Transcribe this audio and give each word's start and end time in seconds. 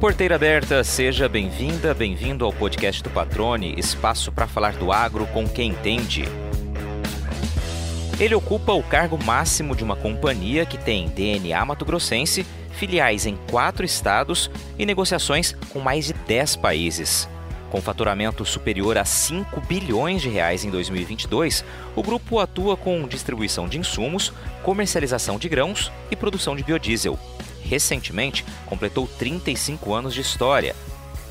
Porteira 0.00 0.36
aberta, 0.36 0.84
seja 0.84 1.28
bem-vinda, 1.28 1.92
bem-vindo 1.92 2.44
ao 2.44 2.52
podcast 2.52 3.02
do 3.02 3.10
Patrone, 3.10 3.74
espaço 3.76 4.30
para 4.30 4.46
falar 4.46 4.74
do 4.74 4.92
agro 4.92 5.26
com 5.26 5.44
quem 5.48 5.70
entende. 5.70 6.22
Ele 8.20 8.32
ocupa 8.32 8.72
o 8.72 8.82
cargo 8.82 9.18
máximo 9.24 9.74
de 9.74 9.82
uma 9.82 9.96
companhia 9.96 10.64
que 10.64 10.78
tem 10.78 11.08
DNA 11.08 11.64
mato-grossense, 11.64 12.46
filiais 12.70 13.26
em 13.26 13.36
quatro 13.50 13.84
estados 13.84 14.48
e 14.78 14.86
negociações 14.86 15.56
com 15.70 15.80
mais 15.80 16.04
de 16.04 16.12
10 16.12 16.54
países. 16.54 17.28
Com 17.68 17.80
faturamento 17.80 18.44
superior 18.44 18.96
a 18.96 19.04
5 19.04 19.60
bilhões 19.62 20.22
de 20.22 20.28
reais 20.28 20.64
em 20.64 20.70
2022, 20.70 21.64
o 21.96 22.04
grupo 22.04 22.38
atua 22.38 22.76
com 22.76 23.02
distribuição 23.08 23.66
de 23.66 23.80
insumos, 23.80 24.32
comercialização 24.62 25.40
de 25.40 25.48
grãos 25.48 25.90
e 26.08 26.14
produção 26.14 26.54
de 26.54 26.62
biodiesel 26.62 27.18
recentemente 27.68 28.44
completou 28.66 29.06
35 29.06 29.94
anos 29.94 30.14
de 30.14 30.22
história, 30.22 30.74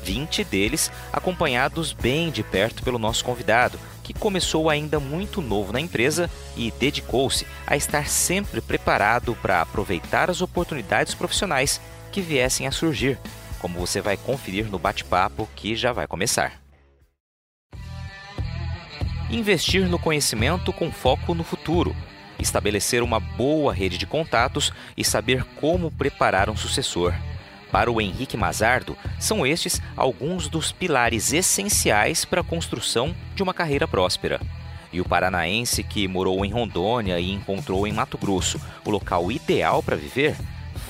20 0.04 0.44
deles 0.44 0.90
acompanhados 1.12 1.92
bem 1.92 2.30
de 2.30 2.42
perto 2.42 2.82
pelo 2.82 2.98
nosso 2.98 3.24
convidado, 3.24 3.78
que 4.02 4.14
começou 4.14 4.70
ainda 4.70 4.98
muito 4.98 5.42
novo 5.42 5.72
na 5.72 5.80
empresa 5.80 6.30
e 6.56 6.70
dedicou-se 6.70 7.46
a 7.66 7.76
estar 7.76 8.08
sempre 8.08 8.60
preparado 8.60 9.36
para 9.42 9.60
aproveitar 9.60 10.30
as 10.30 10.40
oportunidades 10.40 11.14
profissionais 11.14 11.80
que 12.10 12.22
viessem 12.22 12.66
a 12.66 12.72
surgir, 12.72 13.18
como 13.58 13.78
você 13.78 14.00
vai 14.00 14.16
conferir 14.16 14.70
no 14.70 14.78
bate-papo 14.78 15.46
que 15.54 15.76
já 15.76 15.92
vai 15.92 16.06
começar. 16.06 16.62
Investir 19.28 19.86
no 19.86 19.98
conhecimento 19.98 20.72
com 20.72 20.90
foco 20.90 21.34
no 21.34 21.44
futuro 21.44 21.94
estabelecer 22.38 23.02
uma 23.02 23.20
boa 23.20 23.72
rede 23.72 23.98
de 23.98 24.06
contatos 24.06 24.72
e 24.96 25.04
saber 25.04 25.44
como 25.56 25.90
preparar 25.90 26.48
um 26.48 26.56
sucessor. 26.56 27.14
Para 27.70 27.90
o 27.90 28.00
Henrique 28.00 28.36
Mazardo, 28.36 28.96
são 29.18 29.46
estes 29.46 29.80
alguns 29.96 30.48
dos 30.48 30.72
pilares 30.72 31.32
essenciais 31.32 32.24
para 32.24 32.40
a 32.40 32.44
construção 32.44 33.14
de 33.34 33.42
uma 33.42 33.52
carreira 33.52 33.86
próspera. 33.86 34.40
E 34.90 35.00
o 35.00 35.04
paranaense 35.04 35.82
que 35.82 36.08
morou 36.08 36.44
em 36.44 36.50
Rondônia 36.50 37.20
e 37.20 37.30
encontrou 37.30 37.86
em 37.86 37.92
Mato 37.92 38.16
Grosso 38.16 38.58
o 38.84 38.90
local 38.90 39.30
ideal 39.30 39.82
para 39.82 39.96
viver, 39.96 40.34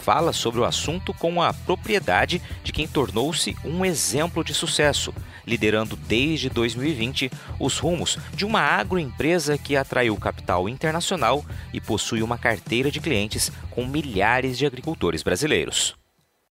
fala 0.09 0.33
sobre 0.33 0.61
o 0.61 0.65
assunto 0.65 1.13
com 1.13 1.43
a 1.43 1.53
propriedade 1.53 2.41
de 2.63 2.73
quem 2.73 2.87
tornou-se 2.87 3.57
um 3.65 3.85
exemplo 3.85 4.45
de 4.45 4.55
sucesso, 4.55 5.13
liderando 5.49 5.97
desde 5.97 6.49
2020 6.49 7.31
os 7.59 7.79
rumos 7.79 8.19
de 8.35 8.45
uma 8.45 8.61
agroempresa 8.61 9.59
que 9.59 9.77
atraiu 9.77 10.17
capital 10.17 10.69
internacional 10.69 11.45
e 11.73 11.81
possui 11.81 12.23
uma 12.23 12.39
carteira 12.39 12.91
de 12.91 13.01
clientes 13.01 13.51
com 13.71 13.87
milhares 13.87 14.57
de 14.59 14.67
agricultores 14.67 15.23
brasileiros. 15.23 15.97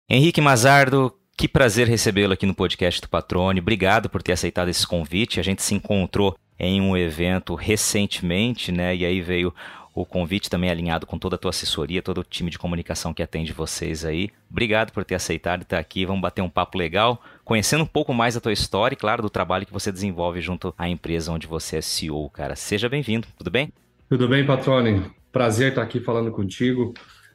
Henrique 0.08 0.40
Mazardo, 0.40 1.12
que 1.36 1.48
prazer 1.48 1.88
recebê-lo 1.88 2.34
aqui 2.34 2.46
no 2.46 2.54
podcast 2.54 3.00
do 3.00 3.08
Patrone. 3.08 3.60
Obrigado 3.60 4.08
por 4.08 4.22
ter 4.22 4.32
aceitado 4.32 4.68
esse 4.68 4.86
convite. 4.86 5.40
A 5.40 5.42
gente 5.42 5.62
se 5.62 5.74
encontrou 5.74 6.36
em 6.58 6.80
um 6.80 6.96
evento 6.96 7.54
recentemente, 7.54 8.70
né? 8.70 8.94
E 8.94 9.04
aí 9.04 9.20
veio 9.20 9.52
o 9.94 10.06
convite 10.06 10.48
também 10.48 10.70
alinhado 10.70 11.06
com 11.06 11.18
toda 11.18 11.36
a 11.36 11.38
tua 11.38 11.50
assessoria, 11.50 12.02
todo 12.02 12.18
o 12.18 12.24
time 12.24 12.50
de 12.50 12.58
comunicação 12.58 13.12
que 13.12 13.22
atende 13.22 13.52
vocês 13.52 14.04
aí. 14.04 14.30
Obrigado 14.50 14.92
por 14.92 15.04
ter 15.04 15.14
aceitado 15.14 15.62
estar 15.62 15.78
aqui. 15.78 16.06
Vamos 16.06 16.22
bater 16.22 16.40
um 16.42 16.48
papo 16.48 16.78
legal, 16.78 17.22
conhecendo 17.44 17.84
um 17.84 17.86
pouco 17.86 18.12
mais 18.14 18.34
da 18.34 18.40
tua 18.40 18.52
história 18.52 18.94
e, 18.94 18.98
claro, 18.98 19.22
do 19.22 19.30
trabalho 19.30 19.66
que 19.66 19.72
você 19.72 19.90
desenvolve 19.90 20.40
junto 20.40 20.74
à 20.76 20.88
empresa 20.88 21.32
onde 21.32 21.46
você 21.46 21.76
é 21.76 21.80
CEO, 21.80 22.28
cara. 22.30 22.56
Seja 22.56 22.88
bem-vindo, 22.88 23.26
tudo 23.36 23.50
bem? 23.50 23.72
Tudo 24.08 24.28
bem, 24.28 24.44
Patrone. 24.44 25.10
Prazer 25.30 25.70
estar 25.70 25.82
aqui 25.82 26.00
falando 26.00 26.30
contigo 26.30 26.92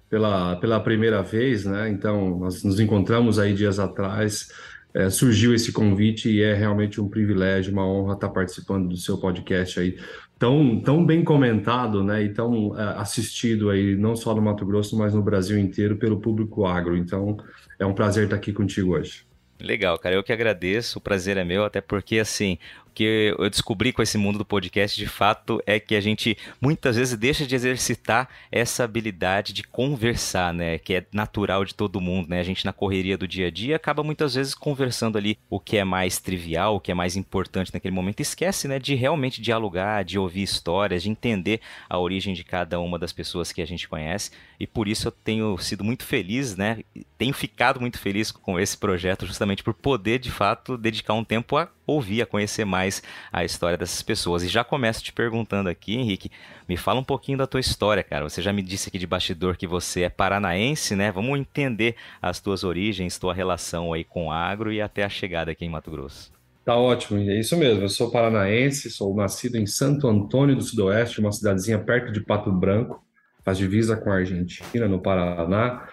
pela, 0.10 0.56
pela 0.58 0.80
primeira 0.80 1.22
vez, 1.22 1.66
né? 1.66 1.90
Então, 1.90 2.38
nós 2.40 2.64
nos 2.64 2.80
encontramos 2.80 3.40
aí 3.40 3.54
dias 3.54 3.80
atrás. 3.80 4.50
É, 4.94 5.10
surgiu 5.10 5.54
esse 5.54 5.72
convite 5.72 6.30
e 6.30 6.42
é 6.42 6.54
realmente 6.54 7.00
um 7.00 7.10
privilégio, 7.10 7.74
uma 7.74 7.86
honra 7.86 8.14
estar 8.14 8.30
participando 8.30 8.90
do 8.90 8.98
seu 8.98 9.18
podcast 9.18 9.80
aí 9.80 9.98
tão, 10.40 10.80
tão 10.80 11.06
bem 11.06 11.24
comentado, 11.24 12.04
né, 12.04 12.24
e 12.24 12.30
tão 12.30 12.70
uh, 12.70 12.98
assistido 12.98 13.70
aí, 13.70 13.96
não 13.96 14.16
só 14.16 14.34
no 14.34 14.42
Mato 14.42 14.66
Grosso, 14.66 14.98
mas 14.98 15.14
no 15.14 15.22
Brasil 15.22 15.58
inteiro 15.58 15.98
pelo 15.98 16.20
público 16.20 16.66
agro. 16.66 16.96
Então, 16.96 17.38
é 17.80 17.86
um 17.86 17.94
prazer 17.94 18.26
estar 18.26 18.36
aqui 18.36 18.54
contigo 18.54 18.94
hoje. 18.94 19.27
Legal, 19.60 19.98
cara, 19.98 20.14
eu 20.16 20.24
que 20.24 20.32
agradeço, 20.32 21.00
o 21.00 21.02
prazer 21.02 21.36
é 21.36 21.44
meu, 21.44 21.64
até 21.66 21.82
porque, 21.82 22.20
assim, 22.20 22.60
que 22.98 23.36
eu 23.38 23.48
descobri 23.48 23.94
com 23.94 24.02
esse 24.02 24.18
mundo 24.18 24.40
do 24.40 24.46
podcast, 24.46 24.98
de 24.98 25.06
fato, 25.06 25.62
é 25.68 25.80
que 25.80 25.94
a 25.94 26.02
gente 26.02 26.36
muitas 26.60 26.96
vezes 26.96 27.16
deixa 27.16 27.46
de 27.46 27.54
exercitar 27.54 28.28
essa 28.52 28.84
habilidade 28.84 29.54
de 29.54 29.62
conversar, 29.62 30.52
né? 30.52 30.80
Que 30.80 30.96
é 30.96 31.06
natural 31.14 31.64
de 31.64 31.76
todo 31.76 32.02
mundo, 32.02 32.28
né? 32.30 32.40
A 32.40 32.44
gente 32.44 32.66
na 32.66 32.74
correria 32.74 33.16
do 33.16 33.28
dia 33.28 33.50
a 33.50 33.52
dia 33.52 33.76
acaba 33.76 34.02
muitas 34.02 34.34
vezes 34.34 34.56
conversando 34.56 35.16
ali 35.16 35.38
o 35.48 35.60
que 35.60 35.78
é 35.78 35.84
mais 35.84 36.18
trivial, 36.18 36.78
o 36.78 36.80
que 36.80 36.92
é 36.92 36.96
mais 36.96 37.16
importante 37.16 37.72
naquele 37.72 37.94
momento, 37.94 38.20
esquece, 38.20 38.68
né? 38.68 38.80
De 38.80 38.96
realmente 38.96 39.44
dialogar, 39.44 40.04
de 40.04 40.18
ouvir 40.18 40.42
histórias, 40.42 41.04
de 41.04 41.12
entender 41.12 41.62
a 41.88 42.00
origem 42.00 42.34
de 42.34 42.44
cada 42.44 42.80
uma 42.80 42.98
das 42.98 43.14
pessoas 43.14 43.52
que 43.52 43.62
a 43.62 43.68
gente 43.68 43.88
conhece. 43.88 44.32
E 44.60 44.66
por 44.66 44.88
isso 44.88 45.08
eu 45.08 45.12
tenho 45.12 45.56
sido 45.60 45.84
muito 45.84 46.04
feliz, 46.04 46.56
né? 46.56 46.80
Tenho 47.16 47.34
ficado 47.34 47.80
muito 47.80 48.00
feliz 48.00 48.32
com 48.32 48.60
esse 48.60 48.76
projeto, 48.76 49.28
justamente 49.28 49.62
por 49.62 49.76
poder, 49.76 50.18
de 50.18 50.32
fato, 50.32 50.76
dedicar 50.76 51.14
um 51.14 51.24
tempo 51.24 51.58
a 51.58 51.70
ouvir, 51.86 52.22
a 52.22 52.26
conhecer 52.26 52.66
mais 52.66 52.87
a 53.32 53.44
história 53.44 53.78
dessas 53.78 54.02
pessoas. 54.02 54.44
E 54.44 54.48
já 54.48 54.64
começo 54.64 55.04
te 55.04 55.14
perguntando 55.14 55.70
aqui, 55.70 55.96
Henrique, 55.96 56.32
me 56.68 56.76
fala 56.78 57.00
um 57.00 57.04
pouquinho 57.04 57.38
da 57.38 57.48
tua 57.48 57.60
história, 57.60 58.04
cara. 58.04 58.28
Você 58.28 58.42
já 58.42 58.52
me 58.52 58.62
disse 58.62 58.90
aqui 58.90 58.98
de 58.98 59.08
bastidor 59.08 59.58
que 59.58 59.68
você 59.68 60.04
é 60.04 60.10
paranaense, 60.10 60.96
né? 60.96 61.12
Vamos 61.12 61.40
entender 61.40 61.96
as 62.22 62.40
tuas 62.40 62.64
origens, 62.64 63.18
tua 63.18 63.34
relação 63.34 63.94
aí 63.94 64.04
com 64.04 64.28
o 64.28 64.32
agro 64.32 64.72
e 64.72 64.82
até 64.82 65.04
a 65.04 65.10
chegada 65.10 65.52
aqui 65.52 65.66
em 65.66 65.70
Mato 65.70 65.92
Grosso. 65.92 66.32
Tá 66.68 66.76
ótimo, 66.76 67.18
é 67.20 67.40
isso 67.40 67.56
mesmo. 67.56 67.82
Eu 67.82 67.90
sou 67.90 68.12
paranaense, 68.12 68.90
sou 68.92 69.16
nascido 69.16 69.56
em 69.56 69.66
Santo 69.66 70.06
Antônio 70.08 70.54
do 70.54 70.62
Sudoeste, 70.62 71.22
uma 71.22 71.32
cidadezinha 71.32 71.80
perto 71.80 72.12
de 72.12 72.20
Pato 72.20 72.52
Branco, 72.52 73.02
faz 73.42 73.58
divisa 73.58 73.96
com 73.96 74.12
a 74.12 74.16
Argentina, 74.16 74.86
no 74.86 75.00
Paraná. 75.00 75.88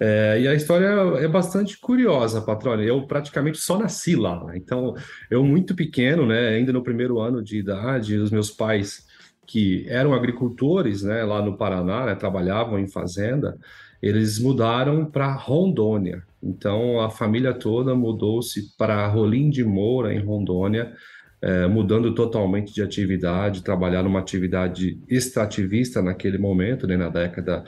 É, 0.00 0.40
e 0.40 0.46
a 0.46 0.54
história 0.54 0.86
é 1.18 1.26
bastante 1.26 1.78
curiosa, 1.78 2.40
patrônia. 2.40 2.84
Eu 2.84 3.06
praticamente 3.06 3.58
só 3.58 3.78
nasci 3.78 4.14
lá. 4.14 4.44
Né? 4.44 4.56
Então, 4.56 4.94
eu 5.30 5.44
muito 5.44 5.74
pequeno, 5.74 6.24
né, 6.24 6.50
ainda 6.50 6.72
no 6.72 6.82
primeiro 6.82 7.18
ano 7.20 7.42
de 7.42 7.58
idade, 7.58 8.16
os 8.16 8.30
meus 8.30 8.50
pais, 8.50 9.06
que 9.46 9.86
eram 9.88 10.14
agricultores 10.14 11.02
né, 11.02 11.24
lá 11.24 11.42
no 11.42 11.56
Paraná, 11.56 12.06
né, 12.06 12.14
trabalhavam 12.14 12.78
em 12.78 12.86
fazenda, 12.86 13.58
eles 14.00 14.38
mudaram 14.38 15.04
para 15.04 15.32
Rondônia. 15.32 16.22
Então, 16.40 17.00
a 17.00 17.10
família 17.10 17.52
toda 17.52 17.94
mudou-se 17.94 18.76
para 18.76 19.08
Rolim 19.08 19.50
de 19.50 19.64
Moura, 19.64 20.14
em 20.14 20.20
Rondônia, 20.20 20.92
é, 21.40 21.66
mudando 21.66 22.14
totalmente 22.14 22.72
de 22.72 22.82
atividade, 22.82 23.62
trabalhar 23.62 24.02
numa 24.02 24.20
atividade 24.20 25.00
extrativista 25.08 26.02
naquele 26.02 26.38
momento, 26.38 26.86
né, 26.86 26.96
na 26.96 27.08
década 27.08 27.64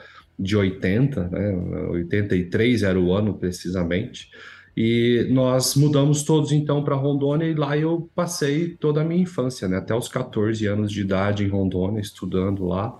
80, 0.56 1.28
né? 1.28 1.52
83 1.90 2.82
era 2.82 2.98
o 2.98 3.12
ano 3.12 3.34
precisamente. 3.34 4.30
E 4.76 5.26
nós 5.30 5.74
mudamos 5.74 6.22
todos 6.22 6.52
então 6.52 6.82
para 6.82 6.94
Rondônia 6.94 7.46
e 7.46 7.54
lá 7.54 7.76
eu 7.76 8.08
passei 8.14 8.68
toda 8.68 9.02
a 9.02 9.04
minha 9.04 9.22
infância, 9.22 9.68
né? 9.68 9.78
Até 9.78 9.94
os 9.94 10.08
14 10.08 10.66
anos 10.66 10.90
de 10.90 11.00
idade 11.00 11.44
em 11.44 11.48
Rondônia, 11.48 12.00
estudando 12.00 12.64
lá. 12.64 12.96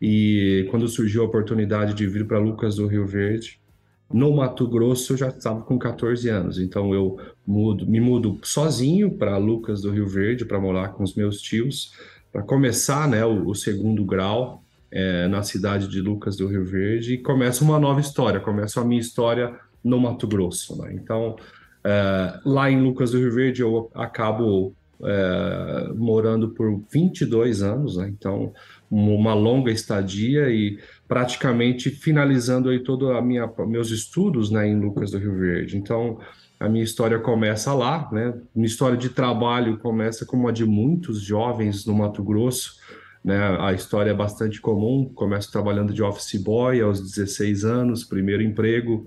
E 0.00 0.66
quando 0.70 0.86
surgiu 0.88 1.22
a 1.22 1.26
oportunidade 1.26 1.92
de 1.94 2.06
vir 2.06 2.26
para 2.26 2.38
Lucas 2.38 2.76
do 2.76 2.86
Rio 2.86 3.06
Verde, 3.06 3.60
no 4.12 4.34
Mato 4.34 4.66
Grosso 4.66 5.12
eu 5.12 5.16
já 5.18 5.28
estava 5.28 5.60
com 5.62 5.78
14 5.78 6.28
anos, 6.30 6.58
então 6.58 6.94
eu 6.94 7.18
mudo, 7.46 7.86
me 7.86 8.00
mudo 8.00 8.38
sozinho 8.42 9.10
para 9.10 9.36
Lucas 9.36 9.82
do 9.82 9.90
Rio 9.90 10.08
Verde 10.08 10.46
para 10.46 10.58
morar 10.58 10.90
com 10.90 11.02
os 11.02 11.14
meus 11.14 11.42
tios, 11.42 11.92
para 12.32 12.42
começar, 12.42 13.06
né, 13.06 13.24
o, 13.26 13.48
o 13.48 13.54
segundo 13.54 14.04
grau 14.04 14.62
é, 14.90 15.28
na 15.28 15.42
cidade 15.42 15.88
de 15.88 16.00
Lucas 16.00 16.36
do 16.36 16.46
Rio 16.46 16.64
Verde 16.64 17.14
e 17.14 17.18
começa 17.18 17.64
uma 17.64 17.78
nova 17.78 18.00
história, 18.00 18.40
começa 18.40 18.80
a 18.80 18.84
minha 18.84 19.00
história 19.00 19.54
no 19.84 20.00
Mato 20.00 20.26
Grosso. 20.26 20.80
Né? 20.82 20.94
Então, 20.94 21.36
é, 21.84 22.40
lá 22.44 22.70
em 22.70 22.80
Lucas 22.80 23.10
do 23.10 23.18
Rio 23.18 23.32
Verde 23.32 23.62
eu 23.62 23.90
acabo 23.94 24.74
é, 25.04 25.92
morando 25.94 26.50
por 26.50 26.82
22 26.90 27.62
anos, 27.62 27.96
né? 27.96 28.08
então 28.08 28.52
uma 28.90 29.34
longa 29.34 29.70
estadia 29.70 30.48
e 30.50 30.78
praticamente 31.06 31.90
finalizando 31.90 32.70
aí 32.70 32.82
minha 33.22 33.46
meus 33.66 33.90
estudos 33.90 34.50
né, 34.50 34.66
em 34.66 34.80
Lucas 34.80 35.10
do 35.10 35.18
Rio 35.18 35.38
Verde. 35.38 35.76
Então 35.76 36.18
a 36.58 36.68
minha 36.68 36.82
história 36.82 37.18
começa 37.18 37.72
lá, 37.72 38.08
né? 38.10 38.34
Minha 38.54 38.66
história 38.66 38.96
de 38.96 39.10
trabalho 39.10 39.78
começa 39.78 40.26
como 40.26 40.48
a 40.48 40.52
de 40.52 40.64
muitos 40.64 41.20
jovens 41.20 41.86
no 41.86 41.94
Mato 41.94 42.22
Grosso, 42.22 42.77
né? 43.28 43.58
A 43.60 43.74
história 43.74 44.10
é 44.10 44.14
bastante 44.14 44.58
comum. 44.58 45.04
Começo 45.14 45.52
trabalhando 45.52 45.92
de 45.92 46.02
office 46.02 46.40
boy 46.42 46.80
aos 46.80 46.98
16 46.98 47.62
anos, 47.62 48.02
primeiro 48.02 48.42
emprego 48.42 49.06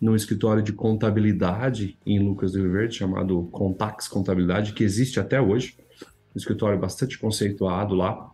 num 0.00 0.16
escritório 0.16 0.62
de 0.62 0.72
contabilidade 0.72 1.96
em 2.04 2.18
Lucas 2.18 2.52
do 2.52 2.58
Rio 2.58 2.72
Verde, 2.72 2.96
chamado 2.96 3.48
Contax 3.52 4.08
Contabilidade, 4.08 4.72
que 4.72 4.82
existe 4.82 5.20
até 5.20 5.40
hoje. 5.40 5.76
Um 6.34 6.38
escritório 6.38 6.78
bastante 6.78 7.16
conceituado 7.16 7.94
lá. 7.94 8.30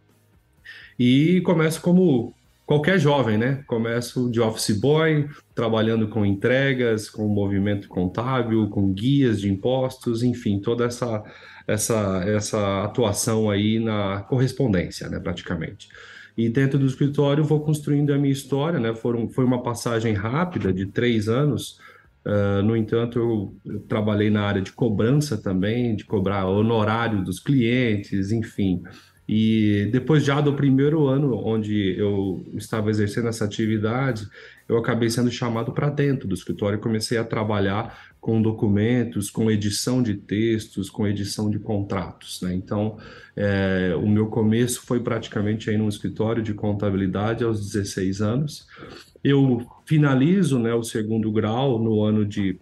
E 0.99 1.43
começo 1.43 1.83
como 1.83 2.33
qualquer 2.65 2.99
jovem, 2.99 3.37
né? 3.37 3.62
Começo 3.67 4.31
de 4.31 4.41
office 4.41 4.79
boy, 4.79 5.29
trabalhando 5.55 6.09
com 6.09 6.25
entregas, 6.25 7.11
com 7.11 7.29
movimento 7.29 7.88
contábil, 7.88 8.71
com 8.71 8.93
guias 8.93 9.41
de 9.41 9.50
impostos, 9.50 10.23
enfim, 10.23 10.61
toda 10.61 10.85
essa 10.87 11.23
essa 11.66 12.22
essa 12.26 12.84
atuação 12.84 13.50
aí 13.50 13.78
na 13.78 14.22
correspondência, 14.22 15.08
né, 15.08 15.18
praticamente. 15.18 15.88
E 16.36 16.50
dentro 16.50 16.78
do 16.78 16.86
escritório 16.86 17.42
vou 17.42 17.60
construindo 17.60 18.12
a 18.12 18.18
minha 18.18 18.32
história, 18.32 18.78
né? 18.78 18.94
Foram, 18.94 19.28
foi 19.28 19.44
uma 19.44 19.62
passagem 19.62 20.12
rápida 20.12 20.70
de 20.72 20.84
três 20.86 21.28
anos. 21.28 21.78
Uh, 22.26 22.62
no 22.62 22.76
entanto, 22.76 23.18
eu, 23.18 23.54
eu, 23.64 23.80
trabalhei 23.80 24.28
na 24.28 24.42
área 24.42 24.60
de 24.60 24.72
cobrança 24.72 25.38
também, 25.38 25.96
de 25.96 26.04
cobrar 26.04 26.46
honorário 26.46 27.24
dos 27.24 27.40
clientes, 27.40 28.32
enfim. 28.32 28.82
E 29.28 29.88
depois 29.90 30.24
já 30.24 30.40
do 30.40 30.52
primeiro 30.52 31.06
ano 31.06 31.34
onde 31.34 31.98
eu 31.98 32.46
estava 32.54 32.90
exercendo 32.90 33.28
essa 33.28 33.44
atividade, 33.44 34.28
eu 34.68 34.76
acabei 34.76 35.08
sendo 35.08 35.30
chamado 35.30 35.72
para 35.72 35.88
dentro 35.88 36.28
do 36.28 36.34
escritório 36.34 36.78
e 36.78 36.82
comecei 36.82 37.16
a 37.16 37.24
trabalhar 37.24 37.96
com 38.26 38.43
documentos, 38.43 39.31
com 39.31 39.49
edição 39.49 40.02
de 40.02 40.14
textos, 40.14 40.90
com 40.90 41.06
edição 41.06 41.49
de 41.49 41.61
contratos. 41.61 42.43
Né? 42.43 42.55
Então, 42.55 42.99
é, 43.37 43.94
o 43.96 44.08
meu 44.08 44.26
começo 44.26 44.82
foi 44.84 44.99
praticamente 44.99 45.70
aí 45.70 45.78
num 45.78 45.88
escritório 45.88 46.43
de 46.43 46.52
contabilidade 46.52 47.44
aos 47.44 47.61
16 47.61 48.20
anos. 48.20 48.67
Eu 49.23 49.64
finalizo 49.84 50.58
né, 50.58 50.75
o 50.75 50.82
segundo 50.82 51.31
grau 51.31 51.78
no 51.78 52.02
ano 52.02 52.26
de 52.26 52.58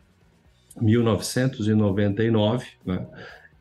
1999, 0.82 2.66
né? 2.84 3.06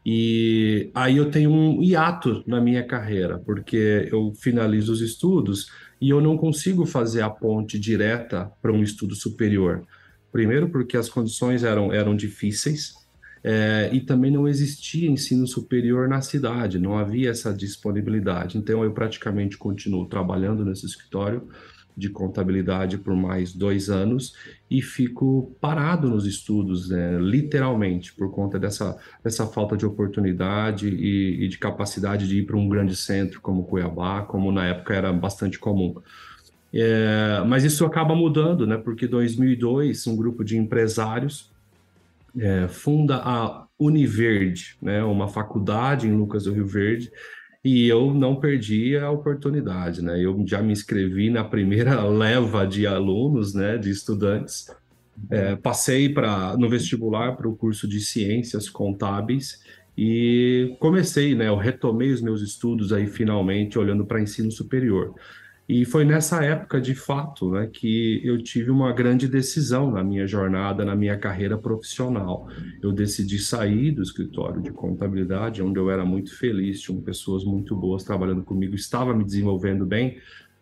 E 0.05 0.91
aí 0.93 1.15
eu 1.15 1.31
tenho 1.31 1.49
um 1.49 1.81
hiato 1.81 2.43
na 2.45 2.59
minha 2.59 2.83
carreira, 2.83 3.39
porque 3.39 4.09
eu 4.11 4.33
finalizo 4.35 4.91
os 4.91 4.99
estudos 4.99 5.71
e 6.01 6.09
eu 6.09 6.19
não 6.19 6.35
consigo 6.35 6.85
fazer 6.85 7.21
a 7.21 7.29
ponte 7.29 7.79
direta 7.79 8.51
para 8.61 8.73
um 8.73 8.83
estudo 8.83 9.15
superior. 9.15 9.87
Primeiro, 10.33 10.67
porque 10.67 10.97
as 10.97 11.07
condições 11.07 11.63
eram, 11.63 11.93
eram 11.93 12.15
difíceis, 12.15 12.95
é, 13.43 13.89
e 13.93 14.01
também 14.01 14.31
não 14.31 14.47
existia 14.47 15.07
ensino 15.07 15.45
superior 15.45 16.07
na 16.07 16.21
cidade, 16.21 16.79
não 16.79 16.97
havia 16.97 17.29
essa 17.29 17.53
disponibilidade. 17.53 18.57
Então, 18.57 18.83
eu 18.83 18.91
praticamente 18.93 19.57
continuo 19.57 20.07
trabalhando 20.07 20.65
nesse 20.65 20.87
escritório 20.87 21.47
de 21.95 22.09
contabilidade 22.09 22.97
por 22.97 23.15
mais 23.15 23.53
dois 23.53 23.91
anos 23.91 24.33
e 24.71 24.81
fico 24.81 25.55
parado 25.61 26.09
nos 26.09 26.25
estudos, 26.25 26.89
né, 26.89 27.19
literalmente, 27.19 28.11
por 28.15 28.31
conta 28.31 28.57
dessa, 28.57 28.97
dessa 29.23 29.45
falta 29.45 29.77
de 29.77 29.85
oportunidade 29.85 30.87
e, 30.87 31.43
e 31.43 31.47
de 31.47 31.59
capacidade 31.59 32.27
de 32.27 32.39
ir 32.39 32.47
para 32.47 32.57
um 32.57 32.67
grande 32.67 32.95
centro 32.95 33.39
como 33.39 33.65
Cuiabá, 33.65 34.23
como 34.23 34.51
na 34.51 34.65
época 34.65 34.95
era 34.95 35.13
bastante 35.13 35.59
comum. 35.59 35.93
É, 36.73 37.43
mas 37.45 37.63
isso 37.63 37.85
acaba 37.85 38.15
mudando, 38.15 38.65
né, 38.65 38.77
porque 38.77 39.05
em 39.05 39.09
2002 39.09 40.07
um 40.07 40.15
grupo 40.15 40.43
de 40.43 40.57
empresários 40.57 41.51
é, 42.35 42.67
funda 42.67 43.17
a 43.17 43.67
Univerde, 43.77 44.75
né, 44.81 45.03
uma 45.03 45.27
faculdade 45.27 46.07
em 46.07 46.15
Lucas 46.15 46.45
do 46.45 46.53
Rio 46.53 46.65
Verde, 46.65 47.11
e 47.63 47.87
eu 47.87 48.13
não 48.13 48.35
perdi 48.35 48.97
a 48.97 49.09
oportunidade, 49.09 50.03
né? 50.03 50.19
Eu 50.19 50.43
já 50.45 50.61
me 50.61 50.73
inscrevi 50.73 51.29
na 51.29 51.45
primeira 51.45 52.03
leva 52.03 52.67
de 52.67 52.85
alunos, 52.85 53.53
né, 53.53 53.77
de 53.77 53.89
estudantes. 53.89 54.69
É, 55.29 55.55
passei 55.55 56.09
para 56.09 56.57
no 56.57 56.67
vestibular 56.67 57.37
para 57.37 57.47
o 57.47 57.55
curso 57.55 57.87
de 57.87 58.01
ciências 58.01 58.67
contábeis 58.67 59.61
e 59.97 60.75
comecei, 60.79 61.35
né? 61.35 61.47
Eu 61.47 61.55
retomei 61.55 62.11
os 62.11 62.21
meus 62.21 62.41
estudos 62.41 62.91
aí 62.91 63.07
finalmente 63.07 63.79
olhando 63.79 64.05
para 64.05 64.21
ensino 64.21 64.51
superior. 64.51 65.13
E 65.67 65.85
foi 65.85 66.03
nessa 66.03 66.43
época, 66.43 66.81
de 66.81 66.93
fato, 66.93 67.51
né, 67.51 67.69
que 67.71 68.21
eu 68.23 68.41
tive 68.43 68.69
uma 68.69 68.91
grande 68.91 69.29
decisão 69.29 69.89
na 69.89 70.03
minha 70.03 70.27
jornada, 70.27 70.83
na 70.83 70.93
minha 70.93 71.17
carreira 71.17 71.57
profissional. 71.57 72.49
Eu 72.81 72.91
decidi 72.91 73.39
sair 73.39 73.91
do 73.91 74.01
escritório 74.01 74.61
de 74.61 74.71
contabilidade, 74.71 75.63
onde 75.63 75.79
eu 75.79 75.89
era 75.89 76.03
muito 76.03 76.37
feliz, 76.37 76.81
tinham 76.81 77.01
pessoas 77.01 77.45
muito 77.45 77.75
boas 77.75 78.03
trabalhando 78.03 78.43
comigo, 78.43 78.75
estava 78.75 79.13
me 79.13 79.23
desenvolvendo 79.23 79.85
bem, 79.85 80.17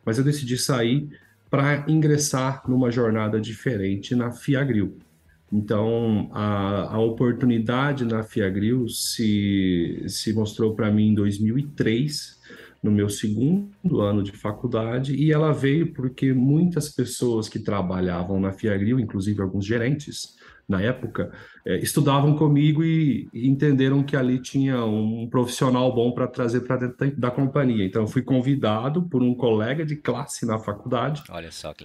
mas 0.06 0.20
eu 0.20 0.24
decidi 0.24 0.56
sair 0.56 1.10
para 1.50 1.84
ingressar 1.88 2.64
numa 2.70 2.92
jornada 2.92 3.42
diferente 3.42 4.16
na 4.16 4.32
Fiagril. 4.32 4.98
Então, 5.52 6.30
a, 6.32 6.96
a 6.96 7.00
oportunidade 7.00 8.06
na 8.06 8.24
Fiagril 8.24 8.88
se, 8.88 10.06
se 10.08 10.32
mostrou 10.32 10.74
para 10.76 10.90
mim 10.90 11.10
em 11.10 11.14
2003, 11.14 12.40
no 12.82 12.92
meu 12.92 13.10
segundo 13.10 14.02
ano 14.02 14.24
de 14.24 14.32
faculdade 14.32 15.16
e 15.16 15.32
ela 15.32 15.52
veio 15.52 15.94
porque 15.94 16.34
muitas 16.34 16.90
pessoas 16.90 17.48
que 17.48 17.60
trabalhavam 17.60 18.40
na 18.40 18.52
Fiagril, 18.52 19.00
inclusive 19.00 19.42
alguns 19.42 19.66
gerentes 19.66 20.36
na 20.68 20.82
época, 20.82 21.32
é, 21.66 21.78
estudavam 21.80 22.36
comigo 22.36 22.84
e, 22.84 23.30
entenderam 23.34 24.02
que 24.04 24.16
ali 24.16 24.40
tinha 24.40 24.84
um 24.86 25.28
profissional 25.30 25.94
bom 25.94 26.12
para 26.14 26.28
trazer 26.28 26.62
para 26.62 26.78
dentro 26.78 27.20
da, 27.20 27.30
companhia. 27.30 27.86
Então, 27.86 28.08
fui 28.08 28.22
convidado 28.22 29.04
por 29.04 29.22
um 29.22 29.36
colega 29.36 29.86
de 29.86 29.98
classe 29.98 30.46
na 30.46 30.58
faculdade 30.58 31.24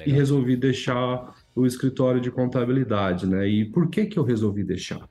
e 0.06 0.12
resolvi 0.12 0.56
deixar 0.56 1.34
o 1.54 1.66
escritório 1.66 2.20
de 2.20 2.30
contabilidade. 2.30 3.26
Né? 3.26 3.48
E 3.48 3.64
por 3.64 3.90
que, 3.90 4.06
que 4.06 4.18
eu 4.18 4.22
resolvi 4.22 4.62
deixar? 4.62 5.08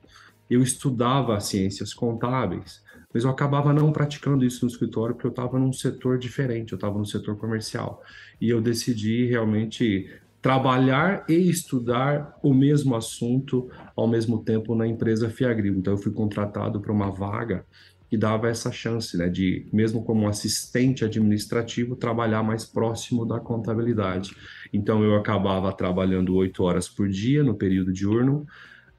Eu 0.48 0.62
estudava 0.62 1.38
ciências 1.38 1.92
contábeis 1.92 2.82
mas 3.16 3.24
eu 3.24 3.30
acabava 3.30 3.72
não 3.72 3.90
praticando 3.92 4.44
isso 4.44 4.66
no 4.66 4.70
escritório 4.70 5.14
porque 5.14 5.26
eu 5.26 5.30
estava 5.30 5.58
num 5.58 5.72
setor 5.72 6.18
diferente, 6.18 6.72
eu 6.72 6.76
estava 6.76 6.98
no 6.98 7.06
setor 7.06 7.34
comercial. 7.38 8.02
E 8.38 8.50
eu 8.50 8.60
decidi 8.60 9.24
realmente 9.24 10.06
trabalhar 10.42 11.24
e 11.26 11.48
estudar 11.48 12.38
o 12.42 12.52
mesmo 12.52 12.94
assunto 12.94 13.70
ao 13.96 14.06
mesmo 14.06 14.44
tempo 14.44 14.74
na 14.74 14.86
empresa 14.86 15.30
Fiagril. 15.30 15.76
Então 15.76 15.94
eu 15.94 15.98
fui 15.98 16.12
contratado 16.12 16.78
para 16.78 16.92
uma 16.92 17.10
vaga 17.10 17.64
que 18.10 18.18
dava 18.18 18.50
essa 18.50 18.70
chance, 18.70 19.16
né, 19.16 19.30
de 19.30 19.66
mesmo 19.72 20.04
como 20.04 20.28
assistente 20.28 21.02
administrativo 21.02 21.96
trabalhar 21.96 22.42
mais 22.42 22.66
próximo 22.66 23.24
da 23.24 23.40
contabilidade. 23.40 24.36
Então 24.70 25.02
eu 25.02 25.16
acabava 25.16 25.72
trabalhando 25.72 26.34
oito 26.34 26.62
horas 26.64 26.86
por 26.86 27.08
dia 27.08 27.42
no 27.42 27.54
período 27.54 27.94
diurno, 27.94 28.46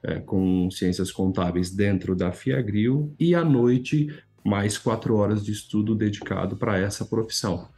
é, 0.02 0.20
com 0.20 0.70
ciências 0.70 1.10
contábeis 1.10 1.70
dentro 1.70 2.14
da 2.14 2.32
Fiagril 2.32 3.14
e 3.18 3.34
à 3.34 3.44
noite 3.44 4.08
mais 4.44 4.78
quatro 4.78 5.16
horas 5.16 5.44
de 5.44 5.52
estudo 5.52 5.94
dedicado 5.94 6.56
para 6.56 6.78
essa 6.78 7.04
profissão. 7.04 7.68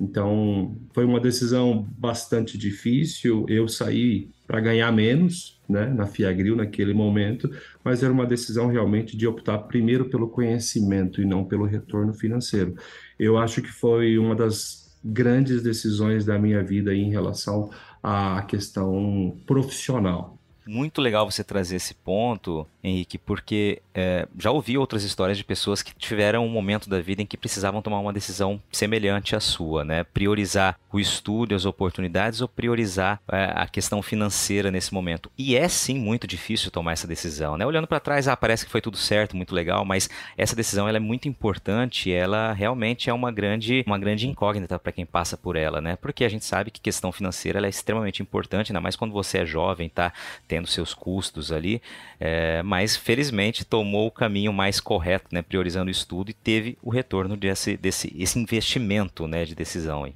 Então, 0.00 0.76
foi 0.92 1.04
uma 1.04 1.18
decisão 1.18 1.88
bastante 1.98 2.56
difícil. 2.56 3.44
Eu 3.48 3.66
saí 3.66 4.30
para 4.46 4.60
ganhar 4.60 4.92
menos 4.92 5.60
né, 5.68 5.86
na 5.86 6.06
Fiagril 6.06 6.54
naquele 6.54 6.94
momento, 6.94 7.50
mas 7.82 8.02
era 8.02 8.12
uma 8.12 8.26
decisão 8.26 8.68
realmente 8.68 9.16
de 9.16 9.26
optar 9.26 9.58
primeiro 9.58 10.08
pelo 10.08 10.28
conhecimento 10.28 11.20
e 11.20 11.24
não 11.24 11.44
pelo 11.44 11.64
retorno 11.64 12.14
financeiro. 12.14 12.76
Eu 13.18 13.36
acho 13.36 13.60
que 13.60 13.70
foi 13.70 14.18
uma 14.18 14.36
das 14.36 14.96
grandes 15.04 15.62
decisões 15.62 16.24
da 16.24 16.38
minha 16.38 16.62
vida 16.62 16.94
em 16.94 17.10
relação 17.10 17.70
à 18.02 18.42
questão 18.42 19.36
profissional 19.46 20.37
muito 20.68 21.00
legal 21.00 21.28
você 21.28 21.42
trazer 21.42 21.76
esse 21.76 21.94
ponto, 21.94 22.66
Henrique, 22.84 23.16
porque 23.16 23.80
é, 23.94 24.28
já 24.38 24.50
ouvi 24.50 24.76
outras 24.76 25.02
histórias 25.02 25.38
de 25.38 25.42
pessoas 25.42 25.82
que 25.82 25.94
tiveram 25.94 26.44
um 26.44 26.48
momento 26.50 26.90
da 26.90 27.00
vida 27.00 27.22
em 27.22 27.26
que 27.26 27.38
precisavam 27.38 27.80
tomar 27.80 27.98
uma 28.00 28.12
decisão 28.12 28.62
semelhante 28.70 29.34
à 29.34 29.40
sua, 29.40 29.82
né? 29.82 30.04
Priorizar 30.04 30.78
o 30.92 31.00
estudo, 31.00 31.54
as 31.54 31.64
oportunidades 31.64 32.42
ou 32.42 32.48
priorizar 32.48 33.18
é, 33.32 33.50
a 33.56 33.66
questão 33.66 34.02
financeira 34.02 34.70
nesse 34.70 34.92
momento. 34.92 35.30
E 35.38 35.56
é 35.56 35.66
sim 35.68 35.98
muito 35.98 36.26
difícil 36.26 36.70
tomar 36.70 36.92
essa 36.92 37.06
decisão, 37.06 37.56
né? 37.56 37.64
Olhando 37.64 37.86
para 37.86 37.98
trás, 37.98 38.28
ah, 38.28 38.36
parece 38.36 38.66
que 38.66 38.70
foi 38.70 38.82
tudo 38.82 38.98
certo, 38.98 39.36
muito 39.36 39.54
legal, 39.54 39.86
mas 39.86 40.10
essa 40.36 40.54
decisão 40.54 40.86
ela 40.86 40.98
é 40.98 41.00
muito 41.00 41.28
importante, 41.28 42.12
ela 42.12 42.52
realmente 42.52 43.08
é 43.08 43.12
uma 43.12 43.32
grande, 43.32 43.82
uma 43.86 43.98
grande 43.98 44.28
incógnita 44.28 44.78
para 44.78 44.92
quem 44.92 45.06
passa 45.06 45.34
por 45.34 45.56
ela, 45.56 45.80
né? 45.80 45.96
Porque 45.96 46.24
a 46.26 46.28
gente 46.28 46.44
sabe 46.44 46.70
que 46.70 46.78
questão 46.78 47.10
financeira 47.10 47.66
é 47.66 47.70
extremamente 47.70 48.20
importante, 48.20 48.70
ainda 48.70 48.82
mais 48.82 48.96
quando 48.96 49.12
você 49.12 49.38
é 49.38 49.46
jovem, 49.46 49.88
tá 49.88 50.12
tendo 50.46 50.57
tendo 50.58 50.66
seus 50.66 50.92
custos 50.92 51.52
ali, 51.52 51.80
é, 52.18 52.62
mas 52.62 52.96
felizmente 52.96 53.64
tomou 53.64 54.08
o 54.08 54.10
caminho 54.10 54.52
mais 54.52 54.80
correto, 54.80 55.26
né, 55.32 55.40
priorizando 55.40 55.88
o 55.88 55.90
estudo 55.90 56.30
e 56.30 56.34
teve 56.34 56.76
o 56.82 56.90
retorno 56.90 57.36
desse, 57.36 57.76
desse 57.76 58.12
esse 58.18 58.38
investimento 58.38 59.28
né, 59.28 59.44
de 59.44 59.54
decisão. 59.54 60.04
Aí. 60.04 60.12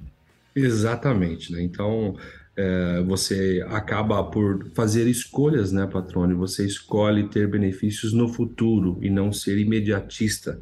Exatamente, 0.55 1.51
né? 1.51 1.61
Então 1.61 2.15
é, 2.55 3.01
você 3.07 3.65
acaba 3.69 4.23
por 4.23 4.69
fazer 4.73 5.07
escolhas, 5.07 5.71
né, 5.71 5.87
patrônio? 5.87 6.37
Você 6.37 6.65
escolhe 6.65 7.27
ter 7.29 7.47
benefícios 7.47 8.11
no 8.11 8.27
futuro 8.27 8.99
e 9.01 9.09
não 9.09 9.31
ser 9.31 9.57
imediatista 9.57 10.59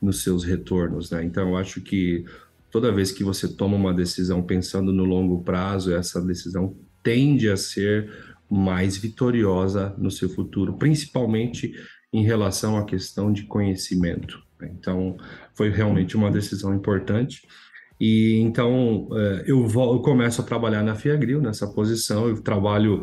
nos 0.00 0.22
seus 0.22 0.44
retornos, 0.44 1.10
né? 1.10 1.24
Então 1.24 1.48
eu 1.48 1.56
acho 1.56 1.80
que 1.80 2.24
toda 2.70 2.92
vez 2.92 3.10
que 3.10 3.24
você 3.24 3.48
toma 3.48 3.76
uma 3.76 3.92
decisão 3.92 4.42
pensando 4.42 4.92
no 4.92 5.04
longo 5.04 5.42
prazo, 5.42 5.92
essa 5.92 6.20
decisão 6.20 6.76
tende 7.02 7.48
a 7.48 7.56
ser 7.56 8.25
mais 8.50 8.96
vitoriosa 8.96 9.94
no 9.98 10.10
seu 10.10 10.28
futuro, 10.28 10.76
principalmente 10.78 11.72
em 12.12 12.22
relação 12.22 12.76
à 12.76 12.84
questão 12.84 13.32
de 13.32 13.44
conhecimento. 13.44 14.42
Então, 14.62 15.16
foi 15.54 15.70
realmente 15.70 16.16
uma 16.16 16.30
decisão 16.30 16.74
importante. 16.74 17.46
E 18.00 18.38
então 18.40 19.08
é, 19.12 19.44
eu, 19.46 19.66
começo 20.00 20.40
a 20.40 20.44
trabalhar 20.44 20.82
na 20.82 20.94
Fiagril 20.94 21.40
nessa 21.40 21.66
posição. 21.66 22.28
Eu 22.28 22.42
trabalho 22.42 23.02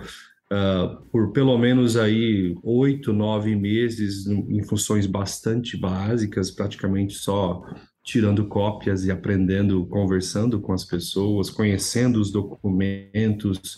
uh, 0.51 1.01
por 1.11 1.31
pelo 1.31 1.57
menos 1.57 1.97
aí 1.97 2.55
oito, 2.63 3.11
nove 3.11 3.55
meses 3.55 4.27
em 4.27 4.63
funções 4.63 5.07
bastante 5.07 5.75
básicas, 5.77 6.51
praticamente 6.51 7.15
só 7.15 7.63
tirando 8.03 8.45
cópias 8.45 9.05
e 9.05 9.11
aprendendo, 9.11 9.85
conversando 9.87 10.59
com 10.59 10.73
as 10.73 10.83
pessoas, 10.83 11.49
conhecendo 11.49 12.19
os 12.19 12.31
documentos 12.31 13.77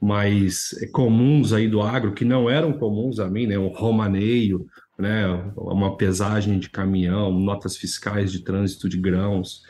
mais 0.00 0.70
comuns 0.92 1.52
aí 1.52 1.68
do 1.68 1.80
agro, 1.82 2.12
que 2.12 2.24
não 2.24 2.48
eram 2.48 2.72
comuns 2.72 3.18
a 3.18 3.28
mim, 3.28 3.46
né? 3.46 3.58
Um 3.58 3.68
romaneio, 3.68 4.66
né? 4.98 5.26
Uma 5.56 5.96
pesagem 5.96 6.58
de 6.58 6.70
caminhão, 6.70 7.32
notas 7.32 7.76
fiscais 7.76 8.32
de 8.32 8.42
trânsito 8.42 8.88
de 8.88 8.98
grãos. 8.98 9.62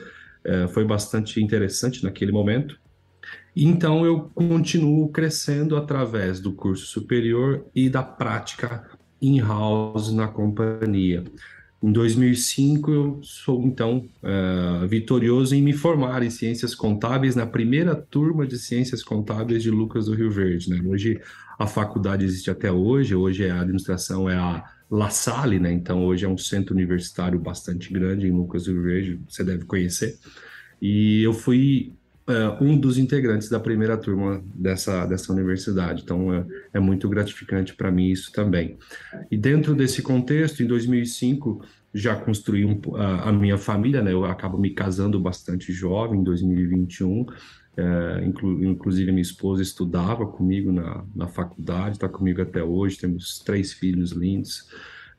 É, 0.44 0.68
foi 0.68 0.84
bastante 0.84 1.42
interessante 1.42 2.02
naquele 2.04 2.32
momento. 2.32 2.78
Então 3.54 4.06
eu 4.06 4.30
continuo 4.34 5.08
crescendo 5.10 5.76
através 5.76 6.40
do 6.40 6.52
curso 6.52 6.86
superior 6.86 7.66
e 7.74 7.90
da 7.90 8.02
prática 8.02 8.88
in-house 9.20 10.12
na 10.12 10.28
companhia. 10.28 11.24
Em 11.80 11.92
2005, 11.92 12.90
eu 12.90 13.20
sou 13.22 13.62
então 13.64 14.04
uh, 14.20 14.86
vitorioso 14.88 15.54
em 15.54 15.62
me 15.62 15.72
formar 15.72 16.24
em 16.24 16.30
ciências 16.30 16.74
contábeis 16.74 17.36
na 17.36 17.46
primeira 17.46 17.94
turma 17.94 18.44
de 18.44 18.58
ciências 18.58 19.00
contábeis 19.00 19.62
de 19.62 19.70
Lucas 19.70 20.06
do 20.06 20.14
Rio 20.14 20.28
Verde. 20.28 20.70
Né? 20.70 20.82
Hoje 20.84 21.20
a 21.56 21.68
faculdade 21.68 22.24
existe 22.24 22.50
até 22.50 22.70
hoje, 22.72 23.14
hoje 23.14 23.48
a 23.48 23.60
administração 23.60 24.28
é 24.28 24.34
a 24.34 24.64
La 24.90 25.10
Salle, 25.10 25.60
né? 25.60 25.72
então 25.72 26.04
hoje 26.04 26.24
é 26.24 26.28
um 26.28 26.38
centro 26.38 26.74
universitário 26.74 27.38
bastante 27.38 27.92
grande 27.92 28.26
em 28.26 28.32
Lucas 28.32 28.64
do 28.64 28.72
Rio 28.72 28.82
Verde, 28.82 29.20
você 29.28 29.44
deve 29.44 29.64
conhecer. 29.64 30.18
E 30.82 31.22
eu 31.22 31.32
fui 31.32 31.92
uh, 32.28 32.62
um 32.62 32.78
dos 32.78 32.98
integrantes 32.98 33.48
da 33.48 33.58
primeira 33.58 33.96
turma 33.96 34.42
dessa, 34.54 35.06
dessa 35.06 35.32
universidade. 35.32 36.02
Então, 36.02 36.32
é, 36.32 36.46
é 36.74 36.80
muito 36.80 37.08
gratificante 37.08 37.74
para 37.74 37.90
mim 37.90 38.10
isso 38.10 38.30
também. 38.32 38.78
E 39.30 39.36
dentro 39.36 39.74
desse 39.74 40.02
contexto, 40.02 40.62
em 40.62 40.66
2005, 40.66 41.64
já 41.92 42.14
construí 42.14 42.64
um, 42.64 42.80
a, 42.96 43.30
a, 43.30 43.32
minha 43.32 43.56
família, 43.56 44.02
né? 44.02 44.12
Eu 44.12 44.24
acabo 44.24 44.58
me 44.58 44.70
casando 44.70 45.18
bastante 45.18 45.72
jovem, 45.72 46.20
em 46.20 46.24
2021. 46.24 47.26
É, 47.76 48.24
inclu, 48.26 48.64
inclusive, 48.64 49.10
minha 49.10 49.22
esposa 49.22 49.62
estudava 49.62 50.26
comigo 50.26 50.70
na, 50.70 51.04
na 51.14 51.28
faculdade, 51.28 51.96
está 51.96 52.08
comigo 52.08 52.42
até 52.42 52.62
hoje. 52.62 52.98
Temos 52.98 53.38
três 53.38 53.72
filhos 53.72 54.12
lindos. 54.12 54.68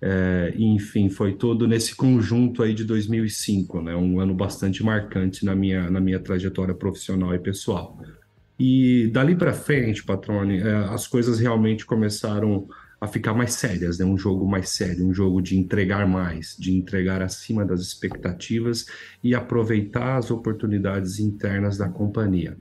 É, 0.01 0.53
enfim, 0.57 1.09
foi 1.09 1.33
todo 1.33 1.67
nesse 1.67 1.93
conjunto 1.93 2.63
aí 2.63 2.73
de 2.73 2.85
2005, 2.85 3.81
né? 3.81 3.95
Um 3.95 4.19
ano 4.19 4.33
bastante 4.33 4.83
marcante 4.83 5.43
na 5.43 5.53
minha, 5.53 5.89
na 5.89 5.99
minha 5.99 6.19
trajetória 6.19 6.73
profissional 6.73 7.33
e 7.33 7.39
pessoal. 7.39 7.99
E 8.57 9.09
dali 9.13 9.35
para 9.35 9.53
frente, 9.53 10.03
Patrone, 10.03 10.59
é, 10.59 10.73
as 10.89 11.07
coisas 11.07 11.39
realmente 11.39 11.85
começaram 11.85 12.67
a 12.99 13.07
ficar 13.07 13.33
mais 13.33 13.53
sérias, 13.53 13.99
né? 13.99 14.05
Um 14.05 14.17
jogo 14.17 14.47
mais 14.47 14.69
sério, 14.69 15.05
um 15.05 15.13
jogo 15.13 15.41
de 15.41 15.57
entregar 15.57 16.07
mais, 16.07 16.55
de 16.59 16.75
entregar 16.75 17.21
acima 17.21 17.65
das 17.65 17.79
expectativas 17.81 18.85
e 19.23 19.33
aproveitar 19.33 20.17
as 20.17 20.29
oportunidades 20.31 21.19
internas 21.19 21.77
da 21.77 21.87
companhia. 21.87 22.57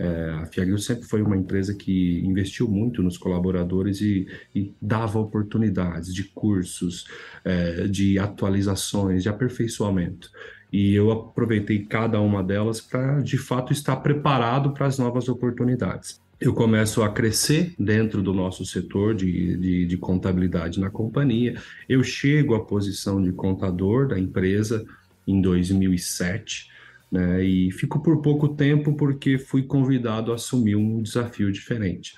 É, 0.00 0.30
a 0.30 0.46
Fiagril 0.46 0.78
sempre 0.78 1.04
foi 1.04 1.20
uma 1.20 1.36
empresa 1.36 1.74
que 1.74 2.20
investiu 2.24 2.66
muito 2.66 3.02
nos 3.02 3.18
colaboradores 3.18 4.00
e, 4.00 4.26
e 4.54 4.72
dava 4.80 5.18
oportunidades 5.18 6.14
de 6.14 6.24
cursos, 6.24 7.06
é, 7.44 7.86
de 7.86 8.18
atualizações, 8.18 9.22
de 9.22 9.28
aperfeiçoamento. 9.28 10.30
E 10.72 10.94
eu 10.94 11.10
aproveitei 11.10 11.80
cada 11.80 12.18
uma 12.18 12.42
delas 12.42 12.80
para, 12.80 13.20
de 13.20 13.36
fato, 13.36 13.74
estar 13.74 13.96
preparado 13.96 14.72
para 14.72 14.86
as 14.86 14.98
novas 14.98 15.28
oportunidades. 15.28 16.18
Eu 16.40 16.54
começo 16.54 17.02
a 17.02 17.10
crescer 17.10 17.74
dentro 17.78 18.22
do 18.22 18.32
nosso 18.32 18.64
setor 18.64 19.14
de, 19.14 19.54
de, 19.58 19.84
de 19.84 19.96
contabilidade 19.98 20.80
na 20.80 20.88
companhia. 20.88 21.60
Eu 21.86 22.02
chego 22.02 22.54
à 22.54 22.64
posição 22.64 23.22
de 23.22 23.32
contador 23.32 24.08
da 24.08 24.18
empresa 24.18 24.86
em 25.26 25.42
2007 25.42 26.69
né? 27.10 27.44
E 27.44 27.72
fico 27.72 28.02
por 28.02 28.20
pouco 28.22 28.48
tempo 28.48 28.94
porque 28.94 29.38
fui 29.38 29.62
convidado 29.62 30.32
a 30.32 30.36
assumir 30.36 30.76
um 30.76 31.02
desafio 31.02 31.50
diferente. 31.50 32.14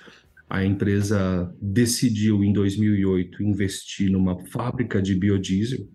A 0.49 0.63
empresa 0.63 1.51
decidiu 1.61 2.43
em 2.43 2.53
2008 2.53 3.41
investir 3.41 4.11
numa 4.11 4.37
fábrica 4.47 5.01
de 5.01 5.15
biodiesel 5.15 5.87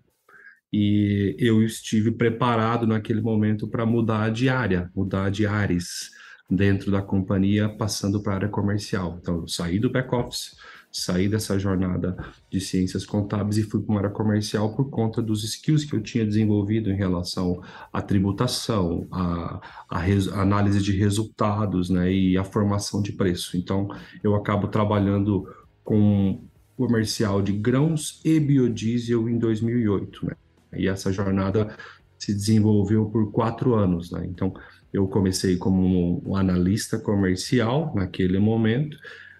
e 0.71 1.35
eu 1.39 1.63
estive 1.63 2.11
preparado 2.11 2.85
naquele 2.85 3.21
momento 3.21 3.67
para 3.67 3.85
mudar 3.85 4.31
de 4.31 4.49
área, 4.49 4.91
mudar 4.95 5.31
de 5.31 5.47
áreas 5.47 6.11
dentro 6.49 6.91
da 6.91 7.01
companhia, 7.01 7.69
passando 7.69 8.21
para 8.21 8.33
a 8.33 8.35
área 8.35 8.49
comercial. 8.49 9.17
Então, 9.21 9.41
eu 9.41 9.47
saí 9.47 9.79
do 9.79 9.89
back 9.89 10.13
office, 10.13 10.55
saí 10.91 11.29
dessa 11.29 11.57
jornada 11.59 12.17
de 12.49 12.59
ciências 12.59 13.05
contábeis 13.05 13.57
e 13.57 13.63
fui 13.63 13.81
para 13.81 13.91
uma 13.91 13.99
área 13.99 14.09
comercial 14.09 14.75
por 14.75 14.89
conta 14.89 15.21
dos 15.21 15.43
skills 15.43 15.85
que 15.85 15.95
eu 15.95 16.01
tinha 16.01 16.25
desenvolvido 16.25 16.89
em 16.89 16.95
relação 16.95 17.61
à 17.93 18.01
tributação, 18.01 19.07
à, 19.11 19.61
à, 19.89 19.99
à 19.99 20.41
análise 20.41 20.81
de 20.81 20.91
resultados 20.91 21.89
né, 21.89 22.11
e 22.11 22.37
à 22.37 22.43
formação 22.43 23.01
de 23.01 23.11
preço. 23.11 23.55
Então, 23.55 23.87
eu 24.23 24.35
acabo 24.35 24.67
trabalhando 24.67 25.47
com 25.83 26.43
comercial 26.75 27.41
de 27.41 27.51
grãos 27.51 28.21
e 28.23 28.39
biodiesel 28.39 29.27
em 29.27 29.37
2008. 29.37 30.25
Né? 30.25 30.33
E 30.77 30.87
essa 30.87 31.11
jornada 31.11 31.75
se 32.17 32.33
desenvolveu 32.33 33.05
por 33.05 33.31
quatro 33.31 33.75
anos. 33.75 34.11
Né? 34.11 34.25
Então, 34.25 34.53
eu 34.91 35.07
comecei 35.07 35.57
como 35.57 36.21
um 36.25 36.35
analista 36.35 36.97
comercial 36.97 37.93
naquele 37.95 38.39
momento, 38.39 38.97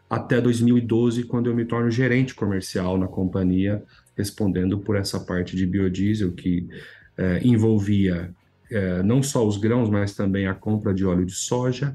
até 0.10 0.42
2012, 0.42 1.24
quando 1.26 1.50
eu 1.50 1.56
me 1.56 1.66
torno 1.66 1.92
gerente 1.92 2.34
comercial 2.34 2.98
na 2.98 3.08
companhia, 3.08 3.84
respondendo 4.18 4.80
por 4.80 4.96
essa 4.96 5.20
parte 5.20 5.56
de 5.56 5.66
biodiesel 5.66 6.32
que 6.32 6.68
é, 7.18 7.42
envolvia 7.46 8.34
é, 8.72 9.04
não 9.04 9.22
só 9.22 9.46
os 9.46 9.58
grãos, 9.58 9.90
mas 9.90 10.16
também 10.16 10.48
a 10.48 10.54
compra 10.54 10.94
de 10.94 11.06
óleo 11.06 11.26
de 11.26 11.34
soja 11.34 11.94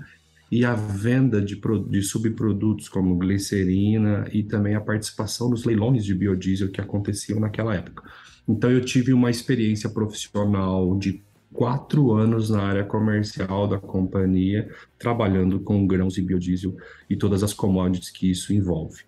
e 0.51 0.65
a 0.65 0.75
venda 0.75 1.41
de, 1.41 1.61
de 1.89 2.03
subprodutos 2.03 2.89
como 2.89 3.17
glicerina 3.17 4.27
e 4.33 4.43
também 4.43 4.75
a 4.75 4.81
participação 4.81 5.49
nos 5.51 5.65
leilões 5.65 6.05
de 6.05 6.15
biodiesel 6.15 6.71
que 6.71 6.81
aconteciam 6.81 7.41
naquela 7.41 7.75
época. 7.75 8.05
Então 8.47 8.71
eu 8.71 8.81
tive 8.81 9.13
uma 9.13 9.31
experiência 9.31 9.89
profissional 9.89 10.97
de 10.99 11.23
quatro 11.55 12.13
anos 12.13 12.51
na 12.51 12.61
área 12.61 12.85
comercial 12.85 13.69
da 13.69 13.79
companhia, 13.79 14.69
trabalhando 14.99 15.61
com 15.61 15.87
grãos 15.87 16.19
e 16.19 16.23
biodiesel 16.23 16.77
e 17.09 17.17
todas 17.17 17.45
as 17.45 17.55
commodities 17.55 18.11
que 18.11 18.29
isso 18.29 18.53
envolve. 18.53 19.05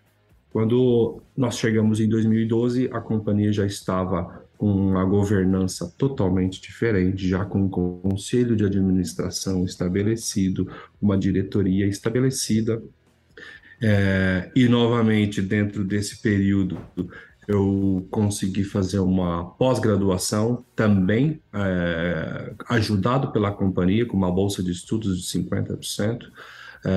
Quando 0.53 1.21
nós 1.37 1.59
chegamos 1.59 2.01
em 2.01 2.09
2012, 2.09 2.89
a 2.93 3.01
companhia 3.01 3.53
já 3.53 3.67
estava 3.67 4.47
com 4.57 4.73
uma 4.73 5.05
governança 5.05 5.93
totalmente 5.99 6.63
diferente, 6.63 7.29
já 7.29 7.45
com 7.45 7.65
um 7.65 7.69
conselho 7.69 8.57
de 8.57 8.65
administração 8.65 9.65
estabelecido, 9.65 10.67
uma 11.03 11.19
diretoria 11.19 11.87
estabelecida. 11.87 12.83
É, 13.83 14.51
e 14.57 14.67
novamente, 14.69 15.43
dentro 15.43 15.85
desse 15.85 16.23
período, 16.23 16.81
eu 17.47 18.07
consegui 18.11 18.65
fazer 18.65 18.99
uma 18.99 19.45
pós-graduação 19.51 20.65
também 20.75 21.41
é, 21.53 22.55
ajudado 22.69 23.31
pela 23.33 23.53
companhia 23.53 24.05
com 24.05 24.17
uma 24.17 24.31
bolsa 24.31 24.63
de 24.63 24.73
estudos 24.73 25.21
de 25.21 25.39
50%. 25.39 26.23
É, 26.85 26.91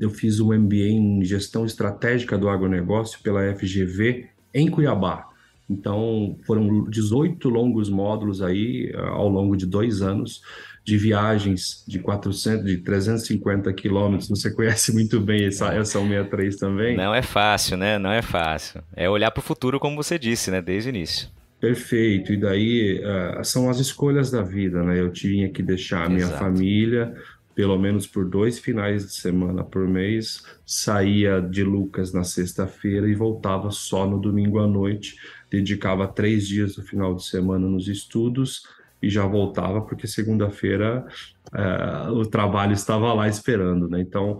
eu 0.00 0.10
fiz 0.10 0.40
um 0.40 0.52
MBA 0.52 0.88
em 0.88 1.24
gestão 1.24 1.64
estratégica 1.64 2.36
do 2.36 2.48
agronegócio 2.48 3.20
pela 3.22 3.54
FGV 3.54 4.28
em 4.54 4.70
Cuiabá. 4.70 5.26
Então 5.70 6.38
foram 6.46 6.84
18 6.84 7.48
longos 7.48 7.90
módulos 7.90 8.40
aí 8.40 8.90
ao 8.96 9.28
longo 9.28 9.56
de 9.56 9.66
dois 9.66 10.00
anos 10.00 10.42
de 10.88 10.96
viagens 10.96 11.84
de 11.86 11.98
400, 11.98 12.64
de 12.64 12.78
350 12.78 13.70
quilômetros. 13.74 14.26
Você 14.30 14.50
conhece 14.50 14.90
muito 14.90 15.20
bem 15.20 15.44
essa, 15.44 15.66
essa 15.74 15.98
163 15.98 16.56
também? 16.56 16.96
Não 16.96 17.14
é 17.14 17.20
fácil, 17.20 17.76
né? 17.76 17.98
Não 17.98 18.10
é 18.10 18.22
fácil. 18.22 18.82
É 18.96 19.08
olhar 19.08 19.30
para 19.30 19.40
o 19.42 19.44
futuro, 19.44 19.78
como 19.78 20.02
você 20.02 20.18
disse, 20.18 20.50
né? 20.50 20.62
Desde 20.62 20.88
o 20.88 20.90
início. 20.90 21.28
Perfeito. 21.60 22.32
E 22.32 22.38
daí 22.38 23.02
uh, 23.04 23.44
são 23.44 23.68
as 23.68 23.78
escolhas 23.78 24.30
da 24.30 24.40
vida, 24.40 24.82
né? 24.82 24.98
Eu 24.98 25.10
tinha 25.10 25.50
que 25.50 25.62
deixar 25.62 26.06
a 26.06 26.08
minha 26.08 26.22
Exato. 26.22 26.38
família, 26.38 27.14
pelo 27.54 27.76
menos 27.76 28.06
por 28.06 28.24
dois 28.24 28.58
finais 28.58 29.04
de 29.04 29.12
semana 29.12 29.62
por 29.62 29.86
mês, 29.86 30.42
saía 30.64 31.38
de 31.38 31.62
Lucas 31.62 32.14
na 32.14 32.24
sexta-feira 32.24 33.06
e 33.06 33.14
voltava 33.14 33.70
só 33.70 34.06
no 34.06 34.18
domingo 34.18 34.58
à 34.58 34.66
noite. 34.66 35.16
Dedicava 35.50 36.08
três 36.08 36.48
dias 36.48 36.76
do 36.76 36.82
final 36.82 37.14
de 37.14 37.26
semana 37.26 37.68
nos 37.68 37.88
estudos 37.88 38.62
e 39.02 39.08
já 39.08 39.26
voltava 39.26 39.80
porque 39.80 40.06
segunda-feira 40.06 41.06
uh, 41.52 42.12
o 42.12 42.26
trabalho 42.26 42.72
estava 42.72 43.12
lá 43.12 43.28
esperando, 43.28 43.88
né? 43.88 44.00
Então 44.00 44.36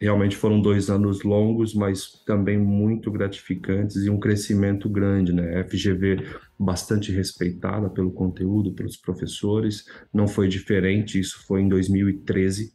realmente 0.00 0.36
foram 0.36 0.60
dois 0.60 0.90
anos 0.90 1.22
longos, 1.22 1.74
mas 1.74 2.22
também 2.26 2.58
muito 2.58 3.10
gratificantes 3.10 3.96
e 4.04 4.10
um 4.10 4.18
crescimento 4.18 4.88
grande, 4.88 5.32
né? 5.32 5.64
FGV 5.64 6.24
bastante 6.58 7.10
respeitada 7.12 7.88
pelo 7.88 8.10
conteúdo, 8.10 8.72
pelos 8.72 8.96
professores, 8.96 9.84
não 10.12 10.28
foi 10.28 10.48
diferente, 10.48 11.18
isso 11.18 11.44
foi 11.46 11.62
em 11.62 11.68
2013. 11.68 12.74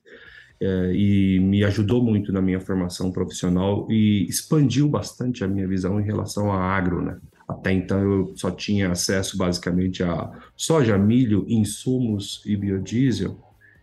É, 0.64 0.94
e 0.94 1.40
me 1.40 1.64
ajudou 1.64 2.04
muito 2.04 2.32
na 2.32 2.40
minha 2.40 2.60
formação 2.60 3.12
profissional 3.12 3.88
e 3.90 4.28
expandiu 4.30 4.88
bastante 4.88 5.44
a 5.44 5.48
minha 5.48 5.68
visão 5.68 6.00
em 6.00 6.04
relação 6.04 6.52
a 6.52 6.60
agro, 6.60 7.02
né? 7.02 7.18
Até 7.51 7.74
então 7.74 8.01
eu 8.01 8.34
só 8.36 8.50
tinha 8.50 8.91
acesso 8.91 9.38
basicamente 9.38 10.03
a 10.03 10.31
soja, 10.55 10.98
milho, 10.98 11.46
insumos 11.48 12.41
e 12.46 12.55
biodiesel, 12.55 13.38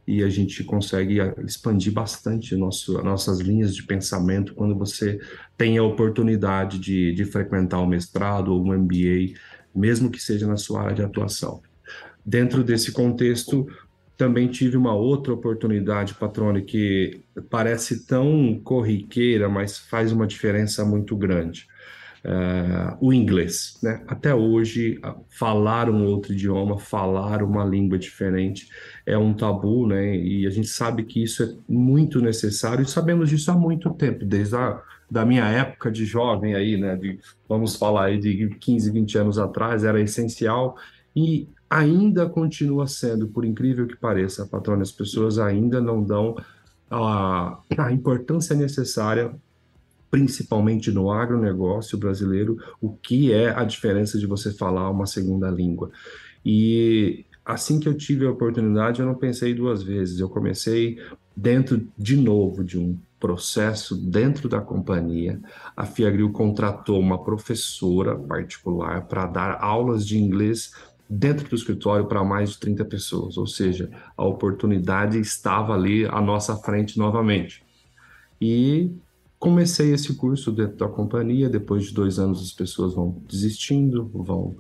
e 0.07 0.23
a 0.23 0.29
gente 0.31 0.65
consegue 0.65 1.19
expandir 1.45 1.93
bastante 1.93 2.57
nosso, 2.57 2.95
nossas 3.03 3.41
linhas 3.41 3.75
de 3.77 3.83
pensamento 3.83 4.55
quando 4.55 4.75
você 4.75 5.21
tem 5.57 5.77
a 5.77 5.83
oportunidade 5.83 6.79
de, 6.79 7.13
de 7.13 7.25
frequentar 7.27 7.81
um 7.81 7.87
mestrado 7.87 8.55
ou 8.55 8.65
um 8.65 8.73
MBA, 8.73 9.35
mesmo 9.75 10.11
que 10.11 10.21
seja 10.21 10.47
na 10.47 10.57
sua 10.57 10.83
área 10.83 10.95
de 10.95 11.03
atuação. 11.03 11.61
Dentro 12.25 12.65
desse 12.65 12.91
contexto, 12.91 13.67
também 14.17 14.49
tive 14.49 14.79
uma 14.79 14.95
outra 14.95 15.33
oportunidade, 15.35 16.15
Patrone, 16.15 16.63
que 16.63 17.21
parece 17.51 18.07
tão 18.07 18.59
corriqueira, 18.65 19.47
mas 19.49 19.79
faz 19.79 20.11
uma 20.11 20.27
diferença 20.27 20.87
muito 20.87 21.15
grande 21.15 21.69
uh, 22.25 22.97
o 23.01 23.13
inglês. 23.13 23.79
Né? 23.83 24.03
Até 24.07 24.35
hoje, 24.35 25.01
falar 25.29 25.89
um 25.91 26.05
outro 26.07 26.33
idioma, 26.33 26.79
falar 26.79 27.43
uma 27.43 27.65
língua 27.65 27.99
diferente 27.99 28.69
é 29.07 29.17
um 29.17 29.35
tabu, 29.35 29.87
né? 29.87 30.17
e 30.17 30.47
a 30.47 30.51
gente 30.51 30.69
sabe 30.69 31.05
que 31.05 31.23
isso 31.23 31.43
é 31.43 31.55
muito 31.69 32.21
necessário, 32.21 32.83
e 32.83 32.89
sabemos 32.89 33.31
disso 33.31 33.51
há 33.51 33.55
muito 33.55 33.91
tempo, 33.91 34.25
desde 34.25 34.57
a 34.57 34.83
da 35.11 35.25
minha 35.25 35.47
época 35.47 35.91
de 35.91 36.05
jovem 36.05 36.55
aí, 36.55 36.77
né, 36.77 36.95
de, 36.97 37.19
vamos 37.49 37.77
falar 37.77 38.07
aí 38.07 38.19
de 38.19 38.49
15, 38.61 38.91
20 38.91 39.19
anos 39.19 39.39
atrás, 39.39 39.85
era 39.85 40.01
essencial 40.01 40.77
e 41.17 41.49
ainda 41.69 42.29
continua 42.29 42.87
sendo, 42.87 43.29
por 43.29 43.45
incrível 43.45 43.87
que 43.87 43.97
pareça, 43.97 44.47
patrona, 44.47 44.83
as 44.83 44.93
pessoas 44.93 45.39
ainda 45.39 45.81
não 45.81 46.03
dão 46.03 46.37
a, 46.91 47.59
a 47.77 47.93
importância 47.93 48.55
necessária 48.55 49.35
principalmente 50.11 50.91
no 50.91 51.11
agronegócio 51.11 51.99
brasileiro, 51.99 52.57
o 52.81 52.91
que 52.91 53.33
é 53.33 53.51
a 53.51 53.65
diferença 53.65 54.19
de 54.19 54.27
você 54.27 54.53
falar 54.53 54.91
uma 54.91 55.07
segunda 55.07 55.51
língua. 55.51 55.91
E 56.45 57.25
assim 57.45 57.79
que 57.79 57.89
eu 57.89 57.95
tive 57.95 58.27
a 58.27 58.31
oportunidade, 58.31 59.01
eu 59.01 59.07
não 59.07 59.15
pensei 59.15 59.55
duas 59.55 59.83
vezes. 59.83 60.21
Eu 60.21 60.29
comecei 60.29 60.99
dentro, 61.37 61.87
de 61.97 62.17
novo, 62.17 62.65
de 62.65 62.79
um 62.79 62.99
processo 63.21 63.97
dentro 63.97 64.49
da 64.49 64.61
companhia. 64.61 65.41
A 65.77 65.85
Fiagril 65.85 66.31
contratou 66.31 67.01
uma 67.01 67.23
professora 67.23 68.17
particular 68.17 69.07
para 69.07 69.27
dar 69.27 69.59
aulas 69.61 70.07
de 70.07 70.19
inglês 70.19 70.73
dentro 71.09 71.49
do 71.49 71.57
escritório 71.57 72.07
para 72.07 72.23
mais 72.23 72.51
de 72.51 72.59
30 72.59 72.85
pessoas, 72.85 73.39
ou 73.39 73.47
seja, 73.47 73.91
a 74.17 74.25
oportunidade 74.25 75.19
estava 75.19 75.73
ali 75.73 76.05
à 76.05 76.21
nossa 76.21 76.55
frente 76.57 76.99
novamente. 76.99 77.65
E 78.41 78.93
comecei 79.39 79.93
esse 79.93 80.15
curso 80.15 80.51
dentro 80.51 80.77
da 80.77 80.89
companhia. 80.89 81.49
Depois 81.49 81.85
de 81.85 81.95
dois 81.95 82.19
anos, 82.19 82.43
as 82.43 82.53
pessoas 82.53 82.95
vão 82.95 83.23
desistindo, 83.29 84.11
vão 84.13 84.57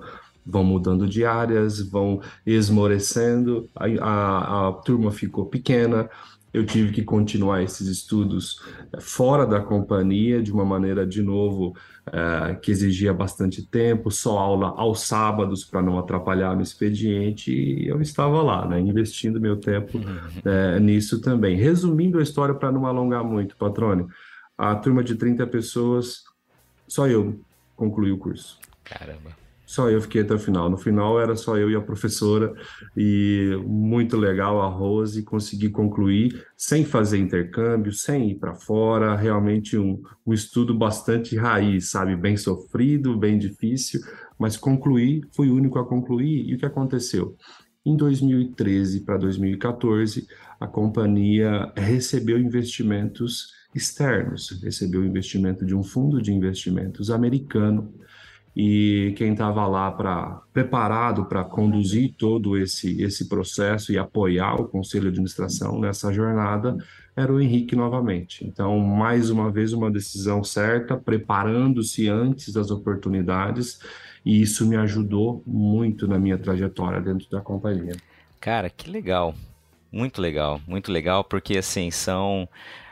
vão 0.51 0.65
mudando 0.65 1.07
de 1.07 1.27
áreas, 1.27 1.79
vão 1.79 2.23
esmorecendo. 2.47 3.69
A, 3.77 3.85
a, 3.85 4.69
a 4.69 4.73
turma 4.73 5.13
ficou 5.13 5.45
pequena. 5.45 6.09
Eu 6.55 6.65
tive 6.65 6.91
que 6.91 7.03
continuar 7.03 7.63
esses 7.63 7.87
estudos 7.87 8.63
eh, 8.91 9.01
fora 9.01 9.47
da 9.47 9.61
companhia, 9.61 10.43
de 10.43 10.51
uma 10.51 10.65
maneira, 10.65 11.07
de 11.07 11.23
novo, 11.23 11.75
é, 12.11 12.55
que 12.55 12.71
exigia 12.71 13.13
bastante 13.13 13.63
tempo, 13.63 14.11
só 14.11 14.39
aula 14.39 14.69
aos 14.69 15.03
sábados 15.03 15.63
para 15.63 15.83
não 15.83 15.99
atrapalhar 15.99 16.57
no 16.57 16.63
expediente, 16.63 17.53
e 17.53 17.87
eu 17.87 18.01
estava 18.01 18.43
lá, 18.43 18.67
né, 18.67 18.81
investindo 18.81 19.39
meu 19.39 19.57
tempo 19.57 20.01
é, 20.43 20.81
nisso 20.81 21.21
também. 21.21 21.55
Resumindo 21.55 22.19
a 22.19 22.23
história, 22.23 22.55
para 22.55 22.73
não 22.73 22.87
alongar 22.87 23.23
muito, 23.23 23.55
Patrônio, 23.57 24.09
a 24.59 24.75
turma 24.75 25.05
de 25.05 25.15
30 25.15 25.47
pessoas, 25.47 26.25
só 26.89 27.07
eu 27.07 27.41
concluí 27.77 28.11
o 28.11 28.19
curso. 28.19 28.59
Caramba. 28.83 29.31
Só 29.65 29.91
eu 29.91 30.01
fiquei 30.01 30.23
até 30.23 30.35
o 30.35 30.39
final. 30.39 30.71
No 30.71 30.79
final 30.79 31.21
era 31.21 31.37
só 31.37 31.57
eu 31.59 31.71
e 31.71 31.77
a 31.77 31.81
professora, 31.81 32.55
e 32.97 33.55
muito 33.67 34.17
legal 34.17 34.63
a 34.63 34.67
Rose, 34.67 35.23
consegui 35.23 35.69
concluir 35.69 36.43
sem 36.57 36.87
fazer 36.87 37.19
intercâmbio, 37.19 37.93
sem 37.93 38.31
ir 38.31 38.37
para 38.37 38.55
fora, 38.55 39.15
realmente 39.15 39.77
um, 39.77 40.03
um 40.27 40.33
estudo 40.33 40.75
bastante 40.75 41.37
raiz, 41.37 41.91
sabe? 41.91 42.17
Bem 42.17 42.35
sofrido, 42.37 43.17
bem 43.17 43.39
difícil, 43.39 44.01
mas 44.39 44.57
concluí, 44.57 45.23
fui 45.37 45.51
o 45.51 45.55
único 45.55 45.79
a 45.79 45.87
concluir, 45.87 46.49
e 46.49 46.55
o 46.55 46.59
que 46.59 46.67
aconteceu? 46.67 47.37
Em 47.85 47.95
2013 47.95 49.01
para 49.01 49.19
2014, 49.19 50.27
a 50.59 50.67
companhia 50.67 51.71
recebeu 51.77 52.39
investimentos 52.39 53.58
externos, 53.75 54.59
recebeu 54.63 55.05
investimento 55.05 55.65
de 55.65 55.75
um 55.75 55.83
fundo 55.83 56.21
de 56.21 56.33
investimentos 56.33 57.11
americano 57.11 57.93
e 58.57 59.15
quem 59.17 59.33
estava 59.33 59.67
lá 59.67 59.91
para 59.91 60.41
preparado 60.53 61.27
para 61.27 61.45
conduzir 61.45 62.15
todo 62.19 62.57
esse 62.57 63.01
esse 63.03 63.29
processo 63.29 63.93
e 63.93 63.99
apoiar 63.99 64.55
o 64.55 64.67
conselho 64.67 65.05
de 65.05 65.11
administração 65.11 65.79
nessa 65.79 66.13
jornada 66.13 66.77
era 67.15 67.33
o 67.33 67.41
Henrique 67.41 67.75
novamente. 67.75 68.47
Então, 68.47 68.79
mais 68.79 69.29
uma 69.29 69.51
vez 69.51 69.73
uma 69.73 69.91
decisão 69.91 70.45
certa, 70.45 70.97
preparando-se 70.97 72.09
antes 72.09 72.53
das 72.53 72.71
oportunidades, 72.71 73.81
e 74.25 74.41
isso 74.41 74.65
me 74.65 74.77
ajudou 74.77 75.43
muito 75.45 76.07
na 76.07 76.17
minha 76.17 76.39
trajetória 76.39 77.01
dentro 77.01 77.29
da 77.29 77.41
companhia. 77.41 77.97
Cara, 78.41 78.71
que 78.71 78.89
legal. 78.89 79.35
Muito 79.91 80.21
legal, 80.21 80.61
muito 80.67 80.93
legal, 80.93 81.25
porque 81.25 81.59
assim, 81.59 81.91
são 81.91 82.49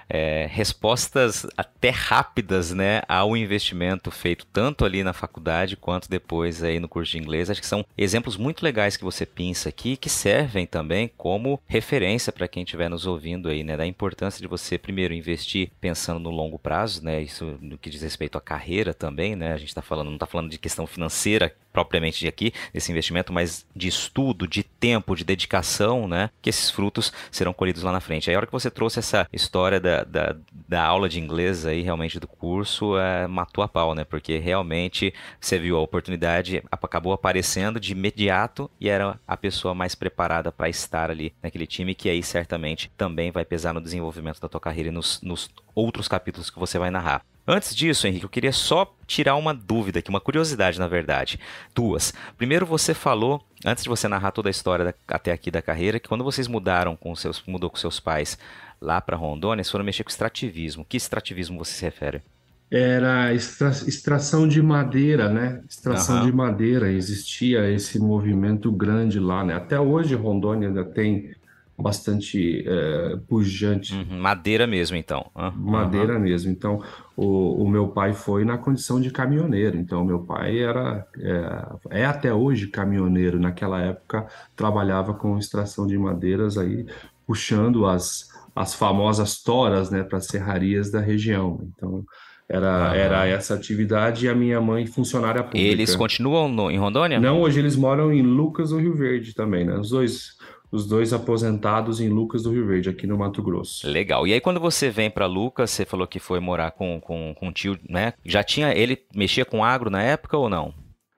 é, 0.08 0.46
respostas 0.50 1.46
até 1.56 1.90
rápidas 1.90 2.72
né, 2.72 3.02
ao 3.08 3.36
investimento 3.36 4.10
feito 4.10 4.46
tanto 4.46 4.84
ali 4.84 5.02
na 5.02 5.12
faculdade 5.12 5.76
quanto 5.76 6.08
depois 6.08 6.62
aí 6.62 6.78
no 6.78 6.88
curso 6.88 7.12
de 7.12 7.18
inglês. 7.18 7.50
Acho 7.50 7.60
que 7.60 7.66
são 7.66 7.84
exemplos 7.96 8.36
muito 8.36 8.62
legais 8.62 8.96
que 8.96 9.04
você 9.04 9.26
pinça 9.26 9.68
aqui 9.68 9.96
que 9.96 10.08
servem 10.08 10.66
também 10.66 11.10
como 11.16 11.60
referência 11.66 12.32
para 12.32 12.48
quem 12.48 12.62
estiver 12.62 12.88
nos 12.88 13.06
ouvindo 13.06 13.48
aí, 13.48 13.64
né, 13.64 13.76
da 13.76 13.86
importância 13.86 14.40
de 14.40 14.46
você 14.46 14.78
primeiro 14.78 15.14
investir 15.14 15.70
pensando 15.80 16.20
no 16.20 16.30
longo 16.30 16.58
prazo, 16.58 17.04
né, 17.04 17.20
isso 17.20 17.58
no 17.60 17.78
que 17.78 17.90
diz 17.90 18.02
respeito 18.02 18.38
à 18.38 18.40
carreira 18.40 18.94
também, 18.94 19.36
né, 19.36 19.52
a 19.52 19.56
gente 19.56 19.68
está 19.68 19.82
falando, 19.82 20.08
não 20.08 20.14
está 20.14 20.26
falando 20.26 20.50
de 20.50 20.58
questão 20.58 20.86
financeira 20.86 21.54
propriamente 21.76 22.20
de 22.20 22.26
aqui, 22.26 22.54
desse 22.72 22.90
investimento, 22.90 23.34
mas 23.34 23.66
de 23.76 23.86
estudo, 23.86 24.48
de 24.48 24.62
tempo, 24.62 25.14
de 25.14 25.22
dedicação, 25.24 26.08
né? 26.08 26.30
Que 26.40 26.48
esses 26.48 26.70
frutos 26.70 27.12
serão 27.30 27.52
colhidos 27.52 27.82
lá 27.82 27.92
na 27.92 28.00
frente. 28.00 28.30
Aí 28.30 28.34
a 28.34 28.38
hora 28.38 28.46
que 28.46 28.52
você 28.52 28.70
trouxe 28.70 28.98
essa 28.98 29.28
história 29.30 29.78
da, 29.78 30.02
da, 30.02 30.34
da 30.66 30.82
aula 30.82 31.06
de 31.06 31.20
inglês 31.20 31.66
aí, 31.66 31.82
realmente 31.82 32.18
do 32.18 32.26
curso, 32.26 32.96
é, 32.96 33.26
matou 33.26 33.62
a 33.62 33.68
pau, 33.68 33.94
né? 33.94 34.04
Porque 34.04 34.38
realmente 34.38 35.12
você 35.38 35.58
viu 35.58 35.76
a 35.76 35.82
oportunidade, 35.82 36.62
acabou 36.72 37.12
aparecendo 37.12 37.78
de 37.78 37.92
imediato 37.92 38.70
e 38.80 38.88
era 38.88 39.20
a 39.28 39.36
pessoa 39.36 39.74
mais 39.74 39.94
preparada 39.94 40.50
para 40.50 40.70
estar 40.70 41.10
ali 41.10 41.34
naquele 41.42 41.66
time, 41.66 41.94
que 41.94 42.08
aí 42.08 42.22
certamente 42.22 42.90
também 42.96 43.30
vai 43.30 43.44
pesar 43.44 43.74
no 43.74 43.82
desenvolvimento 43.82 44.40
da 44.40 44.48
tua 44.48 44.60
carreira 44.60 44.88
e 44.88 44.92
nos, 44.92 45.20
nos 45.20 45.50
outros 45.74 46.08
capítulos 46.08 46.48
que 46.48 46.58
você 46.58 46.78
vai 46.78 46.90
narrar. 46.90 47.22
Antes 47.46 47.74
disso, 47.76 48.06
Henrique, 48.06 48.24
eu 48.24 48.28
queria 48.28 48.52
só 48.52 48.92
tirar 49.06 49.36
uma 49.36 49.54
dúvida 49.54 50.00
aqui, 50.00 50.10
uma 50.10 50.20
curiosidade, 50.20 50.80
na 50.80 50.88
verdade. 50.88 51.38
Duas. 51.72 52.12
Primeiro, 52.36 52.66
você 52.66 52.92
falou, 52.92 53.40
antes 53.64 53.84
de 53.84 53.88
você 53.88 54.08
narrar 54.08 54.32
toda 54.32 54.48
a 54.48 54.50
história 54.50 54.84
da, 54.86 54.94
até 55.06 55.30
aqui 55.30 55.50
da 55.50 55.62
carreira, 55.62 56.00
que 56.00 56.08
quando 56.08 56.24
vocês 56.24 56.48
mudaram 56.48 56.96
com 56.96 57.14
seus, 57.14 57.42
mudou 57.46 57.70
com 57.70 57.76
seus 57.76 58.00
pais 58.00 58.36
lá 58.80 59.00
para 59.00 59.16
Rondônia, 59.16 59.62
vocês 59.62 59.70
foram 59.70 59.84
mexer 59.84 60.02
com 60.02 60.10
extrativismo. 60.10 60.84
Que 60.88 60.96
extrativismo 60.96 61.58
você 61.58 61.72
se 61.72 61.84
refere? 61.84 62.20
Era 62.68 63.32
extra, 63.32 63.68
extração 63.68 64.48
de 64.48 64.60
madeira, 64.60 65.28
né? 65.28 65.62
Extração 65.68 66.18
uhum. 66.18 66.26
de 66.26 66.32
madeira. 66.32 66.90
Existia 66.90 67.70
esse 67.70 67.96
movimento 67.96 68.72
grande 68.72 69.20
lá, 69.20 69.44
né? 69.44 69.54
Até 69.54 69.78
hoje 69.78 70.16
Rondônia 70.16 70.66
ainda 70.66 70.84
tem 70.84 71.30
bastante 71.78 72.64
é, 72.66 73.16
pujante. 73.28 73.94
Uhum, 73.94 74.18
madeira 74.18 74.66
mesmo, 74.66 74.96
então. 74.96 75.30
Uhum. 75.34 75.52
Madeira 75.56 76.18
mesmo. 76.18 76.50
Então, 76.50 76.82
o, 77.16 77.62
o, 77.62 77.68
meu 77.68 77.88
pai 77.88 78.14
foi 78.14 78.44
na 78.44 78.56
condição 78.56 79.00
de 79.00 79.10
caminhoneiro. 79.10 79.76
Então, 79.76 80.04
meu 80.04 80.20
pai 80.20 80.58
era 80.58 81.06
é, 81.18 82.00
é, 82.00 82.04
até 82.06 82.32
hoje 82.32 82.68
caminhoneiro. 82.68 83.38
Naquela 83.38 83.80
época, 83.80 84.26
trabalhava 84.54 85.12
com 85.12 85.38
extração 85.38 85.86
de 85.86 85.98
madeiras 85.98 86.56
aí, 86.56 86.86
puxando 87.26 87.86
as, 87.86 88.30
as 88.54 88.74
famosas 88.74 89.42
toras, 89.42 89.90
né, 89.90 90.02
para 90.02 90.20
serrarias 90.20 90.90
da 90.90 91.00
região. 91.00 91.60
Então, 91.76 92.04
era, 92.48 92.94
era 92.94 93.26
essa 93.26 93.54
atividade 93.54 94.26
e 94.26 94.28
a 94.28 94.34
minha 94.34 94.60
mãe 94.60 94.86
funcionária 94.86 95.42
pública. 95.42 95.66
Eles 95.66 95.96
continuam 95.96 96.48
no, 96.48 96.70
em 96.70 96.78
Rondônia? 96.78 97.18
Não, 97.18 97.40
hoje 97.40 97.58
eles 97.58 97.74
moram 97.74 98.12
em 98.12 98.22
Lucas 98.22 98.70
ou 98.70 98.78
Rio 98.78 98.94
Verde 98.94 99.34
também, 99.34 99.64
né? 99.64 99.76
Os 99.76 99.90
dois 99.90 100.35
os 100.76 100.86
dois 100.86 101.12
aposentados 101.12 102.00
em 102.00 102.08
Lucas 102.08 102.42
do 102.42 102.52
Rio 102.52 102.66
Verde, 102.66 102.90
aqui 102.90 103.06
no 103.06 103.16
Mato 103.16 103.42
Grosso. 103.42 103.88
Legal. 103.88 104.26
E 104.26 104.32
aí 104.32 104.40
quando 104.40 104.60
você 104.60 104.90
vem 104.90 105.10
para 105.10 105.26
Lucas, 105.26 105.70
você 105.70 105.84
falou 105.84 106.06
que 106.06 106.20
foi 106.20 106.38
morar 106.38 106.70
com, 106.70 107.00
com, 107.00 107.34
com 107.34 107.48
o 107.48 107.52
tio, 107.52 107.78
né? 107.88 108.12
Já 108.24 108.44
tinha, 108.44 108.72
ele 108.72 108.98
mexia 109.14 109.44
com 109.44 109.64
agro 109.64 109.90
na 109.90 110.02
época 110.02 110.36
ou 110.36 110.48
não? 110.48 110.72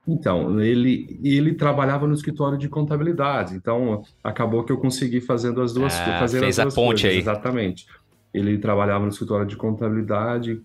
Então, 0.07 0.59
ele, 0.59 1.21
ele 1.23 1.53
trabalhava 1.53 2.07
no 2.07 2.15
escritório 2.15 2.57
de 2.57 2.67
contabilidade, 2.67 3.55
então 3.55 4.03
acabou 4.25 4.65
que 4.65 4.73
eu 4.73 4.79
consegui 4.79 5.21
fazendo 5.21 5.61
as 5.61 5.75
duas, 5.75 5.95
ah, 6.01 6.19
fazer 6.19 6.41
fez 6.41 6.59
as 6.59 6.65
duas 6.65 6.75
a 6.75 6.77
ponte 6.77 7.03
coisas, 7.03 7.11
aí. 7.11 7.19
exatamente. 7.19 7.87
Ele 8.33 8.57
trabalhava 8.57 9.05
no 9.05 9.11
escritório 9.11 9.45
de 9.45 9.57
contabilidade, 9.57 10.63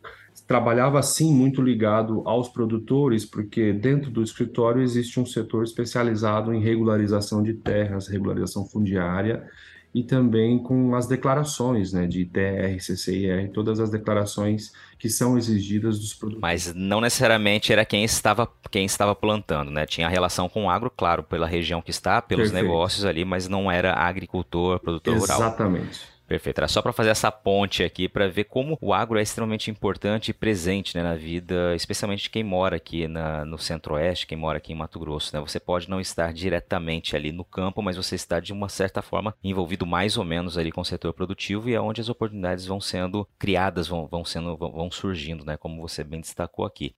trabalhava 0.48 1.02
sim 1.02 1.34
muito 1.34 1.62
ligado 1.62 2.22
aos 2.26 2.50
produtores, 2.50 3.26
porque 3.26 3.72
dentro 3.72 4.12
do 4.12 4.22
escritório 4.22 4.82
existe 4.82 5.20
um 5.20 5.26
setor 5.26 5.64
especializado 5.64 6.54
em 6.54 6.62
regularização 6.62 7.42
de 7.42 7.54
terras, 7.54 8.08
regularização 8.08 8.66
fundiária 8.66 9.48
e 9.94 10.04
também 10.04 10.58
com 10.58 10.96
as 10.96 11.06
declarações, 11.06 11.94
né, 11.94 12.08
de 12.08 12.26
TR, 12.26 12.80
CCIR, 12.80 13.52
todas 13.54 13.80
as 13.80 13.92
declarações 13.92 14.72
que 14.98 15.08
são 15.08 15.38
exigidas 15.38 16.00
dos 16.00 16.14
produtores. 16.14 16.42
Mas 16.42 16.74
não 16.74 17.00
necessariamente 17.00 17.72
era 17.72 17.86
quem 17.86 18.04
estava 18.04 18.50
quem 18.72 18.86
estava 18.86 19.14
plantando, 19.14 19.70
né? 19.70 19.86
Tinha 19.86 20.10
relação 20.10 20.50
com 20.50 20.66
o 20.66 20.70
agro, 20.70 20.90
claro, 20.90 21.22
pela 21.22 21.46
região 21.46 21.80
que 21.80 21.92
está, 21.92 22.22
pelos 22.24 22.50
Perfeito. 22.50 22.66
negócios 22.66 23.06
ali, 23.06 23.24
mas 23.24 23.48
não 23.48 23.72
era 23.72 23.94
agricultor, 23.94 24.80
produtor 24.80 25.16
rural. 25.16 25.38
Exatamente. 25.38 26.13
Perfeito. 26.28 26.60
Era 26.60 26.68
só 26.68 26.82
para 26.82 26.94
fazer 26.94 27.10
essa 27.10 27.32
ponte 27.32 27.84
aqui 27.84 28.08
para 28.08 28.28
ver 28.28 28.46
como 28.46 28.78
o 28.82 28.94
agro 28.94 29.20
é 29.20 29.22
extremamente 29.22 29.70
importante 29.70 30.30
e 30.30 30.34
presente 30.34 30.96
né, 30.96 31.04
na 31.04 31.16
vida, 31.16 31.76
especialmente 31.76 32.24
de 32.24 32.30
quem 32.30 32.44
mora 32.44 32.78
aqui 32.78 33.08
na, 33.08 33.44
no 33.44 33.58
Centro-Oeste, 33.58 34.26
quem 34.26 34.38
mora 34.38 34.58
aqui 34.58 34.72
em 34.72 34.76
Mato 34.76 35.00
Grosso. 35.00 35.36
Né? 35.36 35.42
Você 35.42 35.60
pode 35.60 35.90
não 35.90 36.00
estar 36.00 36.34
diretamente 36.34 37.16
ali 37.16 37.32
no 37.32 37.44
campo, 37.44 37.82
mas 37.82 37.98
você 37.98 38.16
está 38.16 38.40
de 38.40 38.54
uma 38.54 38.70
certa 38.70 39.02
forma 39.02 39.36
envolvido 39.44 39.86
mais 39.86 40.18
ou 40.18 40.24
menos 40.24 40.58
ali 40.58 40.72
com 40.72 40.82
o 40.82 40.86
setor 40.86 41.14
produtivo 41.14 41.70
e 41.70 41.74
é 41.74 41.82
onde 41.82 42.00
as 42.00 42.10
oportunidades 42.10 42.66
vão 42.66 42.80
sendo 42.80 43.28
criadas, 43.38 43.88
vão, 43.88 44.08
vão 44.08 44.24
sendo, 44.24 44.56
vão, 44.56 44.72
vão 44.72 44.92
surgindo, 44.92 45.44
né? 45.46 45.58
Como 45.58 45.82
você 45.82 46.04
bem 46.04 46.22
destacou 46.22 46.66
aqui. 46.66 46.96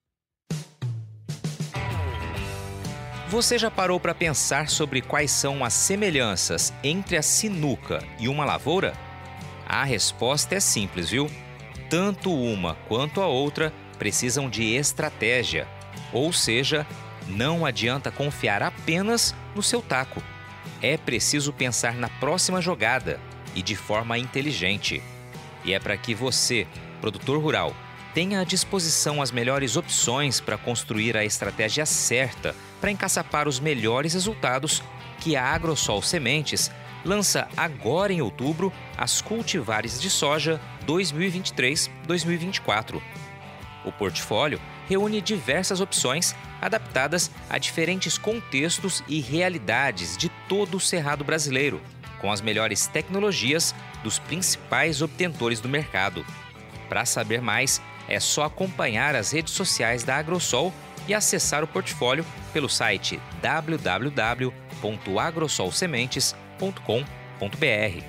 Você 3.28 3.58
já 3.58 3.72
parou 3.72 4.00
para 4.00 4.14
pensar 4.14 4.70
sobre 4.70 5.02
quais 5.02 5.32
são 5.32 5.66
as 5.66 5.74
semelhanças 5.74 6.72
entre 6.84 7.18
a 7.18 7.24
sinuca 7.24 8.00
e 8.20 8.28
uma 8.28 8.46
lavoura? 8.46 8.94
A 9.68 9.84
resposta 9.84 10.56
é 10.56 10.60
simples, 10.60 11.10
viu? 11.10 11.30
Tanto 11.90 12.34
uma 12.34 12.76
quanto 12.88 13.22
a 13.22 13.28
outra 13.28 13.74
precisam 13.98 14.50
de 14.50 14.76
estratégia, 14.76 15.68
ou 16.12 16.32
seja, 16.32 16.86
não 17.28 17.66
adianta 17.66 18.12
confiar 18.12 18.62
apenas 18.62 19.36
no 19.56 19.64
seu 19.64 19.82
taco. 19.82 20.22
É 20.82 20.98
preciso 20.98 21.54
pensar 21.54 21.96
na 21.96 22.10
próxima 22.10 22.62
jogada 22.62 23.20
e 23.56 23.62
de 23.62 23.76
forma 23.76 24.18
inteligente. 24.18 25.02
E 25.64 25.74
é 25.74 25.80
para 25.80 25.98
que 25.98 26.14
você, 26.14 26.68
produtor 27.02 27.42
rural, 27.42 27.76
tenha 28.14 28.40
à 28.40 28.44
disposição 28.44 29.22
as 29.22 29.32
melhores 29.32 29.76
opções 29.76 30.40
para 30.40 30.58
construir 30.58 31.18
a 31.18 31.26
estratégia 31.26 31.86
certa 31.86 32.56
para 32.80 32.92
encaçapar 32.92 33.48
os 33.48 33.60
melhores 33.60 34.14
resultados 34.14 34.82
que 35.20 35.36
a 35.36 35.44
Agrosol 35.44 36.02
Sementes 36.02 36.72
lança 37.06 37.48
agora 37.56 38.12
em 38.12 38.22
outubro 38.22 38.74
as 38.98 39.22
cultivares 39.22 40.02
de 40.02 40.10
soja 40.10 40.60
2023-2024. 40.88 43.02
O 43.86 43.92
portfólio 43.92 44.60
reúne 44.90 45.22
diversas 45.22 45.80
opções 45.80 46.36
adaptadas 46.62 47.30
a 47.50 47.58
diferentes 47.58 48.18
contextos 48.18 49.04
e 49.08 49.22
realidades 49.22 50.18
de 50.18 50.30
todo 50.50 50.78
o 50.78 50.80
cerrado 50.80 51.24
brasileiro, 51.24 51.80
com 52.20 52.32
as 52.32 52.42
melhores 52.42 52.88
tecnologias 52.88 53.76
dos 54.04 54.18
principais 54.18 55.02
obtentores 55.02 55.60
do 55.60 55.70
mercado. 55.70 56.26
Para 56.90 57.06
saber 57.06 57.42
mais, 57.42 57.80
é 58.08 58.20
só 58.20 58.46
acompanhar 58.46 59.16
as 59.16 59.32
redes 59.32 59.54
sociais 59.54 60.04
da 60.04 60.18
Agrosol 60.18 60.74
e 61.08 61.14
acessar 61.14 61.64
o 61.64 61.68
portfólio 61.68 62.26
pelo 62.52 62.68
site 62.68 63.20
www.agrosolsementes.com.br. 66.60 68.04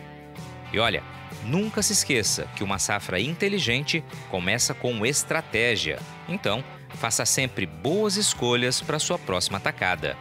E 0.72 0.78
olha, 0.78 1.02
nunca 1.44 1.82
se 1.82 1.92
esqueça 1.92 2.48
que 2.56 2.64
uma 2.64 2.78
safra 2.78 3.20
inteligente 3.20 4.04
começa 4.30 4.74
com 4.74 5.04
estratégia. 5.04 5.98
Então, 6.28 6.64
faça 6.90 7.24
sempre 7.24 7.66
boas 7.66 8.16
escolhas 8.16 8.80
para 8.80 8.98
sua 8.98 9.18
próxima 9.18 9.61
tacada. 9.61 10.16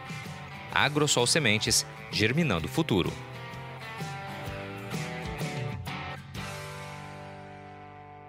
Agrosol 0.72 1.26
Sementes, 1.26 1.86
germinando 2.10 2.66
o 2.66 2.70
futuro. 2.70 3.12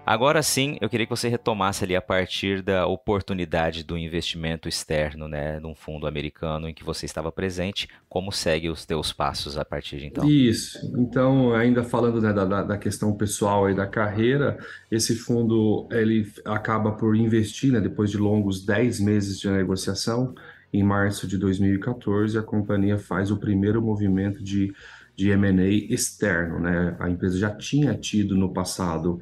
Agora 0.08 0.42
sim, 0.42 0.78
eu 0.80 0.88
queria 0.88 1.06
que 1.06 1.10
você 1.10 1.28
retomasse 1.28 1.84
ali 1.84 1.94
a 1.94 2.02
partir 2.02 2.62
da 2.62 2.88
oportunidade 2.88 3.84
do 3.84 3.98
investimento 3.98 4.70
externo, 4.70 5.28
né, 5.28 5.60
num 5.60 5.76
fundo 5.76 6.08
americano 6.08 6.70
em 6.70 6.74
que 6.74 6.82
você 6.82 7.06
estava 7.06 7.30
presente. 7.30 7.90
Como 8.08 8.32
segue 8.32 8.70
os 8.70 8.86
teus 8.86 9.12
passos 9.12 9.58
a 9.58 9.66
partir 9.66 10.00
de 10.00 10.06
então? 10.06 10.26
Isso. 10.26 10.80
Então, 10.98 11.54
ainda 11.54 11.84
falando 11.84 12.22
né, 12.22 12.32
da, 12.32 12.46
da 12.64 12.78
questão 12.78 13.18
pessoal 13.18 13.70
e 13.70 13.76
da 13.76 13.86
carreira, 13.86 14.58
esse 14.90 15.14
fundo 15.14 15.90
ele 15.92 16.26
acaba 16.46 16.94
por 16.94 17.14
investir, 17.14 17.74
né, 17.74 17.82
depois 17.82 18.10
de 18.10 18.18
longos 18.18 18.66
10 18.66 19.02
meses 19.02 19.38
de 19.38 19.50
negociação, 19.50 20.34
em 20.72 20.84
março 20.84 21.28
de 21.28 21.38
2014, 21.38 22.38
a 22.38 22.42
companhia 22.42 22.98
faz 22.98 23.30
o 23.30 23.36
primeiro 23.36 23.82
movimento 23.82 24.42
de, 24.42 24.74
de 25.18 25.32
M&A 25.32 25.68
externo. 25.94 26.62
Né? 26.62 26.96
A 26.98 27.10
empresa 27.10 27.38
já 27.38 27.50
tinha 27.50 27.94
tido 27.94 28.38
no 28.38 28.54
passado 28.54 29.20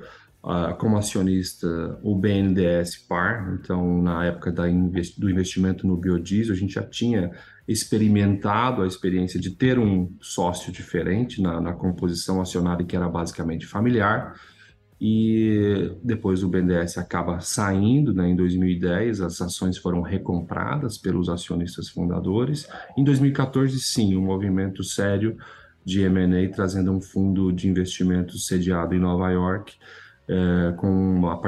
como 0.77 0.95
acionista 0.97 1.99
o 2.03 2.15
BNDES 2.15 2.97
Par, 3.07 3.57
então 3.59 4.01
na 4.01 4.25
época 4.25 4.51
da 4.51 4.63
do 5.17 5.29
investimento 5.29 5.87
no 5.87 5.97
biodiesel, 5.97 6.53
a 6.53 6.57
gente 6.57 6.75
já 6.75 6.83
tinha 6.83 7.31
experimentado 7.67 8.83
a 8.83 8.87
experiência 8.87 9.39
de 9.39 9.49
ter 9.49 9.79
um 9.79 10.15
sócio 10.21 10.71
diferente 10.71 11.41
na, 11.41 11.59
na 11.59 11.73
composição 11.73 12.39
acionária 12.39 12.85
que 12.85 12.95
era 12.95 13.09
basicamente 13.09 13.65
familiar, 13.65 14.35
e 15.01 15.91
depois 16.03 16.43
o 16.43 16.47
BNDES 16.47 16.97
acaba 16.99 17.39
saindo, 17.39 18.13
né, 18.13 18.29
em 18.29 18.35
2010 18.35 19.21
as 19.21 19.41
ações 19.41 19.77
foram 19.77 20.01
recompradas 20.01 20.97
pelos 20.97 21.27
acionistas 21.27 21.89
fundadores, 21.89 22.69
em 22.95 23.03
2014 23.03 23.79
sim, 23.79 24.15
um 24.15 24.21
movimento 24.21 24.83
sério 24.83 25.37
de 25.83 26.01
M&A 26.01 26.49
trazendo 26.53 26.91
um 26.91 27.01
fundo 27.01 27.51
de 27.51 27.67
investimento 27.67 28.37
sediado 28.37 28.93
em 28.93 28.99
Nova 28.99 29.29
York, 29.31 29.73
é, 30.27 30.73
com, 30.77 30.87
uma 30.87 31.39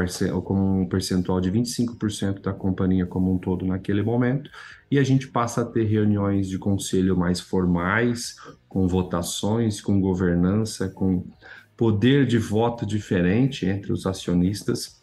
com 0.43 0.81
um 0.81 0.87
percentual 0.87 1.41
de 1.41 1.51
25% 1.51 2.41
da 2.41 2.53
companhia 2.53 3.05
como 3.05 3.33
um 3.33 3.37
todo 3.37 3.65
naquele 3.65 4.03
momento, 4.03 4.49
e 4.89 4.99
a 4.99 5.03
gente 5.03 5.27
passa 5.27 5.61
a 5.61 5.65
ter 5.65 5.83
reuniões 5.83 6.47
de 6.47 6.57
conselho 6.57 7.17
mais 7.17 7.39
formais, 7.39 8.35
com 8.69 8.87
votações, 8.87 9.81
com 9.81 9.99
governança, 9.99 10.87
com 10.89 11.25
poder 11.75 12.25
de 12.25 12.37
voto 12.37 12.85
diferente 12.85 13.65
entre 13.65 13.91
os 13.91 14.05
acionistas 14.05 15.01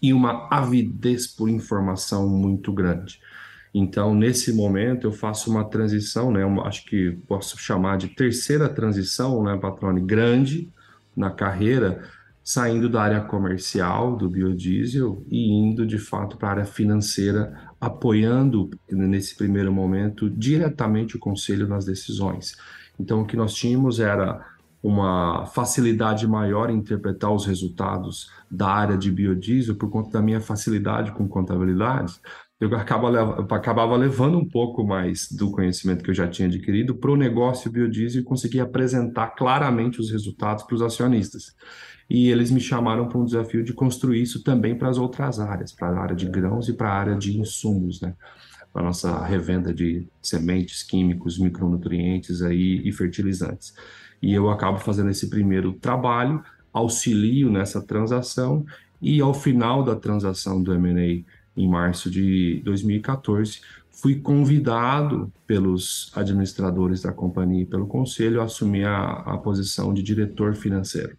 e 0.00 0.12
uma 0.12 0.48
avidez 0.50 1.26
por 1.26 1.48
informação 1.48 2.28
muito 2.28 2.72
grande. 2.72 3.20
Então, 3.74 4.14
nesse 4.14 4.52
momento, 4.52 5.06
eu 5.06 5.12
faço 5.12 5.50
uma 5.50 5.64
transição, 5.64 6.30
né? 6.30 6.44
Uma, 6.44 6.66
acho 6.66 6.84
que 6.84 7.12
posso 7.26 7.58
chamar 7.58 7.98
de 7.98 8.08
terceira 8.08 8.68
transição, 8.68 9.42
né, 9.42 9.56
Patrone? 9.56 10.00
Grande 10.00 10.68
na 11.16 11.30
carreira, 11.30 12.08
saindo 12.48 12.88
da 12.88 13.02
área 13.02 13.20
comercial 13.20 14.16
do 14.16 14.26
biodiesel 14.26 15.22
e 15.28 15.52
indo 15.52 15.86
de 15.86 15.98
fato 15.98 16.38
para 16.38 16.48
a 16.48 16.50
área 16.52 16.64
financeira, 16.64 17.52
apoiando 17.78 18.70
nesse 18.90 19.36
primeiro 19.36 19.70
momento 19.70 20.30
diretamente 20.30 21.14
o 21.14 21.18
conselho 21.18 21.68
nas 21.68 21.84
decisões. 21.84 22.56
Então, 22.98 23.20
o 23.20 23.26
que 23.26 23.36
nós 23.36 23.52
tínhamos 23.52 24.00
era 24.00 24.42
uma 24.82 25.44
facilidade 25.44 26.26
maior 26.26 26.70
em 26.70 26.78
interpretar 26.78 27.30
os 27.30 27.44
resultados 27.44 28.30
da 28.50 28.68
área 28.70 28.96
de 28.96 29.12
biodiesel 29.12 29.74
por 29.74 29.90
conta 29.90 30.12
da 30.12 30.22
minha 30.22 30.40
facilidade 30.40 31.12
com 31.12 31.28
contabilidade. 31.28 32.14
Eu 32.58 32.70
acabava, 32.74 33.94
levando 33.94 34.38
um 34.38 34.48
pouco 34.48 34.82
mais 34.86 35.30
do 35.30 35.50
conhecimento 35.50 36.02
que 36.02 36.08
eu 36.08 36.14
já 36.14 36.26
tinha 36.26 36.48
adquirido 36.48 36.94
para 36.94 37.10
o 37.10 37.16
negócio 37.16 37.70
biodiesel 37.70 38.22
e 38.22 38.24
conseguir 38.24 38.60
apresentar 38.60 39.34
claramente 39.36 40.00
os 40.00 40.10
resultados 40.10 40.64
para 40.64 40.76
os 40.76 40.80
acionistas 40.80 41.54
e 42.08 42.30
eles 42.30 42.50
me 42.50 42.60
chamaram 42.60 43.06
para 43.06 43.18
um 43.18 43.24
desafio 43.24 43.62
de 43.62 43.72
construir 43.72 44.22
isso 44.22 44.42
também 44.42 44.76
para 44.76 44.88
as 44.88 44.96
outras 44.96 45.38
áreas, 45.38 45.72
para 45.72 45.88
a 45.88 46.02
área 46.02 46.16
de 46.16 46.26
grãos 46.26 46.68
e 46.68 46.72
para 46.72 46.88
a 46.88 46.94
área 46.94 47.14
de 47.16 47.38
insumos, 47.38 48.00
né? 48.00 48.14
Para 48.72 48.82
a 48.82 48.84
nossa 48.86 49.24
revenda 49.24 49.74
de 49.74 50.06
sementes, 50.22 50.82
químicos, 50.82 51.38
micronutrientes 51.38 52.42
aí, 52.42 52.80
e 52.82 52.92
fertilizantes. 52.92 53.74
E 54.22 54.32
eu 54.32 54.48
acabo 54.48 54.78
fazendo 54.78 55.10
esse 55.10 55.28
primeiro 55.28 55.74
trabalho, 55.74 56.42
auxilio 56.72 57.50
nessa 57.50 57.82
transação 57.82 58.64
e 59.00 59.20
ao 59.20 59.34
final 59.34 59.84
da 59.84 59.94
transação 59.94 60.62
do 60.62 60.72
M&A 60.74 61.24
em 61.60 61.68
março 61.68 62.10
de 62.10 62.62
2014, 62.64 63.60
fui 63.90 64.20
convidado 64.20 65.32
pelos 65.46 66.12
administradores 66.14 67.02
da 67.02 67.12
companhia 67.12 67.62
e 67.62 67.66
pelo 67.66 67.86
conselho 67.86 68.40
a 68.40 68.44
assumir 68.44 68.84
a, 68.84 69.10
a 69.10 69.38
posição 69.38 69.92
de 69.92 70.02
diretor 70.02 70.54
financeiro. 70.54 71.16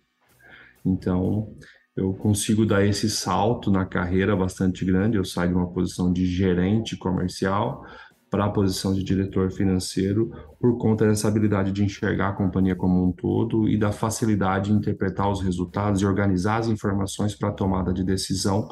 Então, 0.85 1.53
eu 1.95 2.13
consigo 2.13 2.65
dar 2.65 2.85
esse 2.85 3.09
salto 3.09 3.69
na 3.69 3.85
carreira 3.85 4.35
bastante 4.35 4.85
grande. 4.85 5.17
Eu 5.17 5.25
saio 5.25 5.49
de 5.49 5.55
uma 5.55 5.71
posição 5.71 6.11
de 6.11 6.25
gerente 6.25 6.95
comercial 6.95 7.83
para 8.29 8.45
a 8.45 8.49
posição 8.49 8.93
de 8.93 9.03
diretor 9.03 9.51
financeiro 9.51 10.31
por 10.59 10.77
conta 10.77 11.07
dessa 11.07 11.27
habilidade 11.27 11.71
de 11.71 11.83
enxergar 11.83 12.29
a 12.29 12.33
companhia 12.33 12.75
como 12.75 13.03
um 13.03 13.11
todo 13.11 13.67
e 13.67 13.77
da 13.77 13.91
facilidade 13.91 14.69
de 14.69 14.75
interpretar 14.75 15.29
os 15.29 15.41
resultados 15.41 16.01
e 16.01 16.05
organizar 16.05 16.57
as 16.57 16.67
informações 16.67 17.35
para 17.35 17.49
a 17.49 17.53
tomada 17.53 17.91
de 17.91 18.03
decisão 18.03 18.69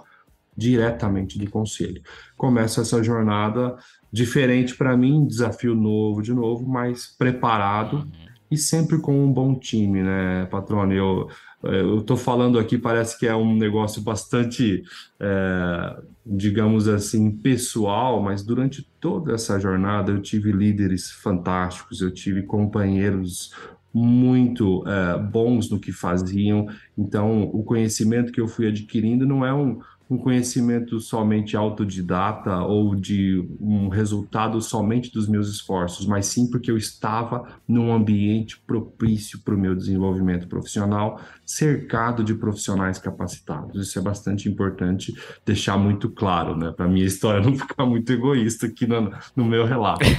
diretamente 0.55 1.37
do 1.37 1.49
conselho. 1.49 2.01
Começa 2.35 2.81
essa 2.81 3.03
jornada 3.03 3.75
diferente 4.11 4.75
para 4.75 4.95
mim, 4.97 5.25
desafio 5.25 5.75
novo 5.75 6.21
de 6.21 6.33
novo, 6.33 6.67
mas 6.67 7.07
preparado 7.07 7.97
uhum. 7.97 8.11
e 8.49 8.57
sempre 8.57 8.99
com 8.99 9.23
um 9.23 9.31
bom 9.31 9.53
time, 9.57 10.01
né, 10.01 10.45
patrone? 10.45 10.95
Eu 10.95 11.27
eu 11.63 11.99
estou 11.99 12.15
falando 12.15 12.59
aqui, 12.59 12.77
parece 12.77 13.17
que 13.17 13.25
é 13.25 13.35
um 13.35 13.55
negócio 13.55 14.01
bastante, 14.01 14.83
é, 15.19 15.97
digamos 16.25 16.87
assim, 16.87 17.31
pessoal, 17.31 18.21
mas 18.21 18.43
durante 18.43 18.87
toda 18.99 19.33
essa 19.33 19.59
jornada 19.59 20.11
eu 20.11 20.21
tive 20.21 20.51
líderes 20.51 21.09
fantásticos, 21.09 22.01
eu 22.01 22.11
tive 22.11 22.43
companheiros 22.43 23.53
muito 23.93 24.83
é, 24.87 25.17
bons 25.17 25.69
no 25.69 25.79
que 25.79 25.91
faziam. 25.91 26.67
Então, 26.95 27.43
o 27.43 27.63
conhecimento 27.63 28.31
que 28.31 28.39
eu 28.39 28.47
fui 28.47 28.67
adquirindo 28.67 29.25
não 29.25 29.43
é 29.43 29.53
um, 29.53 29.79
um 30.09 30.17
conhecimento 30.17 30.99
somente 30.99 31.57
autodidata 31.57 32.59
ou 32.59 32.95
de 32.95 33.45
um 33.59 33.89
resultado 33.89 34.61
somente 34.61 35.11
dos 35.11 35.27
meus 35.27 35.49
esforços, 35.49 36.05
mas 36.05 36.27
sim 36.27 36.49
porque 36.49 36.71
eu 36.71 36.77
estava 36.77 37.47
num 37.67 37.93
ambiente 37.93 38.59
propício 38.65 39.39
para 39.39 39.53
o 39.53 39.57
meu 39.57 39.75
desenvolvimento 39.75 40.47
profissional, 40.47 41.19
cercado 41.45 42.23
de 42.23 42.33
profissionais 42.33 42.97
capacitados. 42.97 43.87
Isso 43.87 43.99
é 43.99 44.01
bastante 44.01 44.47
importante 44.47 45.13
deixar 45.45 45.77
muito 45.77 46.09
claro, 46.09 46.55
né? 46.55 46.71
Para 46.71 46.87
minha 46.87 47.05
história 47.05 47.41
não 47.41 47.57
ficar 47.57 47.85
muito 47.85 48.11
egoísta 48.11 48.67
aqui 48.67 48.87
no, 48.87 49.11
no 49.35 49.45
meu 49.45 49.65
relato. 49.65 50.05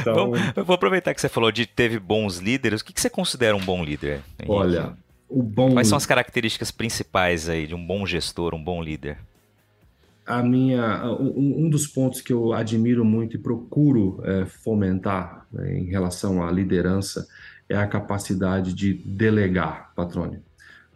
Então... 0.00 0.32
eu 0.54 0.64
vou 0.64 0.74
aproveitar 0.74 1.14
que 1.14 1.20
você 1.20 1.28
falou 1.28 1.50
de 1.50 1.66
teve 1.66 1.98
bons 1.98 2.38
líderes. 2.38 2.80
O 2.80 2.84
que, 2.84 2.92
que 2.92 3.00
você 3.00 3.10
considera 3.10 3.56
um 3.56 3.64
bom 3.64 3.82
líder? 3.82 4.20
Henrique? 4.38 4.52
Olha, 4.52 4.96
o 5.28 5.42
bom. 5.42 5.72
Quais 5.72 5.88
são 5.88 5.96
as 5.98 6.06
características 6.06 6.70
principais 6.70 7.48
aí 7.48 7.66
de 7.66 7.74
um 7.74 7.86
bom 7.86 8.06
gestor, 8.06 8.54
um 8.54 8.62
bom 8.62 8.82
líder? 8.82 9.18
A 10.26 10.42
minha, 10.42 11.04
um, 11.20 11.70
dos 11.70 11.86
pontos 11.86 12.20
que 12.20 12.32
eu 12.32 12.52
admiro 12.52 13.04
muito 13.04 13.36
e 13.36 13.38
procuro 13.38 14.20
é, 14.24 14.44
fomentar 14.44 15.46
né, 15.52 15.78
em 15.78 15.84
relação 15.84 16.44
à 16.44 16.50
liderança 16.50 17.28
é 17.68 17.76
a 17.76 17.86
capacidade 17.86 18.72
de 18.72 18.94
delegar, 18.94 19.92
patrônio. 19.94 20.42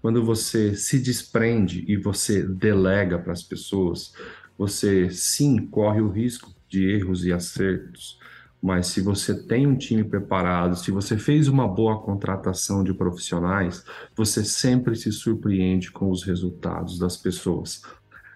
Quando 0.03 0.25
você 0.25 0.75
se 0.75 0.99
desprende 0.99 1.85
e 1.87 1.97
você 1.97 2.43
delega 2.43 3.19
para 3.19 3.33
as 3.33 3.43
pessoas, 3.43 4.15
você 4.57 5.11
sim 5.11 5.67
corre 5.67 6.01
o 6.01 6.09
risco 6.09 6.53
de 6.69 6.89
erros 6.89 7.25
e 7.25 7.33
acertos, 7.33 8.19
mas 8.63 8.89
se 8.89 9.01
você 9.01 9.35
tem 9.35 9.67
um 9.67 9.77
time 9.77 10.05
preparado, 10.05 10.77
se 10.77 10.91
você 10.91 11.17
fez 11.17 11.49
uma 11.49 11.67
boa 11.67 12.01
contratação 12.01 12.85
de 12.85 12.93
profissionais, 12.93 13.85
você 14.15 14.45
sempre 14.45 14.95
se 14.97 15.11
surpreende 15.11 15.91
com 15.91 16.11
os 16.11 16.23
resultados 16.23 16.99
das 16.99 17.17
pessoas. 17.17 17.83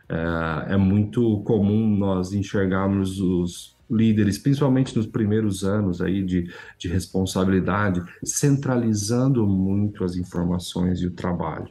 É, 0.08 0.74
é 0.74 0.76
muito 0.78 1.40
comum 1.40 1.94
nós 1.94 2.32
enxergarmos 2.32 3.20
os 3.20 3.76
líderes, 3.90 4.38
principalmente 4.38 4.96
nos 4.96 5.06
primeiros 5.06 5.62
anos 5.62 6.00
aí 6.00 6.22
de, 6.22 6.50
de 6.78 6.88
responsabilidade, 6.88 8.02
centralizando 8.24 9.46
muito 9.46 10.04
as 10.04 10.16
informações 10.16 11.00
e 11.00 11.06
o 11.06 11.10
trabalho. 11.10 11.68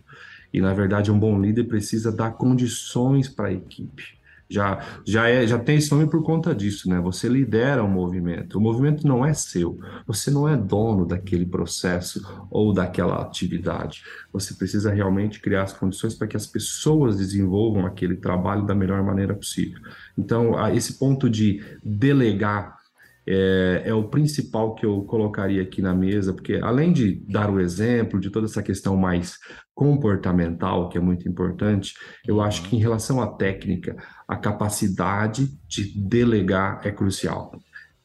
E, 0.54 0.62
na 0.62 0.74
verdade, 0.76 1.12
um 1.12 1.18
bom 1.18 1.42
líder 1.42 1.63
precisa 1.63 2.12
dar 2.12 2.34
condições 2.34 3.28
para 3.28 3.48
a 3.48 3.54
equipe 3.54 4.22
já, 4.50 4.86
já, 5.06 5.28
é, 5.28 5.48
já 5.48 5.58
tem 5.58 5.78
esse 5.78 5.92
nome 5.92 6.08
por 6.08 6.24
conta 6.24 6.54
disso, 6.54 6.90
né? 6.90 7.00
Você 7.02 7.28
lidera 7.28 7.84
o 7.84 7.88
movimento. 7.88 8.58
O 8.58 8.62
movimento 8.62 9.08
não 9.08 9.26
é 9.26 9.34
seu. 9.34 9.80
Você 10.06 10.30
não 10.30 10.48
é 10.48 10.56
dono 10.56 11.06
daquele 11.06 11.46
processo 11.46 12.22
ou 12.52 12.74
daquela 12.74 13.22
atividade. 13.22 14.04
Você 14.32 14.54
precisa 14.54 14.92
realmente 14.92 15.40
criar 15.40 15.64
as 15.64 15.74
condições 15.74 16.14
para 16.14 16.28
que 16.28 16.38
as 16.38 16.46
pessoas 16.46 17.18
desenvolvam 17.18 17.86
aquele 17.86 18.16
trabalho 18.16 18.66
da 18.66 18.76
melhor 18.76 19.02
maneira 19.04 19.34
possível. 19.34 19.80
Então, 20.18 20.54
esse 20.70 21.00
ponto 21.00 21.30
de 21.30 21.64
delegar 21.84 22.83
é, 23.26 23.84
é, 23.86 23.94
o 23.94 24.04
principal 24.04 24.76
que 24.76 24.86
eu 24.86 25.02
colocaria 25.04 25.62
aqui 25.62 25.82
na 25.82 25.94
mesa, 25.94 26.34
porque 26.34 26.56
além 26.56 26.92
de 26.92 27.16
dar 27.28 27.50
o 27.50 27.60
exemplo 27.60 28.20
de 28.20 28.30
toda 28.30 28.46
essa 28.46 28.62
questão 28.62 28.98
mais 28.98 29.40
comportamental, 29.74 30.90
que 30.90 30.98
é 30.98 31.02
muito 31.02 31.28
importante, 31.28 31.94
eu 32.28 32.42
acho 32.42 32.64
que 32.64 32.76
em 32.76 32.80
relação 32.80 33.22
à 33.22 33.28
técnica, 33.28 33.96
a 34.28 34.36
capacidade 34.36 35.50
de 35.68 35.98
delegar 35.98 36.82
é 36.84 36.92
crucial. 36.92 37.58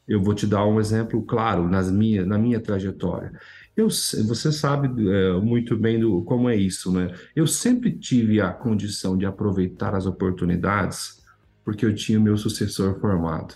Eu 0.06 0.22
vou 0.22 0.34
te 0.34 0.46
dar 0.46 0.64
um 0.64 0.80
exemplo 0.80 1.22
claro 1.22 1.68
nas 1.68 1.90
minha, 1.90 2.24
na 2.24 2.38
minha 2.38 2.60
trajetória. 2.60 3.32
Eu, 3.76 3.88
você 3.88 4.50
sabe 4.50 4.88
é, 5.08 5.32
muito 5.34 5.76
bem 5.76 6.00
do, 6.00 6.22
como 6.22 6.48
é 6.48 6.56
isso, 6.56 6.90
né? 6.90 7.14
Eu 7.36 7.46
sempre 7.46 7.92
tive 7.92 8.40
a 8.40 8.50
condição 8.52 9.16
de 9.16 9.26
aproveitar 9.26 9.94
as 9.94 10.06
oportunidades 10.06 11.18
porque 11.64 11.84
eu 11.84 11.94
tinha 11.94 12.18
o 12.18 12.22
meu 12.22 12.36
sucessor 12.36 12.98
formado 12.98 13.54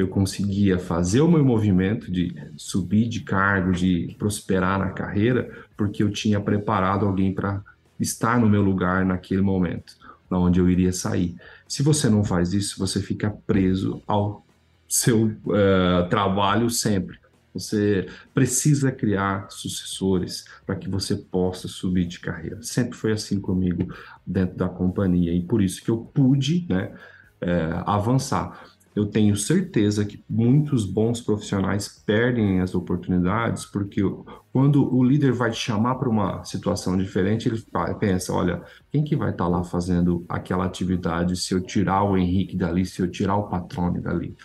eu 0.00 0.08
conseguia 0.08 0.78
fazer 0.78 1.20
o 1.20 1.30
meu 1.30 1.44
movimento 1.44 2.10
de 2.10 2.34
subir 2.56 3.08
de 3.08 3.20
cargo, 3.20 3.72
de 3.72 4.14
prosperar 4.18 4.78
na 4.78 4.90
carreira, 4.90 5.50
porque 5.76 6.02
eu 6.02 6.10
tinha 6.10 6.40
preparado 6.40 7.06
alguém 7.06 7.32
para 7.32 7.62
estar 7.98 8.38
no 8.38 8.48
meu 8.48 8.62
lugar 8.62 9.04
naquele 9.04 9.42
momento, 9.42 9.94
na 10.30 10.38
onde 10.38 10.60
eu 10.60 10.68
iria 10.68 10.92
sair. 10.92 11.36
Se 11.68 11.82
você 11.82 12.08
não 12.08 12.24
faz 12.24 12.52
isso, 12.52 12.78
você 12.78 13.00
fica 13.00 13.30
preso 13.46 14.02
ao 14.06 14.44
seu 14.88 15.26
uh, 15.26 16.08
trabalho 16.08 16.68
sempre. 16.70 17.18
Você 17.52 18.06
precisa 18.32 18.92
criar 18.92 19.50
sucessores 19.50 20.44
para 20.64 20.76
que 20.76 20.88
você 20.88 21.16
possa 21.16 21.66
subir 21.66 22.06
de 22.06 22.20
carreira. 22.20 22.62
Sempre 22.62 22.96
foi 22.96 23.12
assim 23.12 23.40
comigo 23.40 23.92
dentro 24.26 24.56
da 24.56 24.68
companhia 24.68 25.32
e 25.32 25.42
por 25.42 25.60
isso 25.60 25.82
que 25.82 25.90
eu 25.90 25.98
pude 25.98 26.64
né, 26.68 26.92
é, 27.40 27.82
avançar 27.86 28.78
eu 29.00 29.06
tenho 29.06 29.36
certeza 29.36 30.04
que 30.04 30.22
muitos 30.28 30.84
bons 30.84 31.20
profissionais 31.20 31.88
perdem 32.04 32.60
as 32.60 32.74
oportunidades 32.74 33.64
porque 33.64 34.02
quando 34.52 34.94
o 34.94 35.02
líder 35.02 35.32
vai 35.32 35.50
te 35.50 35.58
chamar 35.58 35.94
para 35.94 36.08
uma 36.08 36.44
situação 36.44 36.96
diferente, 36.96 37.48
ele 37.48 37.62
pensa, 37.98 38.32
olha, 38.32 38.62
quem 38.90 39.02
que 39.02 39.16
vai 39.16 39.30
estar 39.30 39.44
tá 39.44 39.50
lá 39.50 39.64
fazendo 39.64 40.24
aquela 40.28 40.66
atividade 40.66 41.36
se 41.36 41.54
eu 41.54 41.60
tirar 41.60 42.04
o 42.04 42.16
Henrique 42.16 42.56
dali, 42.56 42.84
se 42.84 43.00
eu 43.00 43.10
tirar 43.10 43.36
o 43.36 43.48
Patrone 43.48 44.00
dali? 44.00 44.36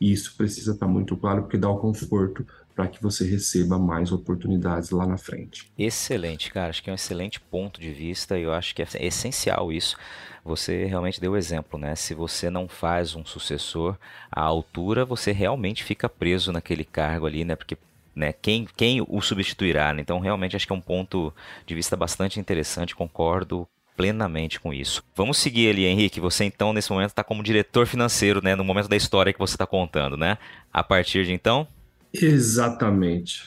E 0.00 0.12
isso 0.12 0.36
precisa 0.36 0.72
estar 0.72 0.86
tá 0.86 0.92
muito 0.92 1.16
claro 1.16 1.42
porque 1.42 1.58
dá 1.58 1.68
o 1.68 1.78
conforto 1.78 2.46
para 2.74 2.88
que 2.88 3.00
você 3.00 3.24
receba 3.24 3.78
mais 3.78 4.10
oportunidades 4.10 4.90
lá 4.90 5.06
na 5.06 5.16
frente. 5.16 5.70
Excelente, 5.78 6.50
cara. 6.52 6.70
Acho 6.70 6.82
que 6.82 6.90
é 6.90 6.92
um 6.92 6.96
excelente 6.96 7.40
ponto 7.40 7.80
de 7.80 7.92
vista 7.92 8.38
e 8.38 8.42
eu 8.42 8.52
acho 8.52 8.74
que 8.74 8.82
é 8.82 8.86
essencial 9.00 9.72
isso 9.72 9.96
você 10.44 10.84
realmente 10.84 11.20
deu 11.20 11.32
o 11.32 11.36
exemplo, 11.36 11.78
né? 11.78 11.94
Se 11.94 12.12
você 12.12 12.50
não 12.50 12.68
faz 12.68 13.14
um 13.14 13.24
sucessor 13.24 13.96
à 14.30 14.42
altura, 14.42 15.04
você 15.04 15.32
realmente 15.32 15.82
fica 15.82 16.06
preso 16.06 16.52
naquele 16.52 16.84
cargo 16.84 17.26
ali, 17.26 17.44
né? 17.44 17.56
Porque 17.56 17.78
né, 18.14 18.32
quem, 18.32 18.68
quem 18.76 19.04
o 19.08 19.20
substituirá? 19.22 19.94
Né? 19.94 20.02
Então, 20.02 20.20
realmente, 20.20 20.54
acho 20.54 20.66
que 20.66 20.72
é 20.72 20.76
um 20.76 20.80
ponto 20.80 21.32
de 21.66 21.74
vista 21.74 21.96
bastante 21.96 22.38
interessante, 22.38 22.94
concordo 22.94 23.66
plenamente 23.96 24.60
com 24.60 24.72
isso. 24.72 25.02
Vamos 25.16 25.38
seguir 25.38 25.70
ali, 25.70 25.86
Henrique. 25.86 26.20
Você, 26.20 26.44
então, 26.44 26.72
nesse 26.72 26.92
momento, 26.92 27.10
está 27.10 27.24
como 27.24 27.42
diretor 27.42 27.86
financeiro, 27.86 28.42
né? 28.42 28.54
No 28.54 28.64
momento 28.64 28.88
da 28.88 28.96
história 28.96 29.32
que 29.32 29.38
você 29.38 29.54
está 29.54 29.66
contando, 29.66 30.16
né? 30.16 30.36
A 30.72 30.84
partir 30.84 31.24
de 31.24 31.32
então? 31.32 31.66
Exatamente. 32.14 33.42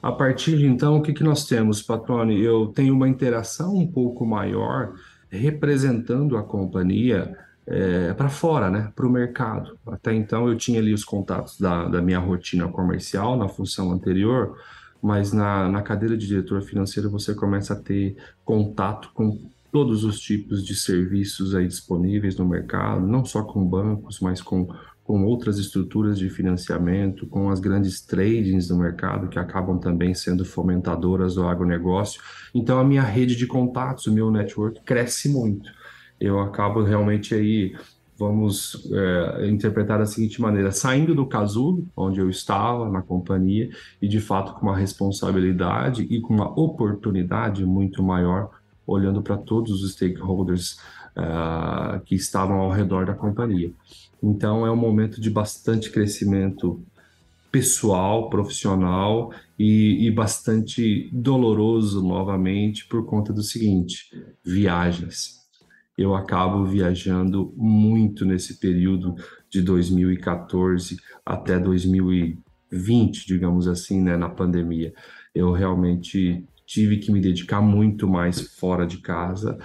A 0.00 0.12
partir 0.12 0.56
de 0.56 0.66
então, 0.66 0.98
o 0.98 1.02
que, 1.02 1.12
que 1.12 1.24
nós 1.24 1.46
temos, 1.46 1.82
Patrone? 1.82 2.40
Eu 2.40 2.68
tenho 2.68 2.94
uma 2.94 3.08
interação 3.08 3.74
um 3.74 3.86
pouco 3.86 4.24
maior 4.24 4.94
representando 5.28 6.36
a 6.36 6.42
companhia 6.42 7.36
é, 7.66 8.14
para 8.14 8.28
fora, 8.28 8.70
né, 8.70 8.92
para 8.94 9.06
o 9.06 9.10
mercado. 9.10 9.76
Até 9.86 10.14
então 10.14 10.48
eu 10.48 10.56
tinha 10.56 10.78
ali 10.78 10.94
os 10.94 11.04
contatos 11.04 11.58
da, 11.58 11.88
da 11.88 12.00
minha 12.00 12.20
rotina 12.20 12.68
comercial 12.68 13.36
na 13.36 13.48
função 13.48 13.90
anterior, 13.90 14.56
mas 15.02 15.32
na, 15.32 15.68
na 15.68 15.82
cadeira 15.82 16.16
de 16.16 16.26
diretor 16.26 16.62
financeiro 16.62 17.10
você 17.10 17.34
começa 17.34 17.72
a 17.72 17.76
ter 17.76 18.16
contato 18.44 19.10
com 19.12 19.38
todos 19.72 20.04
os 20.04 20.20
tipos 20.20 20.64
de 20.64 20.76
serviços 20.76 21.54
aí 21.54 21.66
disponíveis 21.66 22.36
no 22.36 22.46
mercado, 22.46 23.04
não 23.04 23.24
só 23.24 23.42
com 23.42 23.64
bancos, 23.64 24.20
mas 24.20 24.40
com 24.40 24.68
com 25.06 25.24
outras 25.24 25.56
estruturas 25.56 26.18
de 26.18 26.28
financiamento, 26.28 27.28
com 27.28 27.48
as 27.48 27.60
grandes 27.60 28.00
tradings 28.00 28.66
do 28.66 28.76
mercado 28.76 29.28
que 29.28 29.38
acabam 29.38 29.78
também 29.78 30.12
sendo 30.14 30.44
fomentadoras 30.44 31.36
do 31.36 31.46
agronegócio. 31.46 32.20
Então 32.52 32.78
a 32.80 32.84
minha 32.84 33.02
rede 33.02 33.36
de 33.36 33.46
contatos, 33.46 34.06
o 34.06 34.12
meu 34.12 34.32
network 34.32 34.82
cresce 34.82 35.28
muito. 35.28 35.70
Eu 36.20 36.40
acabo 36.40 36.82
realmente 36.82 37.34
aí 37.36 37.76
vamos 38.18 38.90
é, 38.90 39.48
interpretar 39.48 40.00
da 40.00 40.06
seguinte 40.06 40.40
maneira: 40.40 40.72
saindo 40.72 41.14
do 41.14 41.24
casulo, 41.24 41.86
onde 41.96 42.18
eu 42.18 42.28
estava 42.28 42.90
na 42.90 43.00
companhia, 43.00 43.70
e 44.02 44.08
de 44.08 44.18
fato 44.18 44.54
com 44.54 44.66
uma 44.66 44.76
responsabilidade 44.76 46.02
e 46.10 46.20
com 46.20 46.34
uma 46.34 46.50
oportunidade 46.58 47.64
muito 47.64 48.02
maior, 48.02 48.50
olhando 48.84 49.22
para 49.22 49.36
todos 49.36 49.84
os 49.84 49.92
stakeholders 49.92 50.80
uh, 51.16 52.00
que 52.04 52.14
estavam 52.14 52.58
ao 52.60 52.70
redor 52.70 53.06
da 53.06 53.14
companhia. 53.14 53.72
Então, 54.22 54.66
é 54.66 54.70
um 54.70 54.76
momento 54.76 55.20
de 55.20 55.30
bastante 55.30 55.90
crescimento 55.90 56.82
pessoal, 57.50 58.28
profissional 58.28 59.32
e, 59.58 60.06
e, 60.06 60.10
bastante 60.10 61.08
doloroso 61.12 62.06
novamente 62.06 62.86
por 62.86 63.06
conta 63.06 63.32
do 63.32 63.42
seguinte: 63.42 64.10
viagens. 64.44 65.36
Eu 65.96 66.14
acabo 66.14 66.66
viajando 66.66 67.54
muito 67.56 68.26
nesse 68.26 68.60
período 68.60 69.14
de 69.48 69.62
2014 69.62 70.98
até 71.24 71.58
2020, 71.58 73.26
digamos 73.26 73.66
assim, 73.66 74.02
né, 74.02 74.14
na 74.14 74.28
pandemia. 74.28 74.92
Eu 75.34 75.52
realmente 75.52 76.44
tive 76.66 76.98
que 76.98 77.10
me 77.10 77.20
dedicar 77.20 77.62
muito 77.62 78.06
mais 78.06 78.40
fora 78.40 78.86
de 78.86 78.98
casa, 78.98 79.56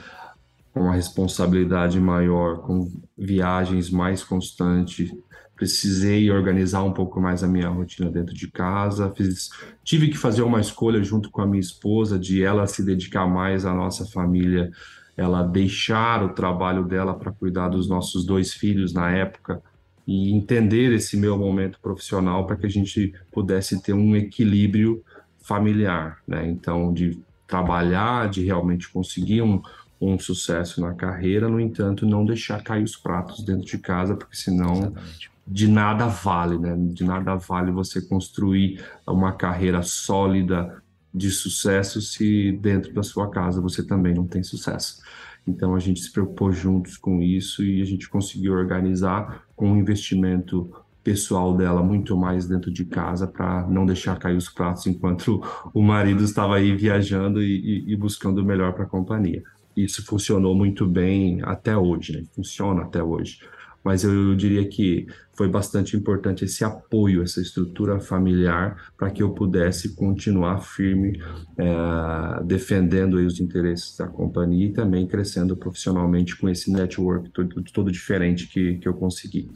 uma 0.73 0.93
responsabilidade 0.93 1.99
maior, 1.99 2.62
com 2.62 2.89
viagens 3.17 3.89
mais 3.89 4.23
constantes, 4.23 5.12
precisei 5.55 6.31
organizar 6.31 6.84
um 6.84 6.91
pouco 6.91 7.21
mais 7.21 7.43
a 7.43 7.47
minha 7.47 7.69
rotina 7.69 8.10
dentro 8.10 8.34
de 8.34 8.49
casa. 8.49 9.12
Fiz, 9.15 9.49
tive 9.84 10.10
que 10.10 10.17
fazer 10.17 10.41
uma 10.41 10.60
escolha 10.60 11.03
junto 11.03 11.29
com 11.29 11.41
a 11.41 11.45
minha 11.45 11.60
esposa 11.60 12.17
de 12.17 12.43
ela 12.43 12.65
se 12.65 12.84
dedicar 12.84 13.27
mais 13.27 13.65
à 13.65 13.73
nossa 13.73 14.05
família, 14.05 14.71
ela 15.15 15.43
deixar 15.43 16.23
o 16.23 16.29
trabalho 16.29 16.84
dela 16.86 17.13
para 17.13 17.31
cuidar 17.31 17.67
dos 17.67 17.88
nossos 17.88 18.25
dois 18.25 18.53
filhos 18.53 18.91
na 18.91 19.12
época 19.12 19.62
e 20.07 20.31
entender 20.31 20.91
esse 20.93 21.15
meu 21.15 21.38
momento 21.38 21.79
profissional 21.79 22.47
para 22.47 22.55
que 22.55 22.65
a 22.65 22.69
gente 22.69 23.13
pudesse 23.31 23.81
ter 23.84 23.93
um 23.93 24.15
equilíbrio 24.15 25.03
familiar, 25.43 26.17
né? 26.27 26.47
Então, 26.47 26.91
de 26.91 27.19
trabalhar, 27.45 28.29
de 28.29 28.43
realmente 28.43 28.89
conseguir 28.89 29.41
um, 29.41 29.62
um 30.01 30.17
sucesso 30.17 30.81
na 30.81 30.93
carreira, 30.93 31.47
no 31.47 31.59
entanto, 31.59 32.05
não 32.05 32.25
deixar 32.25 32.63
cair 32.63 32.83
os 32.83 32.95
pratos 32.95 33.43
dentro 33.43 33.65
de 33.65 33.77
casa, 33.77 34.15
porque 34.15 34.35
senão 34.35 34.73
Exatamente 34.73 35.31
de 35.51 35.67
nada 35.67 36.07
vale, 36.07 36.57
né? 36.57 36.75
De 36.77 37.03
nada 37.03 37.35
vale 37.35 37.71
você 37.71 38.01
construir 38.01 38.83
uma 39.05 39.33
carreira 39.33 39.81
sólida 39.81 40.81
de 41.13 41.29
sucesso 41.29 42.01
se 42.01 42.53
dentro 42.53 42.93
da 42.93 43.03
sua 43.03 43.29
casa 43.29 43.59
você 43.59 43.83
também 43.83 44.13
não 44.13 44.25
tem 44.25 44.43
sucesso. 44.43 45.01
Então 45.45 45.75
a 45.75 45.79
gente 45.79 45.99
se 45.99 46.11
preocupou 46.11 46.51
juntos 46.51 46.95
com 46.95 47.21
isso 47.21 47.63
e 47.63 47.81
a 47.81 47.85
gente 47.85 48.07
conseguiu 48.07 48.53
organizar 48.53 49.43
com 49.55 49.71
um 49.71 49.77
investimento 49.77 50.71
pessoal 51.03 51.57
dela 51.57 51.81
muito 51.81 52.15
mais 52.15 52.47
dentro 52.47 52.71
de 52.71 52.85
casa 52.85 53.27
para 53.27 53.67
não 53.67 53.85
deixar 53.85 54.17
cair 54.19 54.37
os 54.37 54.47
pratos 54.47 54.85
enquanto 54.85 55.41
o 55.73 55.81
marido 55.81 56.23
estava 56.23 56.55
aí 56.55 56.75
viajando 56.75 57.41
e, 57.41 57.87
e, 57.87 57.91
e 57.91 57.95
buscando 57.95 58.37
o 58.39 58.45
melhor 58.45 58.71
para 58.73 58.83
a 58.83 58.87
companhia. 58.87 59.43
Isso 59.75 60.05
funcionou 60.05 60.55
muito 60.55 60.86
bem 60.86 61.41
até 61.43 61.77
hoje, 61.77 62.13
né? 62.13 62.23
Funciona 62.36 62.84
até 62.84 63.01
hoje 63.03 63.39
mas 63.84 64.03
eu 64.03 64.36
diria 64.36 64.67
que 64.67 65.07
foi 65.34 65.47
bastante 65.47 65.97
importante 65.97 66.45
esse 66.45 66.63
apoio, 66.63 67.23
essa 67.23 67.41
estrutura 67.41 67.99
familiar, 67.99 68.91
para 68.95 69.10
que 69.10 69.23
eu 69.23 69.31
pudesse 69.31 69.95
continuar 69.95 70.60
firme, 70.60 71.19
é, 71.57 72.43
defendendo 72.43 73.15
os 73.15 73.39
interesses 73.39 73.97
da 73.97 74.07
companhia 74.07 74.67
e 74.67 74.73
também 74.73 75.07
crescendo 75.07 75.57
profissionalmente 75.57 76.38
com 76.38 76.47
esse 76.47 76.71
network 76.71 77.29
todo, 77.31 77.63
todo 77.73 77.91
diferente 77.91 78.47
que, 78.47 78.77
que 78.77 78.88
eu 78.88 78.93
consegui. 78.93 79.49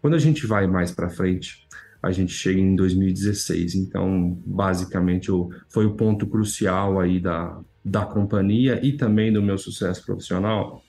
Quando 0.00 0.14
a 0.14 0.18
gente 0.18 0.46
vai 0.46 0.66
mais 0.66 0.90
para 0.90 1.10
frente, 1.10 1.66
a 2.02 2.10
gente 2.12 2.32
chega 2.32 2.60
em 2.60 2.76
2016, 2.76 3.74
então 3.74 4.40
basicamente 4.46 5.30
foi 5.68 5.84
o 5.84 5.94
ponto 5.94 6.26
crucial 6.26 7.00
aí 7.00 7.20
da, 7.20 7.60
da 7.84 8.04
companhia 8.04 8.80
e 8.84 8.92
também 8.92 9.32
do 9.32 9.42
meu 9.42 9.58
sucesso 9.58 10.04
profissional, 10.04 10.82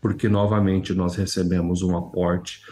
porque 0.00 0.28
novamente 0.28 0.94
nós 0.94 1.16
recebemos 1.16 1.82
um 1.82 1.96
aporte 1.96 2.62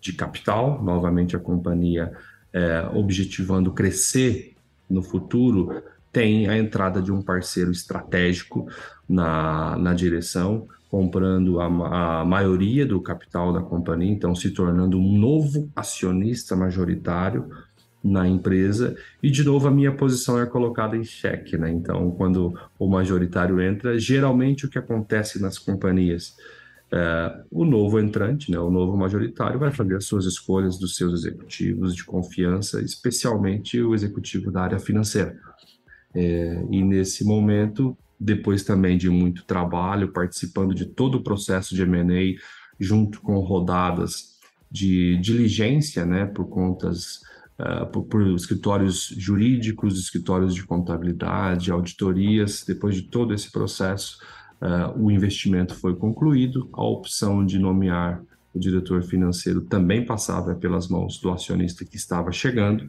de 0.00 0.12
capital, 0.12 0.82
novamente 0.82 1.36
a 1.36 1.38
companhia 1.38 2.12
é, 2.52 2.88
objetivando 2.92 3.72
crescer 3.72 4.54
no 4.90 5.02
futuro, 5.02 5.82
tem 6.12 6.48
a 6.48 6.58
entrada 6.58 7.00
de 7.00 7.10
um 7.10 7.22
parceiro 7.22 7.70
estratégico 7.70 8.68
na, 9.08 9.76
na 9.78 9.94
direção, 9.94 10.68
comprando 10.90 11.58
a, 11.58 12.20
a 12.20 12.24
maioria 12.24 12.84
do 12.84 13.00
capital 13.00 13.52
da 13.52 13.62
companhia, 13.62 14.12
então 14.12 14.34
se 14.34 14.50
tornando 14.50 14.98
um 14.98 15.18
novo 15.18 15.70
acionista 15.74 16.54
majoritário 16.54 17.48
na 18.02 18.26
empresa 18.26 18.96
e 19.22 19.30
de 19.30 19.44
novo 19.44 19.68
a 19.68 19.70
minha 19.70 19.92
posição 19.92 20.40
é 20.40 20.46
colocada 20.46 20.96
em 20.96 21.04
xeque, 21.04 21.56
né? 21.56 21.70
Então, 21.70 22.10
quando 22.10 22.52
o 22.78 22.88
majoritário 22.88 23.60
entra, 23.60 23.98
geralmente 23.98 24.66
o 24.66 24.68
que 24.68 24.78
acontece 24.78 25.40
nas 25.40 25.58
companhias 25.58 26.34
é, 26.92 27.42
o 27.50 27.64
novo 27.64 27.98
entrante, 27.98 28.50
né, 28.50 28.58
o 28.58 28.70
novo 28.70 28.98
majoritário, 28.98 29.58
vai 29.58 29.72
fazer 29.72 29.96
as 29.96 30.04
suas 30.04 30.26
escolhas 30.26 30.78
dos 30.78 30.94
seus 30.94 31.20
executivos 31.20 31.96
de 31.96 32.04
confiança, 32.04 32.82
especialmente 32.82 33.80
o 33.80 33.94
executivo 33.94 34.52
da 34.52 34.60
área 34.60 34.78
financeira. 34.78 35.34
É, 36.14 36.62
e 36.70 36.84
nesse 36.84 37.24
momento, 37.24 37.96
depois 38.20 38.62
também 38.62 38.98
de 38.98 39.08
muito 39.08 39.42
trabalho, 39.44 40.12
participando 40.12 40.74
de 40.74 40.84
todo 40.84 41.14
o 41.14 41.22
processo 41.22 41.74
de 41.74 41.80
M&A, 41.80 42.38
junto 42.78 43.22
com 43.22 43.38
rodadas 43.38 44.38
de 44.70 45.16
diligência, 45.16 46.04
né, 46.04 46.26
por 46.26 46.46
contas, 46.46 47.20
uh, 47.62 47.86
por, 47.86 48.02
por 48.04 48.26
escritórios 48.34 49.14
jurídicos, 49.16 49.98
escritórios 49.98 50.54
de 50.54 50.64
contabilidade, 50.64 51.70
auditorias, 51.70 52.64
depois 52.66 52.96
de 52.96 53.02
todo 53.02 53.32
esse 53.32 53.50
processo, 53.50 54.18
Uh, 54.62 55.06
o 55.06 55.10
investimento 55.10 55.74
foi 55.74 55.96
concluído, 55.96 56.70
a 56.72 56.84
opção 56.84 57.44
de 57.44 57.58
nomear 57.58 58.22
o 58.54 58.60
diretor 58.60 59.02
financeiro 59.02 59.62
também 59.62 60.06
passava 60.06 60.54
pelas 60.54 60.86
mãos 60.86 61.18
do 61.18 61.32
acionista 61.32 61.84
que 61.84 61.96
estava 61.96 62.30
chegando, 62.30 62.88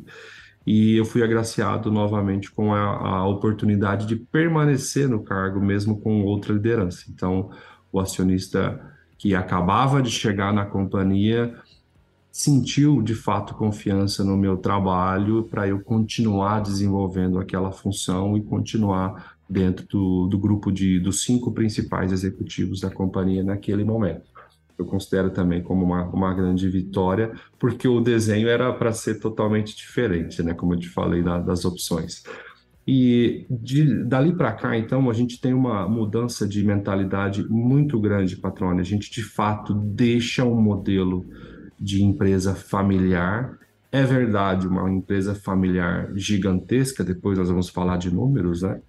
e 0.67 0.95
eu 0.95 1.03
fui 1.03 1.23
agraciado 1.23 1.91
novamente 1.91 2.51
com 2.51 2.75
a, 2.75 2.79
a 2.79 3.27
oportunidade 3.27 4.05
de 4.05 4.15
permanecer 4.15 5.09
no 5.09 5.23
cargo, 5.23 5.59
mesmo 5.59 5.99
com 5.99 6.21
outra 6.21 6.53
liderança. 6.53 7.05
Então, 7.09 7.49
o 7.91 7.99
acionista 7.99 8.79
que 9.17 9.33
acabava 9.33 9.99
de 9.99 10.11
chegar 10.11 10.53
na 10.53 10.65
companhia 10.65 11.55
sentiu 12.33 13.03
de 13.03 13.13
fato 13.13 13.53
confiança 13.53 14.23
no 14.23 14.35
meu 14.35 14.57
trabalho 14.57 15.43
para 15.43 15.67
eu 15.67 15.79
continuar 15.79 16.61
desenvolvendo 16.61 17.37
aquela 17.37 17.71
função 17.71 18.35
e 18.35 18.41
continuar 18.41 19.35
dentro 19.47 19.85
do, 19.87 20.25
do 20.25 20.39
grupo 20.39 20.71
de, 20.71 20.99
dos 20.99 21.21
cinco 21.21 21.51
principais 21.51 22.11
executivos 22.11 22.81
da 22.81 22.89
companhia 22.89 23.43
naquele 23.43 23.83
momento. 23.83 24.23
Eu 24.75 24.85
considero 24.85 25.29
também 25.29 25.61
como 25.61 25.85
uma, 25.85 26.05
uma 26.05 26.33
grande 26.33 26.67
vitória, 26.67 27.31
porque 27.59 27.87
o 27.87 28.01
desenho 28.01 28.47
era 28.47 28.73
para 28.73 28.91
ser 28.91 29.19
totalmente 29.19 29.77
diferente, 29.77 30.41
né? 30.41 30.55
Como 30.55 30.73
eu 30.73 30.79
te 30.79 30.89
falei 30.89 31.21
da, 31.21 31.37
das 31.37 31.63
opções. 31.63 32.23
E 32.85 33.45
de, 33.47 34.03
dali 34.05 34.35
para 34.35 34.51
cá, 34.53 34.75
então, 34.75 35.07
a 35.07 35.13
gente 35.13 35.39
tem 35.39 35.53
uma 35.53 35.87
mudança 35.87 36.47
de 36.47 36.63
mentalidade 36.65 37.47
muito 37.47 37.99
grande, 37.99 38.35
patrônio. 38.35 38.81
A 38.81 38.83
gente, 38.83 39.11
de 39.11 39.21
fato, 39.21 39.75
deixa 39.75 40.43
um 40.43 40.59
modelo 40.59 41.27
de 41.83 42.01
empresa 42.01 42.55
familiar. 42.55 43.59
É 43.91 44.03
verdade, 44.03 44.65
uma 44.65 44.89
empresa 44.89 45.35
familiar 45.35 46.09
gigantesca, 46.15 47.03
depois 47.03 47.37
nós 47.37 47.49
vamos 47.49 47.67
falar 47.67 47.97
de 47.97 48.09
números, 48.09 48.61
né? 48.61 48.79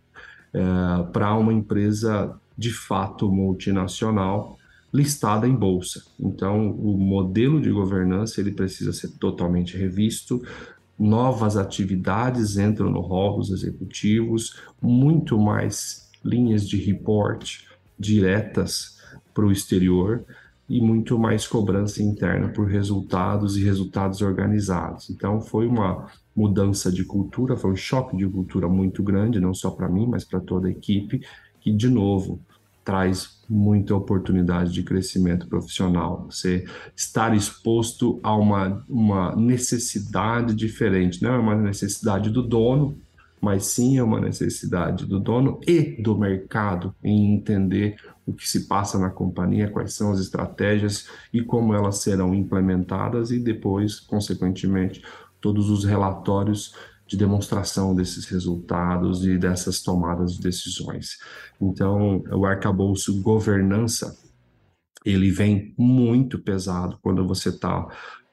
é, 0.55 1.03
para 1.13 1.35
uma 1.35 1.53
empresa 1.53 2.39
de 2.57 2.73
fato 2.73 3.31
multinacional 3.31 4.57
listada 4.93 5.49
em 5.49 5.55
bolsa. 5.55 6.05
Então, 6.21 6.71
o 6.71 6.97
modelo 6.97 7.61
de 7.61 7.69
governança 7.73 8.41
ele 8.41 8.53
precisa 8.53 8.93
ser 8.93 9.09
totalmente 9.19 9.77
revisto. 9.77 10.41
Novas 10.97 11.57
atividades 11.57 12.57
entram 12.57 12.89
no 12.89 13.01
rol 13.01 13.39
dos 13.39 13.51
executivos, 13.51 14.57
muito 14.81 15.37
mais 15.37 16.09
linhas 16.25 16.69
de 16.69 16.77
report 16.77 17.65
diretas 17.99 19.01
para 19.35 19.45
o 19.45 19.51
exterior 19.51 20.25
e 20.69 20.81
muito 20.81 21.19
mais 21.19 21.47
cobrança 21.47 22.03
interna 22.03 22.49
por 22.49 22.67
resultados 22.67 23.57
e 23.57 23.65
resultados 23.65 24.23
organizados. 24.23 25.11
Então, 25.11 25.41
foi 25.41 25.67
uma 25.67 26.07
mudança 26.35 26.91
de 26.91 27.05
cultura, 27.05 27.57
foi 27.57 27.73
um 27.73 27.77
choque 27.77 28.17
de 28.17 28.27
cultura 28.27 28.69
muito 28.69 29.03
grande, 29.03 29.41
não 29.41 29.53
só 29.53 29.71
para 29.71 29.89
mim, 29.89 30.07
mas 30.07 30.25
para 30.25 30.41
toda 30.41 30.69
a 30.69 30.71
equipe, 30.71 31.21
que, 31.61 31.71
de 31.71 31.89
novo, 31.89 32.41
traz 32.85 33.39
muita 33.49 33.95
oportunidade 33.95 34.73
de 34.73 34.83
crescimento 34.83 35.47
profissional. 35.47 36.27
Você 36.31 36.65
estar 36.95 37.35
exposto 37.35 38.21
a 38.23 38.35
uma, 38.37 38.85
uma 38.89 39.35
necessidade 39.37 40.55
diferente, 40.55 41.23
não 41.23 41.33
é 41.33 41.39
uma 41.39 41.55
necessidade 41.55 42.31
do 42.31 42.43
dono, 42.43 42.97
mas 43.45 43.67
sim 43.67 43.99
é 43.99 44.03
uma 44.03 44.19
necessidade 44.19 45.05
do 45.05 45.21
dono 45.21 45.61
e 45.67 46.03
do 46.03 46.17
mercado 46.17 46.95
em 47.05 47.35
entender 47.35 47.97
o 48.25 48.33
que 48.33 48.49
se 48.49 48.67
passa 48.67 48.99
na 48.99 49.11
companhia, 49.11 49.71
quais 49.71 49.93
são 49.93 50.11
as 50.11 50.19
estratégias 50.19 51.07
e 51.31 51.43
como 51.43 51.75
elas 51.75 51.99
serão 51.99 52.35
implementadas 52.35 53.31
e 53.31 53.39
depois, 53.39 54.01
consequentemente, 54.01 55.03
todos 55.43 55.69
os 55.69 55.85
relatórios 55.85 56.75
de 57.07 57.19
demonstração 57.19 57.95
desses 57.95 58.25
resultados 58.25 59.27
e 59.27 59.37
dessas 59.37 59.83
tomadas 59.83 60.33
de 60.33 60.41
decisões. 60.41 61.19
Então, 61.61 62.25
o 62.33 62.47
arcabouço 62.47 63.21
governança, 63.21 64.17
ele 65.05 65.31
vem 65.31 65.75
muito 65.77 66.39
pesado 66.39 66.99
quando 67.03 67.27
você 67.29 67.51
está 67.51 67.87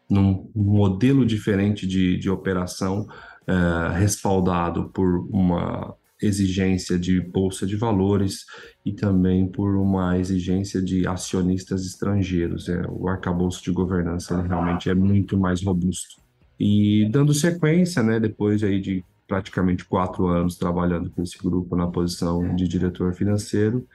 num 0.10 0.50
modelo 0.56 1.26
diferente 1.26 1.86
de, 1.86 2.18
de 2.18 2.30
operação, 2.30 3.08
é, 3.52 3.98
respaldado 3.98 4.90
por 4.94 5.28
uma 5.30 5.94
exigência 6.22 6.98
de 6.98 7.20
bolsa 7.20 7.66
de 7.66 7.76
valores 7.76 8.46
e 8.86 8.94
também 8.94 9.46
por 9.46 9.76
uma 9.76 10.18
exigência 10.18 10.82
de 10.82 11.06
acionistas 11.06 11.86
estrangeiros. 11.86 12.70
É, 12.70 12.82
o 12.88 13.10
arcabouço 13.10 13.62
de 13.62 13.72
governança 13.72 14.42
realmente 14.42 14.90
é 14.90 14.94
muito 14.94 15.38
mais 15.38 15.62
robusto. 15.64 16.22
E 16.58 17.10
dando 17.12 17.34
sequência, 17.34 18.02
né, 18.02 18.20
depois 18.20 18.64
aí 18.64 18.80
de 18.80 19.04
praticamente 19.28 19.84
quatro 19.84 20.28
anos 20.28 20.56
trabalhando 20.56 21.10
com 21.10 21.22
esse 21.22 21.38
grupo 21.38 21.76
na 21.76 21.88
posição 21.88 22.56
de 22.56 22.68
diretor 22.68 23.14
financeiro, 23.14 23.86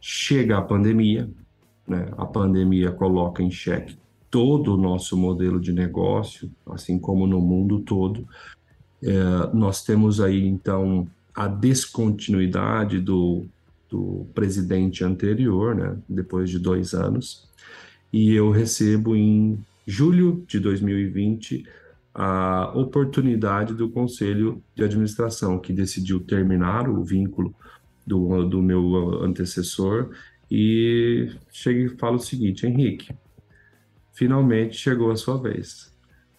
chega 0.00 0.58
a 0.58 0.62
pandemia, 0.62 1.28
né? 1.88 2.06
A 2.18 2.26
pandemia 2.26 2.90
coloca 2.92 3.42
em 3.42 3.50
xeque 3.50 3.96
todo 4.32 4.74
o 4.74 4.76
nosso 4.78 5.14
modelo 5.16 5.60
de 5.60 5.72
negócio, 5.72 6.50
assim 6.70 6.98
como 6.98 7.26
no 7.26 7.38
mundo 7.38 7.80
todo. 7.80 8.26
É, 9.02 9.54
nós 9.54 9.84
temos 9.84 10.20
aí 10.20 10.46
então 10.46 11.08
a 11.34 11.48
descontinuidade 11.48 13.00
do, 13.00 13.44
do 13.90 14.26
presidente 14.34 15.04
anterior, 15.04 15.74
né? 15.74 15.96
Depois 16.08 16.48
de 16.48 16.58
dois 16.58 16.94
anos, 16.94 17.48
e 18.12 18.32
eu 18.32 18.50
recebo 18.50 19.16
em 19.16 19.58
julho 19.86 20.44
de 20.46 20.60
2020 20.60 21.66
a 22.14 22.70
oportunidade 22.74 23.74
do 23.74 23.88
Conselho 23.88 24.62
de 24.74 24.84
Administração, 24.84 25.58
que 25.58 25.72
decidiu 25.72 26.20
terminar 26.20 26.88
o 26.88 27.02
vínculo 27.02 27.54
do, 28.06 28.44
do 28.44 28.62
meu 28.62 29.22
antecessor, 29.22 30.10
e 30.50 31.30
chega 31.50 31.80
e 31.80 31.96
fala 31.96 32.16
o 32.16 32.20
seguinte: 32.20 32.66
Henrique, 32.66 33.14
finalmente 34.12 34.76
chegou 34.76 35.10
a 35.10 35.16
sua 35.16 35.40
vez. 35.40 35.91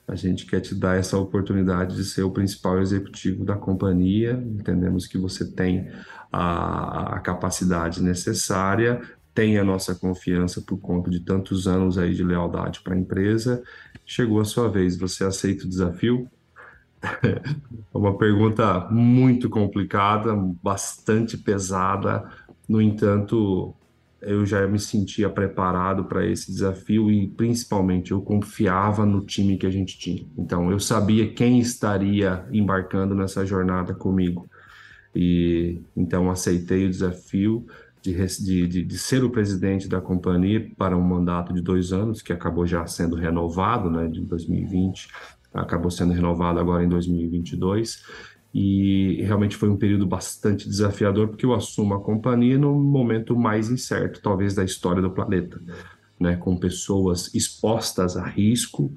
A 0.07 0.15
gente 0.15 0.45
quer 0.45 0.59
te 0.59 0.75
dar 0.75 0.97
essa 0.97 1.17
oportunidade 1.17 1.95
de 1.95 2.03
ser 2.03 2.23
o 2.23 2.31
principal 2.31 2.79
executivo 2.81 3.45
da 3.45 3.55
companhia. 3.55 4.33
Entendemos 4.33 5.07
que 5.07 5.17
você 5.17 5.49
tem 5.49 5.89
a, 6.31 7.15
a 7.15 7.19
capacidade 7.19 8.01
necessária, 8.01 9.01
tem 9.33 9.57
a 9.57 9.63
nossa 9.63 9.95
confiança 9.95 10.61
por 10.61 10.77
conta 10.77 11.09
de 11.09 11.21
tantos 11.21 11.67
anos 11.67 11.97
aí 11.97 12.13
de 12.13 12.23
lealdade 12.23 12.81
para 12.81 12.93
a 12.93 12.97
empresa 12.97 13.63
chegou 14.05 14.39
a 14.39 14.45
sua 14.45 14.69
vez. 14.69 14.97
Você 14.97 15.23
aceita 15.23 15.65
o 15.65 15.69
desafio? 15.69 16.27
É 17.93 17.97
uma 17.97 18.17
pergunta 18.17 18.87
muito 18.89 19.49
complicada, 19.49 20.33
bastante 20.63 21.37
pesada. 21.37 22.27
No 22.67 22.81
entanto, 22.81 23.75
eu 24.25 24.45
já 24.45 24.65
me 24.67 24.79
sentia 24.79 25.29
preparado 25.29 26.05
para 26.05 26.25
esse 26.25 26.51
desafio 26.51 27.11
e, 27.11 27.27
principalmente, 27.27 28.11
eu 28.11 28.21
confiava 28.21 29.05
no 29.05 29.21
time 29.25 29.57
que 29.57 29.65
a 29.65 29.71
gente 29.71 29.97
tinha. 29.97 30.25
Então, 30.37 30.71
eu 30.71 30.79
sabia 30.79 31.31
quem 31.33 31.59
estaria 31.59 32.45
embarcando 32.51 33.13
nessa 33.15 33.45
jornada 33.45 33.93
comigo. 33.93 34.49
E 35.15 35.79
então 35.95 36.31
aceitei 36.31 36.85
o 36.87 36.89
desafio 36.89 37.65
de, 38.01 38.67
de, 38.67 38.83
de, 38.83 38.97
ser 38.97 39.23
o 39.23 39.29
presidente 39.29 39.87
da 39.87 40.01
companhia 40.01 40.69
para 40.77 40.97
um 40.97 41.01
mandato 41.01 41.53
de 41.53 41.61
dois 41.61 41.93
anos, 41.93 42.21
que 42.21 42.33
acabou 42.33 42.65
já 42.65 42.85
sendo 42.85 43.15
renovado, 43.15 43.89
né, 43.89 44.07
de 44.07 44.21
2020, 44.21 45.07
acabou 45.53 45.89
sendo 45.89 46.11
renovado 46.11 46.59
agora 46.59 46.83
em 46.83 46.89
2022, 46.89 48.03
e 48.53 49.21
realmente 49.23 49.55
foi 49.55 49.67
um 49.67 49.77
período 49.77 50.05
bastante 50.05 50.69
desafiador, 50.69 51.27
porque 51.27 51.45
eu 51.45 51.53
assumo 51.53 51.95
a 51.95 51.99
companhia 51.99 52.57
no 52.57 52.75
momento 52.75 53.35
mais 53.35 53.71
incerto, 53.71 54.21
talvez, 54.21 54.53
da 54.53 54.63
história 54.63 55.01
do 55.01 55.09
planeta, 55.09 55.59
né, 56.19 56.35
com 56.35 56.55
pessoas 56.55 57.33
expostas 57.33 58.15
a 58.15 58.25
risco, 58.25 58.93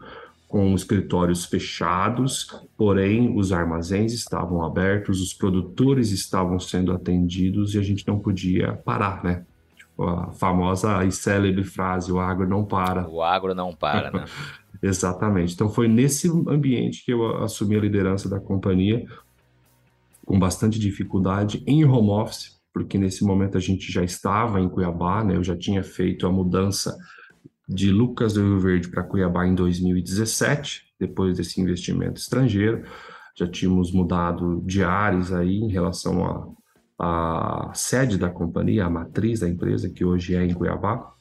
com 0.46 0.74
escritórios 0.74 1.46
fechados, 1.46 2.48
porém 2.76 3.36
os 3.36 3.50
armazéns 3.50 4.12
estavam 4.12 4.62
abertos, 4.62 5.20
os 5.20 5.32
produtores 5.32 6.12
estavam 6.12 6.60
sendo 6.60 6.92
atendidos 6.92 7.74
e 7.74 7.78
a 7.78 7.82
gente 7.82 8.06
não 8.06 8.18
podia 8.18 8.74
parar, 8.74 9.24
né? 9.24 9.44
Tipo, 9.74 10.04
a 10.04 10.30
famosa 10.32 11.04
e 11.04 11.10
célebre 11.10 11.64
frase: 11.64 12.12
o 12.12 12.20
agro 12.20 12.48
não 12.48 12.64
para. 12.64 13.08
O 13.08 13.22
agro 13.22 13.54
não 13.54 13.74
para, 13.74 14.10
né? 14.10 14.24
Exatamente. 14.80 15.54
Então 15.54 15.68
foi 15.68 15.88
nesse 15.88 16.28
ambiente 16.28 17.04
que 17.04 17.12
eu 17.12 17.42
assumi 17.42 17.76
a 17.76 17.80
liderança 17.80 18.28
da 18.28 18.38
companhia, 18.38 19.04
com 20.26 20.38
bastante 20.38 20.78
dificuldade, 20.78 21.62
em 21.66 21.84
home 21.84 22.10
office, 22.10 22.60
porque 22.74 22.98
nesse 22.98 23.24
momento 23.24 23.56
a 23.56 23.60
gente 23.60 23.90
já 23.90 24.02
estava 24.02 24.60
em 24.60 24.68
Cuiabá, 24.68 25.24
né? 25.24 25.36
Eu 25.36 25.44
já 25.44 25.56
tinha 25.56 25.82
feito 25.82 26.26
a 26.26 26.32
mudança 26.32 26.94
de 27.66 27.90
Lucas 27.90 28.34
do 28.34 28.42
Rio 28.42 28.60
Verde 28.60 28.88
para 28.88 29.04
Cuiabá 29.04 29.46
em 29.46 29.54
2017, 29.54 30.82
depois 30.98 31.38
desse 31.38 31.60
investimento 31.60 32.20
estrangeiro. 32.20 32.82
Já 33.34 33.46
tínhamos 33.46 33.92
mudado 33.92 34.62
de 34.66 34.82
áreas 34.82 35.32
aí 35.32 35.56
em 35.56 35.70
relação 35.70 36.56
à 36.98 37.70
sede 37.72 38.18
da 38.18 38.28
companhia, 38.28 38.84
a 38.84 38.90
matriz 38.90 39.40
da 39.40 39.48
empresa, 39.48 39.88
que 39.88 40.04
hoje 40.04 40.34
é 40.34 40.44
em 40.44 40.52
Cuiabá. 40.52 41.12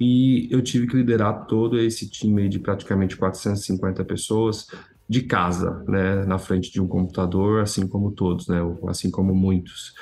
E 0.00 0.48
eu 0.50 0.62
tive 0.62 0.86
que 0.86 0.96
liderar 0.96 1.46
todo 1.46 1.78
esse 1.78 2.08
time 2.08 2.48
de 2.48 2.58
praticamente 2.58 3.16
450 3.16 4.04
pessoas 4.04 4.66
de 5.08 5.22
casa, 5.22 5.84
né, 5.86 6.24
na 6.24 6.38
frente 6.38 6.72
de 6.72 6.80
um 6.80 6.88
computador, 6.88 7.62
assim 7.62 7.86
como 7.86 8.10
todos, 8.10 8.48
né, 8.48 8.58
assim 8.88 9.10
como 9.10 9.34
muitos, 9.34 9.94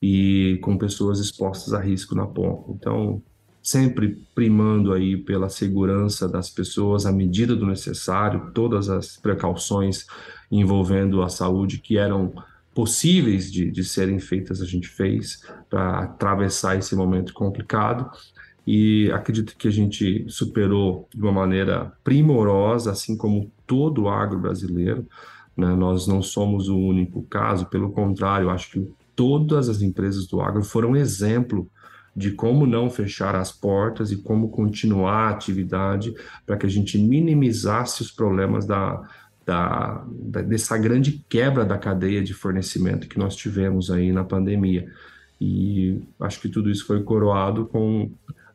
e 0.00 0.58
com 0.62 0.78
pessoas 0.78 1.18
expostas 1.18 1.74
a 1.74 1.80
risco 1.80 2.14
na 2.14 2.26
ponta. 2.26 2.72
Então, 2.72 3.22
sempre 3.62 4.24
primando 4.34 4.92
aí 4.92 5.16
pela 5.16 5.48
segurança 5.48 6.28
das 6.28 6.50
pessoas 6.50 7.06
à 7.06 7.12
medida 7.12 7.54
do 7.54 7.66
necessário, 7.66 8.50
todas 8.52 8.88
as 8.88 9.16
precauções 9.16 10.06
envolvendo 10.50 11.22
a 11.22 11.28
saúde 11.28 11.78
que 11.78 11.96
eram 11.96 12.32
possíveis 12.74 13.52
de, 13.52 13.70
de 13.70 13.84
serem 13.84 14.18
feitas 14.18 14.60
a 14.60 14.64
gente 14.64 14.88
fez 14.88 15.42
para 15.68 16.00
atravessar 16.00 16.76
esse 16.76 16.96
momento 16.96 17.32
complicado 17.34 18.10
e 18.66 19.10
acredito 19.12 19.56
que 19.56 19.66
a 19.66 19.72
gente 19.72 20.24
superou 20.28 21.08
de 21.12 21.20
uma 21.20 21.32
maneira 21.32 21.92
primorosa, 22.04 22.92
assim 22.92 23.16
como 23.16 23.50
todo 23.66 24.02
o 24.02 24.08
agro 24.08 24.38
brasileiro. 24.38 25.06
Né? 25.56 25.74
Nós 25.74 26.06
não 26.06 26.22
somos 26.22 26.68
o 26.68 26.78
único 26.78 27.22
caso, 27.24 27.66
pelo 27.66 27.90
contrário, 27.90 28.50
acho 28.50 28.70
que 28.70 28.88
todas 29.16 29.68
as 29.68 29.82
empresas 29.82 30.26
do 30.26 30.40
agro 30.40 30.62
foram 30.62 30.96
exemplo 30.96 31.68
de 32.14 32.30
como 32.32 32.66
não 32.66 32.90
fechar 32.90 33.34
as 33.34 33.50
portas 33.50 34.12
e 34.12 34.16
como 34.16 34.50
continuar 34.50 35.28
a 35.28 35.30
atividade 35.30 36.14
para 36.46 36.56
que 36.56 36.66
a 36.66 36.68
gente 36.68 36.98
minimizasse 36.98 38.02
os 38.02 38.10
problemas 38.10 38.66
da, 38.66 39.02
da, 39.46 40.04
da, 40.06 40.42
dessa 40.42 40.76
grande 40.76 41.24
quebra 41.28 41.64
da 41.64 41.78
cadeia 41.78 42.22
de 42.22 42.34
fornecimento 42.34 43.08
que 43.08 43.18
nós 43.18 43.34
tivemos 43.34 43.90
aí 43.90 44.12
na 44.12 44.24
pandemia. 44.24 44.86
E 45.40 46.02
acho 46.20 46.40
que 46.40 46.48
tudo 46.48 46.70
isso 46.70 46.86
foi 46.86 47.02
coroado 47.02 47.66
com 47.66 48.10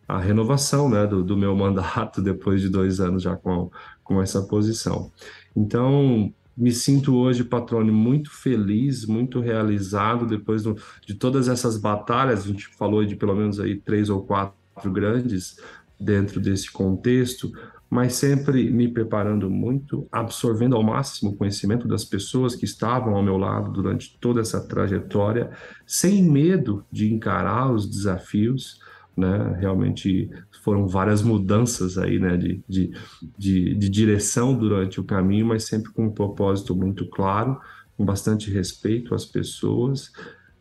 a 0.08 0.20
renovação 0.20 0.90
né, 0.90 1.06
do, 1.06 1.24
do 1.24 1.36
meu 1.36 1.54
mandato 1.58 2.22
depois 2.22 2.62
de 2.62 2.70
dois 2.70 3.00
anos 3.00 3.24
já 3.24 3.36
com, 3.36 3.70
com 4.04 4.22
essa 4.22 4.42
posição. 4.44 5.12
Então, 5.56 6.32
me 6.56 6.72
sinto 6.72 7.16
hoje, 7.16 7.44
Patrone, 7.44 7.92
muito 7.92 8.32
feliz, 8.32 9.06
muito 9.06 9.40
realizado 9.40 10.26
depois 10.26 10.64
do, 10.64 10.76
de 11.06 11.14
todas 11.14 11.48
essas 11.48 11.78
batalhas. 11.78 12.46
A 12.46 12.48
gente 12.48 12.68
falou 12.68 13.06
de 13.06 13.16
pelo 13.16 13.36
menos 13.36 13.60
aí 13.60 13.76
três 13.76 14.10
ou 14.10 14.24
quatro 14.24 14.92
grandes 14.92 15.60
dentro 16.00 16.40
desse 16.40 16.72
contexto, 16.72 17.52
mas 17.90 18.14
sempre 18.14 18.70
me 18.70 18.88
preparando 18.88 19.50
muito, 19.50 20.08
absorvendo 20.12 20.76
ao 20.76 20.84
máximo 20.84 21.32
o 21.32 21.36
conhecimento 21.36 21.88
das 21.88 22.04
pessoas 22.04 22.56
que 22.56 22.66
estavam 22.66 23.16
ao 23.16 23.24
meu 23.24 23.38
lado 23.38 23.72
durante 23.72 24.18
toda 24.20 24.42
essa 24.42 24.60
trajetória, 24.60 25.52
sem 25.86 26.22
medo 26.24 26.84
de 26.92 27.12
encarar 27.12 27.72
os 27.72 27.90
desafios 27.90 28.80
né? 29.18 29.58
Realmente 29.60 30.30
foram 30.64 30.88
várias 30.88 31.24
mudanças 31.24 31.98
aí, 31.98 32.20
né, 32.20 32.38
de, 32.38 32.64
de, 32.68 32.92
de, 33.38 33.74
de, 33.74 33.90
direção 33.90 34.54
durante 34.54 35.00
o 35.00 35.04
caminho, 35.04 35.48
mas 35.48 35.64
sempre 35.64 35.92
com 35.92 36.06
um 36.06 36.12
propósito 36.12 36.76
muito 36.76 37.10
claro, 37.10 37.60
com 37.98 38.06
bastante 38.06 38.52
respeito 38.52 39.16
às 39.16 39.26
pessoas 39.26 40.12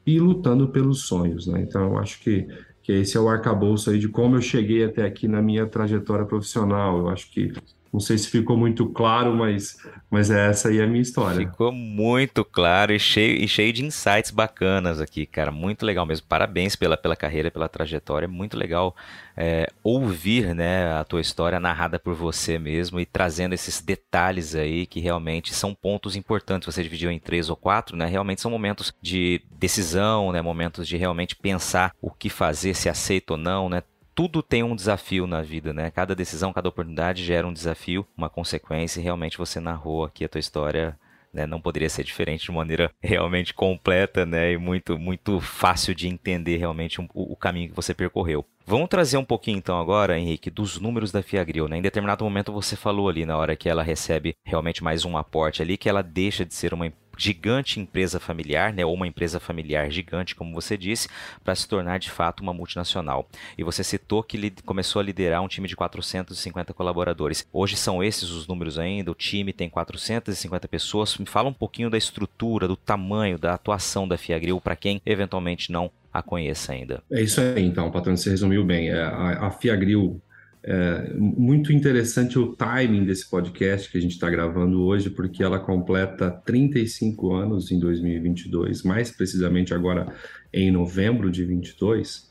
e 0.07 0.19
lutando 0.19 0.69
pelos 0.69 1.03
sonhos, 1.03 1.47
né? 1.47 1.61
Então, 1.61 1.83
eu 1.83 1.99
acho 1.99 2.21
que, 2.21 2.47
que 2.83 2.93
esse 2.93 3.17
é 3.17 3.21
o 3.21 3.29
arcabouço 3.29 3.91
aí 3.91 3.99
de 3.99 4.09
como 4.09 4.37
eu 4.37 4.41
cheguei 4.41 4.85
até 4.85 5.05
aqui 5.05 5.29
na 5.29 5.43
minha 5.43 5.67
trajetória 5.67 6.25
profissional. 6.25 6.99
Eu 6.99 7.09
acho 7.09 7.31
que 7.31 7.53
Não 7.93 8.01
sei 8.01 8.19
se 8.19 8.29
ficou 8.29 8.57
muito 8.57 8.87
claro, 8.87 9.35
mas, 9.35 9.77
mas 10.11 10.31
essa 10.31 10.69
aí 10.69 10.79
é 10.79 10.85
a 10.85 10.87
minha 10.87 11.01
história. 11.01 11.49
Ficou 11.49 11.73
muito 11.73 12.45
claro 12.45 12.93
e 12.93 12.99
cheio, 12.99 13.37
e 13.43 13.49
cheio 13.49 13.73
de 13.73 13.85
insights 13.85 14.31
bacanas 14.31 15.01
aqui, 15.01 15.25
cara. 15.25 15.51
Muito 15.51 15.85
legal 15.87 16.05
mesmo. 16.05 16.27
Parabéns 16.29 16.77
pela, 16.77 16.97
pela 16.97 17.17
carreira, 17.17 17.51
pela 17.51 17.69
trajetória. 17.69 18.29
Muito 18.29 18.57
legal 18.57 18.95
é, 19.37 19.71
ouvir 19.83 20.55
né, 20.55 20.93
a 20.93 21.05
tua 21.05 21.21
história 21.21 21.61
narrada 21.61 21.99
por 21.99 22.15
você 22.15 22.59
mesmo 22.59 22.99
e 22.99 23.07
trazendo 23.07 23.55
esses 23.55 23.81
detalhes 23.81 24.55
aí 24.55 24.87
que 24.87 25.01
realmente 25.01 25.55
são 25.55 25.75
pontos 25.75 26.17
importantes. 26.17 26.67
Você 26.67 26.83
dividiu 26.83 27.11
em 27.11 27.19
três 27.19 27.49
ou 27.49 27.57
quatro, 27.57 27.97
né? 27.97 28.07
Realmente 28.07 28.41
são 28.41 28.51
momentos 28.51 28.93
de 29.01 29.41
decisão, 29.59 30.33
né? 30.33 30.43
Momentos 30.43 30.87
de 30.87 30.97
realmente 30.97 31.37
pensar 31.37 31.95
o 32.01 32.11
que 32.11 32.29
fazer, 32.29 32.75
se 32.75 32.89
aceita 32.89 33.35
ou 33.35 33.39
não, 33.39 33.69
né? 33.69 33.83
Tudo 34.17 34.43
tem 34.43 34.63
um 34.63 34.75
desafio 34.75 35.27
na 35.27 35.43
vida, 35.43 35.75
né? 35.75 35.91
Cada 35.91 36.15
decisão, 36.15 36.51
cada 36.51 36.71
oportunidade 36.71 37.23
gera 37.23 37.47
um 37.47 37.53
desafio, 37.53 38.07
uma 38.17 38.31
consequência, 38.31 38.99
e 38.99 39.03
realmente 39.03 39.37
você 39.37 39.61
narrou 39.61 40.05
aqui 40.05 40.25
a 40.25 40.29
tua 40.29 40.41
história 40.41 40.99
né, 41.37 41.47
não 41.47 41.61
poderia 41.61 41.91
ser 41.91 42.03
diferente 42.03 42.47
de 42.47 42.53
maneira 42.53 42.91
realmente 43.03 43.53
completa 43.53 44.25
né, 44.25 44.53
e 44.53 44.57
muito, 44.57 44.99
muito 44.99 45.39
fácil 45.39 45.95
de 45.95 46.09
entender 46.09 46.57
realmente 46.57 46.99
o, 46.99 47.07
o, 47.13 47.37
caminho 47.37 47.69
que 47.69 47.77
você 47.77 47.93
percorreu. 47.93 48.45
Vamos 48.65 48.89
trazer 48.89 49.19
um 49.19 49.25
pouquinho 49.25 49.59
então 49.59 49.79
agora, 49.79 50.19
Henrique, 50.19 50.51
dos 50.51 50.81
números 50.81 51.13
da 51.13 51.23
Fiagril. 51.23 51.69
Né? 51.69 51.77
Em 51.77 51.83
determinado 51.83 52.25
momento 52.25 52.53
você 52.53 52.75
falou 52.75 53.09
ali 53.09 53.27
na 53.27 53.37
hora 53.37 53.55
que 53.55 53.69
ela 53.69 53.83
recebe 53.83 54.35
realmente 54.45 54.83
mais 54.83 55.05
um 55.05 55.17
aporte 55.17 55.61
ali, 55.61 55.77
que 55.77 55.89
ela 55.89 56.03
deixa 56.03 56.45
de 56.45 56.55
ser 56.55 56.73
uma 56.73 56.87
gigante 57.17 57.81
empresa 57.81 58.21
familiar, 58.21 58.73
né, 58.73 58.85
ou 58.85 58.95
uma 58.95 59.07
empresa 59.07 59.41
familiar 59.41 59.91
gigante, 59.91 60.35
como 60.35 60.55
você 60.55 60.77
disse, 60.77 61.09
para 61.43 61.55
se 61.55 61.67
tornar 61.69 61.99
de 61.99 62.11
fato 62.11 62.43
uma 62.43 62.53
multinacional. 62.53 63.29
E 63.57 63.65
você 63.65 63.83
citou 63.83 64.23
que 64.23 64.51
começou 64.65 65.01
a 65.01 65.03
liderar 65.03 65.43
um 65.43 65.49
time 65.49 65.69
de 65.69 65.77
450 65.77 66.75
colaboradores. 66.75 67.47
Hoje 67.53 67.77
são 67.77 68.03
esses 68.03 68.31
os 68.31 68.47
números 68.47 68.79
ainda, 68.79 69.11
o 69.11 69.15
time 69.15 69.53
tem 69.53 69.69
450 69.69 70.69
pessoas. 70.69 71.17
Me 71.17 71.27
fala 71.27 71.49
um 71.49 71.55
pouquinho 71.55 71.91
da 71.91 71.99
estrutura, 71.99 72.69
do 72.69 72.77
tamanho, 72.77 73.39
da 73.39 73.55
atuação 73.55 74.07
da 74.07 74.19
Fiagril 74.19 74.61
para 74.61 74.77
quem 74.77 75.01
eventualmente 75.05 75.73
não 75.73 75.91
a 76.13 76.23
conheça 76.23 76.73
ainda. 76.73 77.03
É 77.11 77.21
isso 77.21 77.41
aí, 77.41 77.65
então, 77.65 77.91
patrão, 77.91 78.17
você 78.17 78.31
resumiu 78.31 78.65
bem. 78.65 78.89
É, 78.89 79.03
a, 79.03 79.47
a 79.47 79.51
Fiagril 79.51 80.21
é 80.69 81.15
muito 81.15 81.73
interessante 81.73 82.37
o 82.41 82.57
timing 82.57 83.05
desse 83.05 83.31
podcast 83.31 83.89
que 83.89 83.97
a 83.97 84.01
gente 84.01 84.15
está 84.15 84.29
gravando 84.29 84.83
hoje, 84.83 85.09
porque 85.11 85.45
ela 85.45 85.61
completa 85.61 86.29
35 86.29 87.33
anos 87.33 87.71
em 87.71 87.79
2022, 87.79 88.83
mais 88.83 89.13
precisamente 89.13 89.73
agora 89.73 90.13
em 90.53 90.73
novembro 90.73 91.31
de 91.31 91.45
22. 91.45 92.29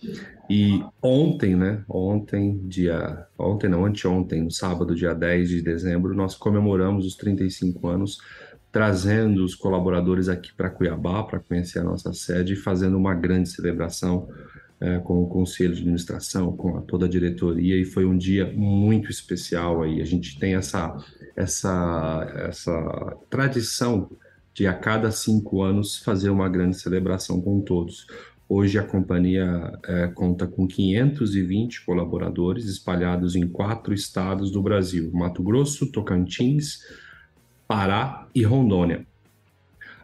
E 0.50 0.84
ontem, 1.02 1.56
né? 1.56 1.82
Ontem, 1.88 2.60
dia. 2.68 3.26
Ontem, 3.40 3.70
não, 3.70 3.86
anteontem, 3.86 4.44
no 4.44 4.52
sábado, 4.52 4.94
dia 4.94 5.14
10 5.14 5.48
de 5.48 5.62
dezembro, 5.62 6.14
nós 6.14 6.36
comemoramos 6.36 7.06
os 7.06 7.16
35 7.16 7.88
anos, 7.88 8.18
trazendo 8.70 9.46
os 9.46 9.56
colaboradores 9.56 10.28
aqui 10.28 10.54
para 10.54 10.70
Cuiabá 10.70 11.24
para 11.24 11.40
conhecer 11.40 11.80
a 11.80 11.84
nossa 11.84 12.12
sede 12.12 12.52
e 12.52 12.58
fazendo 12.58 12.98
uma 12.98 13.16
grande 13.16 13.48
celebração 13.48 14.28
é, 14.80 15.00
com 15.00 15.24
o 15.24 15.28
conselho 15.28 15.74
de 15.74 15.82
administração, 15.82 16.56
com 16.56 16.78
a, 16.78 16.82
toda 16.82 17.06
a 17.06 17.10
diretoria, 17.10 17.80
e 17.80 17.86
foi 17.86 18.06
um 18.06 18.18
dia 18.18 18.52
muito 18.54 19.10
especial 19.10 19.82
aí. 19.82 20.02
A 20.02 20.06
gente 20.06 20.38
tem 20.40 20.56
essa, 20.56 20.96
essa, 21.36 22.34
essa 22.48 23.18
tradição 23.30 24.10
de 24.54 24.68
a 24.68 24.74
cada 24.74 25.12
cinco 25.12 25.62
anos 25.62 25.98
fazer 25.98 26.30
uma 26.30 26.48
grande 26.48 26.78
celebração 26.78 27.42
com 27.42 27.60
todos. 27.62 28.08
Hoje 28.48 28.78
a 28.78 28.84
companhia 28.84 29.80
é, 29.86 30.08
conta 30.08 30.46
com 30.46 30.68
520 30.68 31.84
colaboradores 31.84 32.66
espalhados 32.66 33.36
em 33.36 33.48
quatro 33.48 33.94
estados 33.94 34.52
do 34.52 34.62
Brasil: 34.62 35.10
Mato 35.12 35.42
Grosso, 35.42 35.92
Tocantins, 35.92 36.80
Pará 37.68 38.28
e 38.36 38.44
Rondônia. 38.44 39.06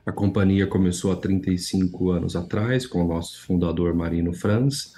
A 0.06 0.12
companhia 0.12 0.66
começou 0.66 1.12
há 1.12 1.16
35 1.16 2.10
anos 2.10 2.36
atrás 2.36 2.88
com 2.88 3.04
o 3.04 3.08
nosso 3.08 3.42
fundador 3.42 3.94
Marino 3.94 4.34
Franz, 4.34 4.96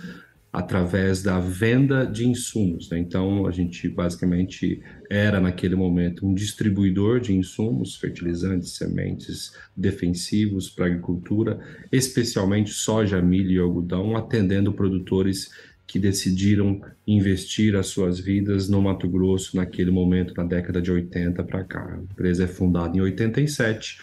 através 0.52 1.24
da 1.24 1.40
venda 1.40 2.06
de 2.06 2.28
insumos. 2.28 2.90
Né? 2.90 3.00
Então, 3.00 3.48
a 3.48 3.52
gente 3.52 3.90
basicamente 3.90 4.82
era, 5.10 5.42
naquele 5.42 5.76
momento, 5.76 6.26
um 6.26 6.34
distribuidor 6.34 7.20
de 7.20 7.34
insumos, 7.34 7.96
fertilizantes, 7.96 8.74
sementes 8.78 9.54
defensivos 9.76 10.70
para 10.70 10.86
a 10.86 10.88
agricultura, 10.88 11.60
especialmente 11.92 12.70
soja, 12.70 13.22
milho 13.22 13.52
e 13.52 13.60
algodão, 13.60 14.16
atendendo 14.16 14.72
produtores 14.72 15.52
que 15.86 16.00
decidiram 16.00 16.82
investir 17.06 17.76
as 17.76 17.88
suas 17.88 18.20
vidas 18.20 18.70
no 18.70 18.82
Mato 18.82 19.10
Grosso 19.10 19.58
naquele 19.58 19.92
momento, 19.92 20.34
na 20.38 20.44
década 20.44 20.82
de 20.82 20.92
80 20.92 21.44
para 21.44 21.64
cá. 21.64 21.94
A 21.94 21.98
empresa 21.98 22.46
é 22.46 22.48
fundada 22.48 22.96
em 22.96 23.02
87 23.02 23.98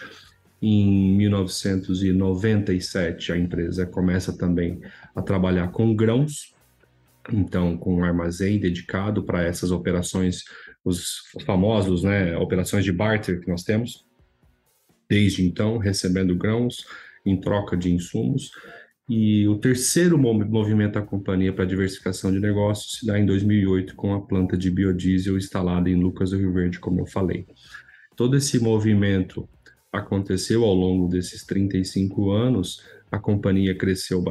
em 0.61 1.17
1997, 1.17 3.31
a 3.31 3.37
empresa 3.37 3.87
começa 3.87 4.37
também 4.37 4.81
a 5.15 5.21
trabalhar 5.21 5.69
com 5.69 5.95
grãos, 5.95 6.53
então 7.33 7.77
com 7.77 7.95
um 7.95 8.03
armazém 8.03 8.59
dedicado 8.59 9.23
para 9.23 9.41
essas 9.43 9.71
operações, 9.71 10.43
os 10.85 11.23
famosos, 11.45 12.03
né, 12.03 12.37
operações 12.37 12.85
de 12.85 12.91
barter 12.91 13.39
que 13.39 13.49
nós 13.49 13.63
temos. 13.63 14.05
Desde 15.09 15.43
então, 15.43 15.79
recebendo 15.79 16.35
grãos 16.35 16.85
em 17.25 17.39
troca 17.39 17.75
de 17.75 17.91
insumos. 17.91 18.51
E 19.09 19.47
o 19.47 19.57
terceiro 19.57 20.15
movimento 20.17 20.93
da 20.93 21.01
companhia 21.01 21.51
para 21.51 21.65
diversificação 21.65 22.31
de 22.31 22.39
negócios 22.39 22.99
se 22.99 23.05
dá 23.05 23.19
em 23.19 23.25
2008 23.25 23.95
com 23.95 24.13
a 24.13 24.21
planta 24.21 24.55
de 24.55 24.69
biodiesel 24.69 25.37
instalada 25.37 25.89
em 25.89 25.95
Lucas 25.95 26.29
do 26.29 26.37
Rio 26.37 26.53
Verde, 26.53 26.79
como 26.79 27.01
eu 27.01 27.05
falei. 27.05 27.45
Todo 28.15 28.37
esse 28.37 28.59
movimento 28.59 29.49
aconteceu 29.91 30.63
ao 30.63 30.73
longo 30.73 31.07
desses 31.07 31.45
35 31.45 32.31
anos, 32.31 32.81
a 33.11 33.19
companhia 33.19 33.75
cresceu 33.75 34.23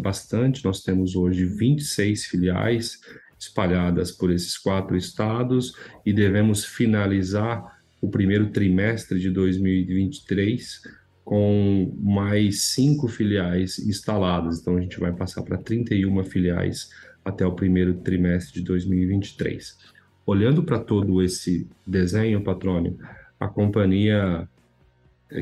bastante. 0.00 0.64
Nós 0.64 0.82
temos 0.82 1.16
hoje 1.16 1.44
26 1.44 2.26
filiais 2.26 3.00
espalhadas 3.38 4.12
por 4.12 4.30
esses 4.30 4.56
quatro 4.56 4.96
estados 4.96 5.74
e 6.06 6.12
devemos 6.12 6.64
finalizar 6.64 7.78
o 8.00 8.08
primeiro 8.08 8.50
trimestre 8.50 9.18
de 9.18 9.30
2023 9.30 10.82
com 11.24 11.92
mais 12.00 12.62
cinco 12.62 13.08
filiais 13.08 13.78
instaladas. 13.80 14.60
Então 14.60 14.76
a 14.76 14.80
gente 14.80 14.98
vai 15.00 15.12
passar 15.12 15.42
para 15.42 15.58
31 15.58 16.22
filiais 16.24 16.90
até 17.24 17.44
o 17.44 17.52
primeiro 17.52 17.94
trimestre 17.94 18.60
de 18.60 18.66
2023. 18.66 19.76
Olhando 20.24 20.62
para 20.62 20.78
todo 20.78 21.22
esse 21.22 21.66
desenho, 21.86 22.42
patrônio, 22.42 22.98
a 23.38 23.48
companhia 23.48 24.48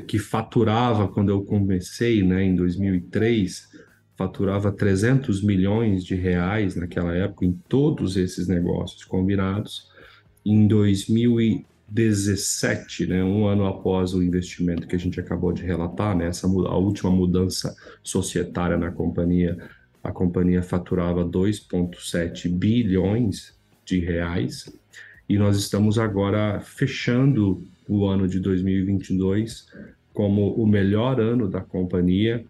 que 0.07 0.19
faturava, 0.19 1.09
quando 1.09 1.31
eu 1.31 1.45
comecei, 1.45 2.23
né, 2.23 2.45
em 2.45 2.57
2003, 2.57 3.69
faturava 4.17 4.73
300 4.73 5.43
milhões 5.43 6.03
de 6.05 6.15
reais 6.15 6.75
naquela 6.75 7.15
época 7.15 7.45
em 7.45 7.53
todos 7.69 8.17
esses 8.17 8.49
negócios 8.49 9.05
combinados. 9.05 9.91
Em 10.45 10.67
2017, 10.67 13.07
né, 13.07 13.23
um 13.23 13.47
ano 13.47 13.67
após 13.67 14.15
o 14.15 14.23
investimento 14.23 14.87
que 14.87 14.97
a 14.97 14.99
gente 14.99 15.21
acabou 15.21 15.53
de 15.53 15.63
relatar, 15.63 16.17
né, 16.17 16.29
essa, 16.29 16.47
a 16.47 16.77
última 16.77 17.11
mudança 17.11 17.77
societária 18.03 18.77
na 18.77 18.91
companhia, 18.91 19.59
a 20.03 20.11
companhia 20.11 20.63
faturava 20.63 21.25
2,7 21.25 22.49
bilhões 22.49 23.55
de 23.85 24.01
reais 24.01 24.73
e 25.29 25.37
nós 25.37 25.57
estamos 25.57 25.99
agora 25.99 26.61
fechando 26.61 27.67
o 27.89 28.07
ano 28.07 28.27
de 28.27 28.41
2022 28.41 29.67
como 30.17 30.55
o 30.55 30.67
melhor 30.67 31.21
ano 31.21 31.47
da 31.47 31.61
companhia, 31.61 32.43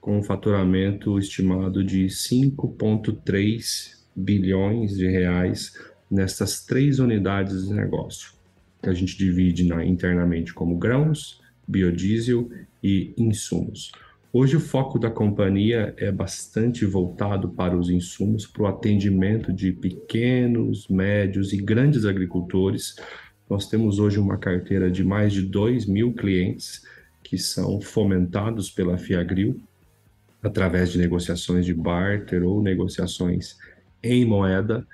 com 0.00 0.18
um 0.18 0.24
faturamento 0.24 1.16
estimado 1.20 1.84
de 1.84 2.06
5,3 2.06 3.96
bilhões 4.14 4.96
de 4.96 5.06
reais 5.06 5.72
nestas 6.10 6.66
três 6.66 6.98
unidades 6.98 7.68
de 7.68 7.74
negócio, 7.74 8.32
que 8.82 8.88
a 8.88 8.92
gente 8.92 9.16
divide 9.16 9.64
na, 9.68 9.86
internamente 9.86 10.52
como 10.52 10.76
grãos, 10.76 11.40
biodiesel 11.66 12.50
e 12.82 13.14
insumos. 13.16 13.92
Hoje 14.32 14.56
o 14.56 14.60
foco 14.60 14.98
da 14.98 15.08
companhia 15.08 15.94
é 15.96 16.10
bastante 16.10 16.84
voltado 16.84 17.50
para 17.50 17.78
os 17.78 17.88
insumos, 17.88 18.46
para 18.46 18.64
o 18.64 18.66
atendimento 18.66 19.52
de 19.52 19.72
pequenos, 19.72 20.88
médios 20.88 21.52
e 21.52 21.56
grandes 21.56 22.04
agricultores, 22.04 22.96
nós 23.48 23.68
temos 23.68 23.98
hoje 23.98 24.18
uma 24.18 24.36
carteira 24.36 24.90
de 24.90 25.04
mais 25.04 25.32
de 25.32 25.42
2 25.42 25.86
mil 25.86 26.12
clientes 26.12 26.82
que 27.22 27.38
são 27.38 27.80
fomentados 27.80 28.70
pela 28.70 28.98
Fiagril 28.98 29.60
através 30.42 30.90
de 30.92 30.98
negociações 30.98 31.64
de 31.64 31.74
barter 31.74 32.42
ou 32.44 32.62
negociações 32.62 33.56
em 34.02 34.24
moeda. 34.24 34.86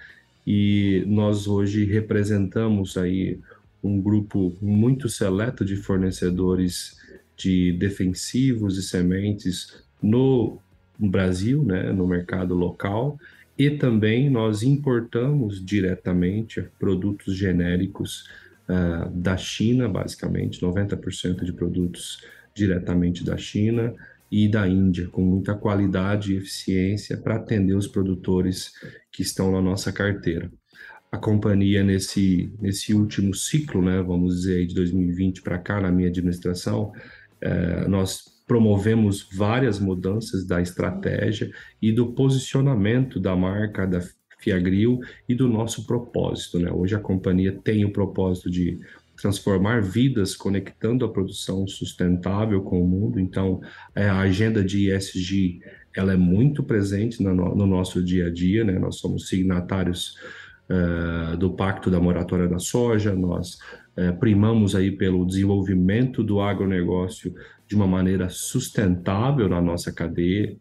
E 0.46 1.04
nós 1.06 1.46
hoje 1.46 1.84
representamos 1.84 2.96
aí 2.96 3.38
um 3.82 4.00
grupo 4.00 4.56
muito 4.60 5.08
seleto 5.08 5.64
de 5.64 5.76
fornecedores 5.76 6.96
de 7.36 7.72
defensivos 7.72 8.78
e 8.78 8.82
sementes 8.82 9.84
no 10.00 10.58
Brasil, 10.98 11.62
né, 11.64 11.92
no 11.92 12.06
mercado 12.06 12.54
local. 12.54 13.18
E 13.58 13.70
também 13.70 14.30
nós 14.30 14.62
importamos 14.62 15.64
diretamente 15.64 16.62
produtos 16.78 17.36
genéricos 17.36 18.28
uh, 18.68 19.10
da 19.10 19.36
China, 19.36 19.88
basicamente, 19.88 20.60
90% 20.60 21.44
de 21.44 21.52
produtos 21.52 22.24
diretamente 22.54 23.24
da 23.24 23.36
China 23.36 23.94
e 24.30 24.48
da 24.48 24.66
Índia, 24.66 25.08
com 25.08 25.22
muita 25.22 25.54
qualidade 25.54 26.32
e 26.32 26.36
eficiência 26.36 27.16
para 27.16 27.36
atender 27.36 27.74
os 27.74 27.86
produtores 27.86 28.72
que 29.10 29.22
estão 29.22 29.52
na 29.52 29.60
nossa 29.60 29.92
carteira. 29.92 30.50
A 31.10 31.18
companhia, 31.18 31.84
nesse, 31.84 32.50
nesse 32.58 32.94
último 32.94 33.34
ciclo, 33.34 33.82
né, 33.82 34.00
vamos 34.02 34.36
dizer, 34.36 34.66
de 34.66 34.74
2020 34.74 35.42
para 35.42 35.58
cá, 35.58 35.78
na 35.78 35.92
minha 35.92 36.08
administração, 36.08 36.90
eh, 37.42 37.86
nós 37.86 38.32
promovemos 38.46 39.28
várias 39.30 39.78
mudanças 39.78 40.46
da 40.46 40.60
estratégia 40.62 41.50
e 41.80 41.92
do 41.92 42.12
posicionamento 42.12 43.20
da 43.20 43.36
marca 43.36 43.86
da 43.86 44.00
Fiagril 44.42 45.00
e 45.28 45.34
do 45.34 45.48
nosso 45.48 45.86
propósito. 45.86 46.58
Né? 46.58 46.70
Hoje 46.70 46.94
a 46.94 46.98
companhia 46.98 47.56
tem 47.62 47.84
o 47.84 47.92
propósito 47.92 48.50
de 48.50 48.80
transformar 49.16 49.80
vidas 49.80 50.34
conectando 50.34 51.04
a 51.04 51.08
produção 51.08 51.66
sustentável 51.68 52.60
com 52.62 52.82
o 52.82 52.86
mundo. 52.86 53.20
Então, 53.20 53.60
é, 53.94 54.08
a 54.08 54.18
agenda 54.18 54.64
de 54.64 54.90
ESG 54.90 55.60
ela 55.94 56.12
é 56.14 56.16
muito 56.16 56.62
presente 56.62 57.22
no, 57.22 57.34
no 57.34 57.66
nosso 57.66 58.02
dia 58.02 58.26
a 58.26 58.30
dia. 58.30 58.64
Né? 58.64 58.78
Nós 58.78 58.96
somos 58.96 59.28
signatários 59.28 60.16
uh, 60.68 61.36
do 61.36 61.52
Pacto 61.52 61.90
da 61.90 62.00
Moratória 62.00 62.48
da 62.48 62.58
Soja, 62.58 63.14
nós 63.14 63.58
uh, 63.96 64.18
primamos 64.18 64.74
aí 64.74 64.90
pelo 64.90 65.26
desenvolvimento 65.26 66.24
do 66.24 66.40
agronegócio 66.40 67.34
de 67.68 67.76
uma 67.76 67.86
maneira 67.86 68.28
sustentável 68.28 69.48
na 69.48 69.60
nossa 69.60 69.92
cadeia 69.92 70.56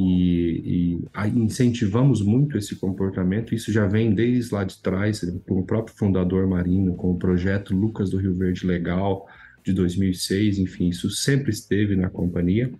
e, 0.00 0.98
e 1.24 1.28
incentivamos 1.28 2.22
muito 2.22 2.56
esse 2.56 2.76
comportamento. 2.76 3.54
Isso 3.54 3.72
já 3.72 3.86
vem 3.86 4.14
desde 4.14 4.54
lá 4.54 4.64
de 4.64 4.78
trás, 4.78 5.20
com 5.46 5.60
o 5.60 5.64
próprio 5.64 5.96
fundador 5.96 6.46
Marino, 6.46 6.94
com 6.94 7.12
o 7.12 7.18
projeto 7.18 7.74
Lucas 7.74 8.10
do 8.10 8.18
Rio 8.18 8.34
Verde 8.34 8.66
Legal 8.66 9.26
de 9.64 9.72
2006, 9.72 10.58
enfim, 10.58 10.88
isso 10.88 11.10
sempre 11.10 11.50
esteve 11.50 11.94
na 11.94 12.08
companhia. 12.08 12.72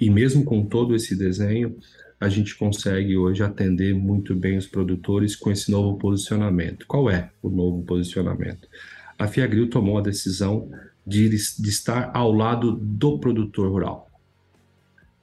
E 0.00 0.08
mesmo 0.10 0.44
com 0.44 0.64
todo 0.64 0.94
esse 0.94 1.16
desenho, 1.16 1.76
a 2.20 2.28
gente 2.28 2.56
consegue 2.56 3.16
hoje 3.16 3.42
atender 3.42 3.94
muito 3.94 4.34
bem 4.34 4.56
os 4.56 4.66
produtores 4.66 5.34
com 5.34 5.50
esse 5.50 5.70
novo 5.70 5.98
posicionamento. 5.98 6.86
Qual 6.86 7.10
é 7.10 7.30
o 7.42 7.48
novo 7.48 7.82
posicionamento? 7.82 8.68
A 9.18 9.26
Fiagril 9.26 9.68
tomou 9.68 9.98
a 9.98 10.02
decisão 10.02 10.70
de, 11.06 11.28
de 11.28 11.68
estar 11.68 12.10
ao 12.14 12.32
lado 12.32 12.72
do 12.76 13.18
produtor 13.18 13.70
rural. 13.70 14.05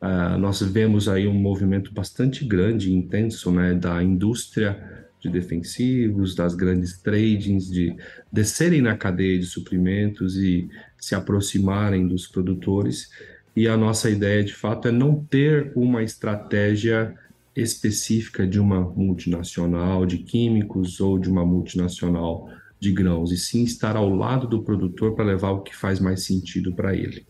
Uh, 0.03 0.37
nós 0.37 0.61
vemos 0.61 1.07
aí 1.07 1.25
um 1.25 1.33
movimento 1.33 1.93
bastante 1.93 2.43
grande 2.43 2.91
intenso 2.91 3.49
né, 3.49 3.73
da 3.73 4.03
indústria 4.03 5.07
de 5.17 5.29
defensivos, 5.29 6.35
das 6.35 6.53
grandes 6.55 6.97
tradings, 6.97 7.71
de 7.71 7.95
descerem 8.29 8.81
na 8.81 8.97
cadeia 8.97 9.39
de 9.39 9.45
suprimentos 9.45 10.35
e 10.35 10.67
se 10.99 11.15
aproximarem 11.15 12.05
dos 12.05 12.27
produtores. 12.27 13.11
E 13.55 13.65
a 13.65 13.77
nossa 13.77 14.09
ideia, 14.09 14.43
de 14.43 14.53
fato, 14.53 14.89
é 14.89 14.91
não 14.91 15.23
ter 15.23 15.71
uma 15.73 16.03
estratégia 16.03 17.15
específica 17.55 18.45
de 18.45 18.59
uma 18.59 18.81
multinacional 18.81 20.05
de 20.05 20.17
químicos 20.17 20.99
ou 20.99 21.17
de 21.17 21.29
uma 21.29 21.45
multinacional 21.45 22.49
de 22.77 22.91
grãos, 22.91 23.31
e 23.31 23.37
sim 23.37 23.63
estar 23.63 23.95
ao 23.95 24.13
lado 24.13 24.47
do 24.47 24.61
produtor 24.61 25.15
para 25.15 25.23
levar 25.23 25.51
o 25.51 25.61
que 25.61 25.73
faz 25.73 26.01
mais 26.01 26.23
sentido 26.23 26.73
para 26.73 26.93
ele. 26.93 27.25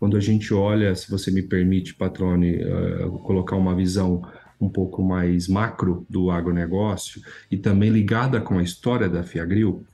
Quando 0.00 0.16
a 0.16 0.20
gente 0.20 0.54
olha, 0.54 0.96
se 0.96 1.10
você 1.10 1.30
me 1.30 1.42
permite, 1.42 1.94
Patrone, 1.94 2.56
uh, 2.64 3.10
colocar 3.18 3.54
uma 3.54 3.76
visão 3.76 4.22
um 4.58 4.66
pouco 4.66 5.02
mais 5.02 5.46
macro 5.46 6.06
do 6.08 6.30
agronegócio 6.30 7.20
e 7.50 7.58
também 7.58 7.90
ligada 7.90 8.40
com 8.40 8.58
a 8.58 8.62
história 8.62 9.10
da 9.10 9.22
Fiagril, 9.22 9.84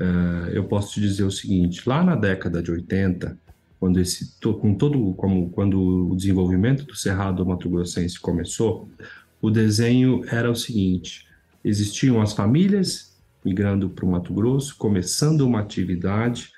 uh, 0.00 0.48
eu 0.50 0.64
posso 0.64 0.94
te 0.94 1.00
dizer 1.02 1.24
o 1.24 1.30
seguinte: 1.30 1.86
lá 1.86 2.02
na 2.02 2.16
década 2.16 2.62
de 2.62 2.70
80, 2.70 3.38
quando 3.78 4.00
esse 4.00 4.34
com 4.40 4.74
todo 4.74 5.12
como 5.12 5.50
quando 5.50 6.10
o 6.10 6.16
desenvolvimento 6.16 6.86
do 6.86 6.96
Cerrado 6.96 7.44
Mato 7.44 7.68
Grossense 7.68 8.18
começou, 8.18 8.88
o 9.42 9.50
desenho 9.50 10.22
era 10.28 10.50
o 10.50 10.56
seguinte: 10.56 11.28
existiam 11.62 12.22
as 12.22 12.32
famílias 12.32 13.14
migrando 13.44 13.90
para 13.90 14.06
o 14.06 14.10
Mato 14.10 14.32
Grosso, 14.32 14.74
começando 14.78 15.42
uma 15.42 15.60
atividade 15.60 16.50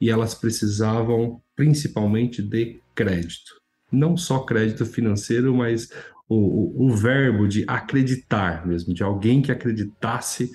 e 0.00 0.10
elas 0.10 0.34
precisavam 0.34 1.40
principalmente 1.54 2.42
de 2.42 2.80
crédito. 2.94 3.60
Não 3.90 4.16
só 4.16 4.40
crédito 4.40 4.84
financeiro, 4.84 5.54
mas 5.54 5.90
o, 6.28 6.34
o, 6.34 6.86
o 6.86 6.96
verbo 6.96 7.46
de 7.46 7.64
acreditar 7.66 8.66
mesmo, 8.66 8.92
de 8.92 9.02
alguém 9.02 9.40
que 9.40 9.52
acreditasse 9.52 10.50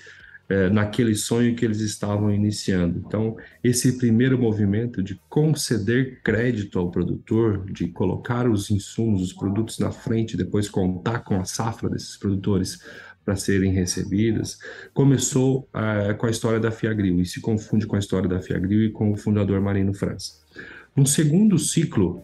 é, 0.51 0.69
naquele 0.69 1.15
sonho 1.15 1.55
que 1.55 1.63
eles 1.63 1.79
estavam 1.79 2.29
iniciando. 2.29 3.01
Então, 3.05 3.37
esse 3.63 3.97
primeiro 3.97 4.37
movimento 4.37 5.01
de 5.01 5.17
conceder 5.29 6.21
crédito 6.21 6.77
ao 6.77 6.91
produtor, 6.91 7.65
de 7.71 7.87
colocar 7.87 8.49
os 8.49 8.69
insumos, 8.69 9.21
os 9.21 9.31
produtos 9.31 9.79
na 9.79 9.91
frente, 9.91 10.35
depois 10.35 10.67
contar 10.67 11.19
com 11.19 11.39
a 11.39 11.45
safra 11.45 11.89
desses 11.89 12.17
produtores 12.17 12.81
para 13.23 13.35
serem 13.35 13.71
recebidas, 13.71 14.59
começou 14.93 15.67
uh, 15.73 16.15
com 16.17 16.25
a 16.25 16.31
história 16.31 16.59
da 16.59 16.71
Fiagril 16.71 17.19
e 17.19 17.25
se 17.25 17.39
confunde 17.39 17.85
com 17.85 17.95
a 17.95 17.99
história 17.99 18.27
da 18.27 18.39
Fiagril 18.39 18.83
e 18.83 18.91
com 18.91 19.11
o 19.11 19.15
fundador 19.15 19.61
Marino 19.61 19.93
França. 19.93 20.41
Um 20.95 21.05
segundo 21.05 21.57
ciclo 21.57 22.23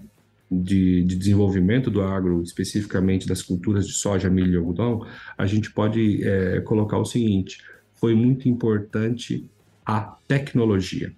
de, 0.50 1.04
de, 1.04 1.16
desenvolvimento 1.16 1.91
do 1.91 2.02
agro, 2.02 2.41
especificamente 2.41 3.28
das 3.28 3.41
culturas 3.41 3.86
de 3.86 3.93
soja, 3.93 4.30
milho 4.30 4.54
e 4.54 4.58
algodão, 4.58 5.06
a 5.38 5.45
gente 5.45 5.72
pode 5.72 6.24
é, 6.24 6.62
colocar 6.62 6.98
o 6.98 7.06
seguinte: 7.06 7.60
foi 7.95 8.16
muito 8.16 8.50
importante 8.50 9.50
a 9.86 10.02
tecnologia. 10.28 11.14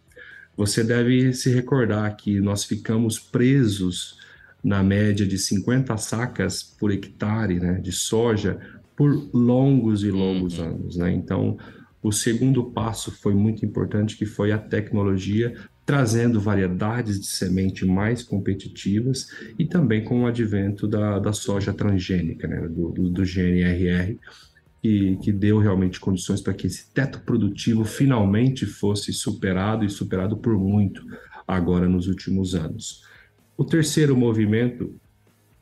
Você 0.57 0.83
deve 0.83 1.33
se 1.33 1.49
recordar 1.49 2.15
que 2.17 2.39
nós 2.41 2.65
ficamos 2.65 3.17
presos 3.17 4.19
na 4.63 4.83
média 4.83 5.25
de 5.25 5.37
50 5.37 5.95
sacas 5.97 6.61
por 6.61 6.91
hectare 6.91 7.59
né, 7.59 7.79
de 7.79 7.93
soja 7.93 8.59
por 8.99 9.29
longos 9.33 10.03
e 10.03 10.11
longos 10.11 10.59
uhum. 10.59 10.65
anos, 10.65 10.97
né? 10.97 11.09
Então, 11.13 11.57
o 12.03 12.11
segundo 12.11 12.65
passo 12.65 13.09
foi 13.09 13.33
muito 13.33 13.65
importante, 13.65 14.17
que 14.17 14.25
foi 14.25 14.51
a 14.51 14.57
tecnologia, 14.57 15.55
trazendo 15.85 16.37
variedades 16.37 17.17
de 17.17 17.27
semente 17.27 17.85
mais 17.85 18.21
competitivas 18.23 19.29
e 19.57 19.65
também 19.65 20.03
com 20.03 20.23
o 20.23 20.27
advento 20.27 20.85
da, 20.85 21.17
da 21.17 21.31
soja 21.31 21.73
transgênica, 21.73 22.45
né? 22.45 22.67
do, 22.67 22.89
do, 22.91 23.09
do 23.09 23.23
GNRR, 23.23 24.17
que, 24.81 25.17
que 25.23 25.31
deu 25.31 25.59
realmente 25.59 25.97
condições 25.97 26.41
para 26.41 26.53
que 26.53 26.67
esse 26.67 26.91
teto 26.93 27.21
produtivo 27.21 27.85
finalmente 27.85 28.65
fosse 28.65 29.13
superado 29.13 29.85
e 29.85 29.89
superado 29.89 30.35
por 30.35 30.57
muito 30.57 31.01
agora 31.47 31.87
nos 31.87 32.09
últimos 32.09 32.53
anos. 32.53 33.05
O 33.55 33.63
terceiro 33.63 34.15
movimento 34.15 34.93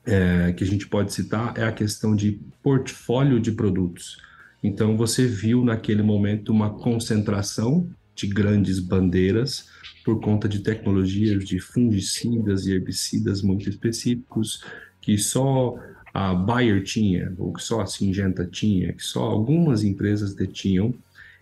é, 0.08 0.54
que 0.54 0.64
a 0.64 0.68
gente 0.68 0.88
pode 0.88 1.14
citar 1.14 1.54
é 1.58 1.64
a 1.66 1.72
questão 1.72 2.16
de 2.16 2.40
portfólio 2.64 3.40
de 3.40 3.52
produtos. 3.52 4.18
Então, 4.64 4.98
você 4.98 5.28
viu 5.28 5.64
naquele 5.64 6.02
momento 6.02 6.52
uma 6.52 6.70
concentração 6.70 7.88
de 8.16 8.26
grandes 8.26 8.80
bandeiras 8.80 9.68
por 10.04 10.20
conta 10.20 10.48
de 10.48 10.60
tecnologias 10.60 11.44
de 11.46 11.60
fungicidas 11.60 12.66
e 12.66 12.72
herbicidas 12.72 13.42
muito 13.42 13.70
específicos 13.70 14.64
que 15.02 15.18
só 15.18 15.78
a 16.14 16.34
Bayer 16.34 16.84
tinha, 16.84 17.34
ou 17.38 17.54
que 17.54 17.62
só 17.62 17.82
a 17.82 17.86
Singenta 17.86 18.46
tinha, 18.46 18.94
que 18.94 19.04
só 19.04 19.22
algumas 19.24 19.84
empresas 19.84 20.34
detinham, 20.34 20.94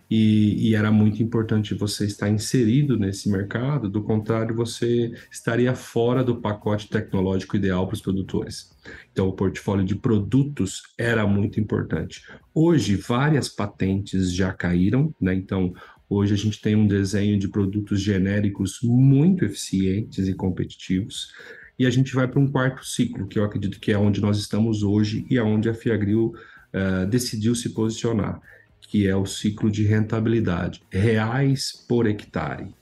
e, 0.10 0.70
e, 0.70 0.76
era 0.76 0.92
muito 0.92 1.24
importante 1.24 1.74
você 1.74 2.06
estar 2.06 2.30
inserido 2.30 2.98
nesse 2.98 3.30
mercado, 3.30 3.90
do 3.90 4.04
contrário, 4.04 4.56
você 4.56 5.12
estaria 5.32 5.74
fora 5.74 6.24
do 6.24 6.40
pacote 6.40 6.88
tecnológico 6.88 7.56
ideal 7.56 7.88
para 7.88 7.96
os 7.96 8.02
produtores. 8.02 8.72
Então, 9.12 9.28
o 9.28 9.34
portfólio 9.34 9.84
de 9.84 9.96
produtos 9.96 10.84
era 10.96 11.26
muito 11.26 11.60
importante. 11.60 12.22
Hoje, 12.54 12.96
várias 12.96 13.50
patentes 13.50 14.32
já 14.32 14.54
caíram, 14.54 15.14
né? 15.20 15.34
Então, 15.34 15.74
hoje 16.08 16.36
a 16.36 16.38
gente 16.38 16.62
tem 16.62 16.76
um 16.76 16.86
desenho 16.86 17.40
de 17.40 17.48
produtos 17.48 18.00
genéricos 18.00 18.80
muito 18.84 19.44
eficientes 19.44 20.28
e 20.28 20.36
competitivos. 20.36 21.34
E 21.80 21.86
a 21.86 21.90
gente 21.90 22.14
vai 22.14 22.28
para 22.28 22.40
um 22.40 22.48
quarto 22.48 22.86
ciclo, 22.86 23.28
que 23.28 23.40
eu 23.40 23.44
acredito 23.44 23.80
que 23.80 23.92
é 23.92 23.98
onde 23.98 24.22
nós 24.22 24.38
estamos 24.38 24.84
hoje 24.84 25.26
e 25.32 25.38
aonde 25.40 25.68
é 25.68 25.72
a 25.72 25.76
Fiagril 25.76 26.34
uh, 26.74 27.08
decidiu 27.08 27.56
se 27.56 27.70
posicionar 27.70 28.40
que 28.88 29.08
é 29.08 29.16
o 29.16 29.26
ciclo 29.26 29.70
de 29.70 29.84
rentabilidade, 29.84 30.82
reais 30.92 31.72
por 31.88 32.08
hectare. 32.08 32.74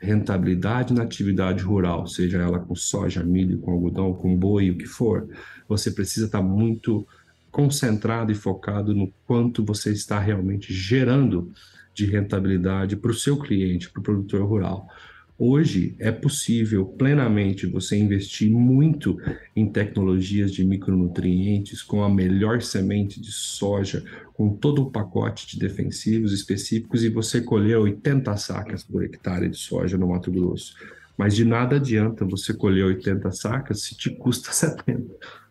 Rentabilidade 0.00 0.94
na 0.94 1.02
atividade 1.02 1.62
rural, 1.62 2.06
seja 2.06 2.38
ela 2.38 2.60
com 2.60 2.74
soja, 2.74 3.24
milho, 3.24 3.58
com 3.58 3.72
algodão, 3.72 4.14
com 4.14 4.36
boi, 4.36 4.70
o 4.70 4.78
que 4.78 4.86
for, 4.86 5.28
você 5.68 5.90
precisa 5.90 6.26
estar 6.26 6.40
muito 6.40 7.06
concentrado 7.50 8.30
e 8.30 8.34
focado 8.34 8.94
no 8.94 9.12
quanto 9.26 9.64
você 9.64 9.90
está 9.90 10.20
realmente 10.20 10.72
gerando 10.72 11.50
de 11.92 12.06
rentabilidade 12.06 12.96
para 12.96 13.10
o 13.10 13.14
seu 13.14 13.36
cliente, 13.36 13.90
para 13.90 14.00
o 14.00 14.02
produtor 14.02 14.46
rural. 14.46 14.86
Hoje 15.40 15.94
é 16.00 16.10
possível 16.10 16.84
plenamente 16.84 17.64
você 17.64 17.96
investir 17.96 18.50
muito 18.50 19.16
em 19.54 19.70
tecnologias 19.70 20.52
de 20.52 20.64
micronutrientes, 20.64 21.80
com 21.80 22.02
a 22.02 22.08
melhor 22.08 22.60
semente 22.60 23.20
de 23.20 23.30
soja, 23.30 24.02
com 24.34 24.56
todo 24.56 24.82
o 24.82 24.90
pacote 24.90 25.46
de 25.46 25.56
defensivos 25.56 26.32
específicos 26.32 27.04
e 27.04 27.08
você 27.08 27.40
colher 27.40 27.78
80 27.78 28.36
sacas 28.36 28.82
por 28.82 29.04
hectare 29.04 29.48
de 29.48 29.56
soja 29.56 29.96
no 29.96 30.08
Mato 30.08 30.32
Grosso. 30.32 30.74
Mas 31.16 31.36
de 31.36 31.44
nada 31.44 31.76
adianta 31.76 32.24
você 32.24 32.52
colher 32.52 32.86
80 32.86 33.30
sacas 33.30 33.82
se 33.82 33.96
te 33.96 34.10
custa 34.10 34.50
70 34.52 35.04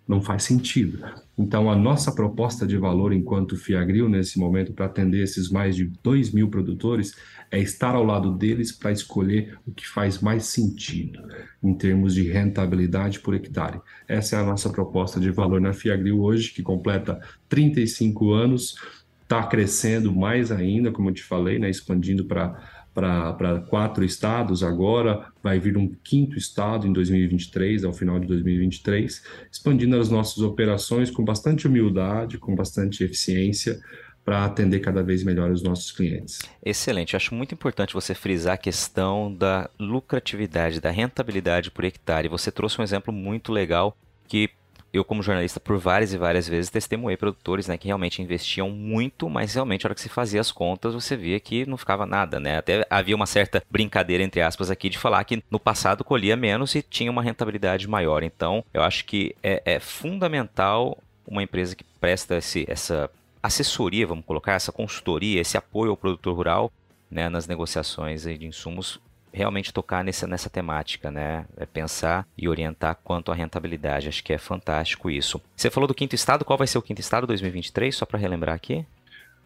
não 0.08 0.22
faz 0.22 0.44
sentido. 0.44 1.04
Então, 1.38 1.70
a 1.70 1.76
nossa 1.76 2.14
proposta 2.14 2.66
de 2.66 2.78
valor 2.78 3.12
enquanto 3.12 3.58
Fiagril, 3.58 4.08
nesse 4.08 4.40
momento, 4.40 4.72
para 4.72 4.86
atender 4.86 5.22
esses 5.22 5.50
mais 5.50 5.76
de 5.76 5.86
2 6.02 6.32
mil 6.32 6.50
produtores, 6.50 7.14
é 7.52 7.60
estar 7.60 7.96
ao 7.96 8.04
lado 8.04 8.32
deles 8.32 8.72
para 8.72 8.92
escolher 8.92 9.58
o 9.66 9.72
que 9.72 9.88
faz 9.88 10.20
mais 10.20 10.46
sentido 10.46 11.20
em 11.64 11.74
termos 11.74 12.14
de 12.14 12.24
rentabilidade 12.24 13.20
por 13.20 13.34
hectare. 13.34 13.80
Essa 14.08 14.36
é 14.36 14.40
a 14.40 14.46
nossa 14.46 14.70
proposta 14.70 15.20
de 15.20 15.32
valor 15.32 15.62
na 15.62 15.74
Fiagril 15.74 16.22
hoje, 16.22 16.52
que 16.52 16.62
completa 16.62 17.20
35 17.48 18.32
anos, 18.32 18.76
está 19.24 19.44
crescendo 19.44 20.14
mais 20.14 20.52
ainda, 20.52 20.92
como 20.92 21.10
eu 21.10 21.14
te 21.14 21.24
falei, 21.24 21.60
né, 21.60 21.70
expandindo 21.70 22.26
para 22.26 22.78
para 22.98 23.60
quatro 23.70 24.04
estados 24.04 24.64
agora, 24.64 25.28
vai 25.44 25.60
vir 25.60 25.78
um 25.78 25.88
quinto 26.04 26.36
estado 26.36 26.88
em 26.88 26.92
2023, 26.92 27.84
ao 27.84 27.94
final 27.94 28.20
de 28.20 28.26
2023, 28.26 29.22
expandindo 29.52 30.00
as 30.00 30.10
nossas 30.10 30.40
operações 30.40 31.12
com 31.12 31.24
bastante 31.24 31.68
humildade, 31.68 32.40
com 32.40 32.56
bastante 32.56 33.04
eficiência, 33.04 33.80
para 34.28 34.44
atender 34.44 34.82
cada 34.82 35.02
vez 35.02 35.24
melhor 35.24 35.50
os 35.52 35.64
nossos 35.64 35.90
clientes. 35.90 36.40
Excelente. 36.62 37.16
acho 37.16 37.34
muito 37.34 37.54
importante 37.54 37.94
você 37.94 38.14
frisar 38.14 38.56
a 38.56 38.58
questão 38.58 39.34
da 39.34 39.70
lucratividade, 39.80 40.82
da 40.82 40.92
rentabilidade 40.92 41.72
por 41.72 41.86
hectare. 41.86 42.28
Você 42.28 42.52
trouxe 42.52 42.82
um 42.82 42.84
exemplo 42.84 43.14
muito 43.14 43.54
legal 43.54 43.96
que 44.28 44.50
eu, 44.92 45.06
como 45.06 45.24
jornalista, 45.24 45.62
por 45.62 45.78
várias 45.78 46.12
e 46.12 46.18
várias 46.18 46.46
vezes 46.46 46.70
testemunhei 46.70 47.16
produtores 47.16 47.70
né, 47.70 47.78
que 47.78 47.88
realmente 47.88 48.22
investiam 48.22 48.70
muito, 48.70 49.30
mas 49.30 49.54
realmente, 49.54 49.86
a 49.86 49.88
hora 49.88 49.96
que 49.96 50.02
se 50.02 50.10
fazia 50.10 50.42
as 50.42 50.52
contas, 50.52 50.94
você 50.94 51.16
via 51.16 51.40
que 51.40 51.66
não 51.66 51.78
ficava 51.78 52.06
nada, 52.06 52.38
né? 52.38 52.58
Até 52.58 52.86
havia 52.90 53.16
uma 53.16 53.26
certa 53.26 53.64
brincadeira, 53.72 54.24
entre 54.24 54.42
aspas, 54.42 54.70
aqui, 54.70 54.90
de 54.90 54.98
falar 54.98 55.24
que 55.24 55.42
no 55.50 55.60
passado 55.60 56.04
colhia 56.04 56.36
menos 56.36 56.76
e 56.76 56.82
tinha 56.82 57.10
uma 57.10 57.24
rentabilidade 57.24 57.88
maior. 57.88 58.24
Então, 58.24 58.62
eu 58.74 58.82
acho 58.82 59.06
que 59.06 59.34
é, 59.42 59.62
é 59.64 59.80
fundamental 59.80 60.98
uma 61.26 61.44
empresa 61.44 61.76
que 61.76 61.84
presta 62.00 62.38
esse, 62.38 62.66
essa 62.68 63.10
assessoria, 63.42 64.08
vamos 64.08 64.26
colocar, 64.26 64.54
essa 64.54 64.72
consultoria, 64.72 65.42
esse 65.42 65.58
apoio 65.58 65.92
ao 65.92 65.98
produtor 65.98 66.36
rural 66.36 66.72
né, 67.10 67.30
nas 67.30 67.48
negociações 67.48 68.24
de 68.24 68.46
insumos 68.46 69.00
realmente 69.32 69.72
tocar 69.72 70.04
nessa, 70.04 70.26
nessa 70.26 70.50
temática, 70.50 71.12
né? 71.12 71.46
É 71.58 71.66
pensar 71.66 72.28
e 72.36 72.50
orientar 72.50 72.98
quanto 73.04 73.32
à 73.32 73.36
rentabilidade. 73.36 74.08
Acho 74.08 74.24
que 74.24 74.34
é 74.34 74.38
fantástico 74.38 75.10
isso. 75.12 75.40
Você 75.56 75.70
falou 75.70 75.88
do 75.88 75.94
quinto 75.94 76.16
estado, 76.16 76.44
qual 76.44 76.58
vai 76.58 76.66
ser 76.66 76.78
o 76.80 76.82
quinto 76.82 77.02
estado 77.02 77.28
2023? 77.28 77.96
Só 77.96 78.06
para 78.06 78.18
relembrar 78.18 78.56
aqui. 78.56 78.84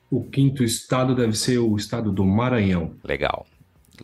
O 0.10 0.24
quinto 0.24 0.64
estado 0.64 1.14
deve 1.14 1.38
ser 1.38 1.58
o 1.58 1.76
estado 1.76 2.12
do 2.12 2.24
Maranhão. 2.26 2.94
Legal 3.04 3.46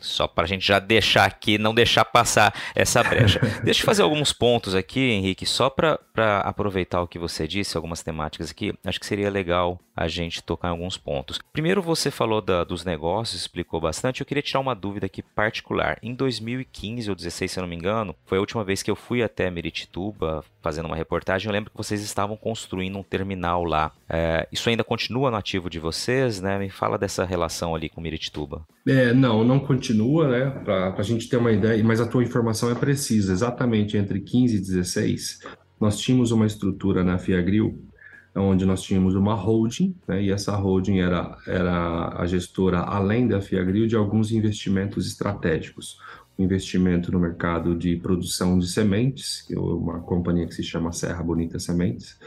só 0.01 0.27
para 0.27 0.43
a 0.45 0.47
gente 0.47 0.65
já 0.65 0.79
deixar 0.79 1.25
aqui, 1.25 1.57
não 1.57 1.73
deixar 1.73 2.05
passar 2.05 2.53
essa 2.75 3.03
brecha. 3.03 3.39
Deixa 3.63 3.81
eu 3.81 3.85
fazer 3.85 4.01
alguns 4.01 4.33
pontos 4.33 4.75
aqui, 4.75 5.11
Henrique, 5.11 5.45
só 5.45 5.69
para 5.69 5.99
aproveitar 6.43 7.01
o 7.01 7.07
que 7.07 7.19
você 7.19 7.47
disse, 7.47 7.75
algumas 7.75 8.03
temáticas 8.03 8.51
aqui, 8.51 8.73
acho 8.85 8.99
que 8.99 9.05
seria 9.05 9.29
legal 9.29 9.79
a 9.97 10.07
gente 10.07 10.43
tocar 10.43 10.67
em 10.67 10.71
alguns 10.71 10.95
pontos. 10.95 11.39
Primeiro, 11.51 11.81
você 11.81 12.11
falou 12.11 12.39
da, 12.39 12.63
dos 12.63 12.85
negócios, 12.85 13.41
explicou 13.41 13.81
bastante, 13.81 14.21
eu 14.21 14.25
queria 14.27 14.43
tirar 14.43 14.59
uma 14.59 14.75
dúvida 14.75 15.07
aqui 15.07 15.23
particular. 15.23 15.97
Em 16.03 16.13
2015 16.13 17.09
ou 17.09 17.15
2016, 17.15 17.51
se 17.51 17.59
eu 17.59 17.63
não 17.63 17.69
me 17.69 17.75
engano, 17.75 18.15
foi 18.25 18.37
a 18.37 18.41
última 18.41 18.63
vez 18.63 18.83
que 18.83 18.91
eu 18.91 18.95
fui 18.95 19.23
até 19.23 19.49
Meritituba 19.49 20.43
fazendo 20.61 20.85
uma 20.85 20.95
reportagem, 20.95 21.47
eu 21.47 21.53
lembro 21.53 21.71
que 21.71 21.77
vocês 21.77 22.01
estavam 22.01 22.35
construindo 22.35 22.97
um 22.97 23.03
terminal 23.03 23.63
lá. 23.63 23.91
É, 24.09 24.47
isso 24.51 24.69
ainda 24.69 24.83
continua 24.83 25.31
no 25.31 25.37
ativo 25.37 25.69
de 25.69 25.79
vocês, 25.79 26.41
né? 26.41 26.59
Me 26.59 26.69
fala 26.69 26.97
dessa 26.97 27.23
relação 27.23 27.73
ali 27.73 27.89
com 27.89 28.01
Meritituba. 28.01 28.65
É, 28.85 29.13
não, 29.13 29.43
não 29.43 29.59
continua, 29.59 30.27
né? 30.27 30.49
Para 30.63 30.93
a 30.97 31.03
gente 31.03 31.29
ter 31.29 31.37
uma 31.37 31.51
ideia, 31.51 31.81
mas 31.83 32.01
a 32.01 32.05
tua 32.05 32.23
informação 32.23 32.69
é 32.69 32.75
precisa. 32.75 33.31
Exatamente 33.31 33.97
entre 33.97 34.19
15 34.19 34.57
e 34.57 34.59
16, 34.59 35.39
nós 35.79 35.99
tínhamos 35.99 36.31
uma 36.31 36.45
estrutura 36.45 37.03
na 37.03 37.17
Fiagril, 37.17 37.81
onde 38.37 38.65
nós 38.65 38.81
tínhamos 38.81 39.15
uma 39.15 39.33
holding, 39.33 39.95
né? 40.07 40.21
E 40.23 40.31
essa 40.31 40.55
holding 40.55 40.99
era, 40.99 41.37
era 41.47 42.21
a 42.21 42.25
gestora, 42.25 42.79
além 42.79 43.27
da 43.27 43.41
Fiagril, 43.41 43.87
de 43.87 43.95
alguns 43.95 44.31
investimentos 44.31 45.07
estratégicos. 45.07 45.99
investimento 46.39 47.11
no 47.11 47.19
mercado 47.19 47.75
de 47.75 47.95
produção 47.95 48.59
de 48.59 48.67
sementes, 48.67 49.45
é 49.51 49.59
uma 49.59 49.99
companhia 50.01 50.45
que 50.45 50.53
se 50.53 50.63
chama 50.63 50.91
Serra 50.91 51.23
Bonita 51.23 51.57
Sementes, 51.57 52.19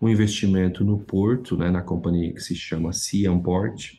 um 0.00 0.08
investimento 0.08 0.84
no 0.84 0.98
porto, 0.98 1.56
né? 1.56 1.70
Na 1.70 1.82
companhia 1.82 2.32
que 2.32 2.40
se 2.40 2.54
chama 2.54 2.92
Ciamport, 2.92 3.94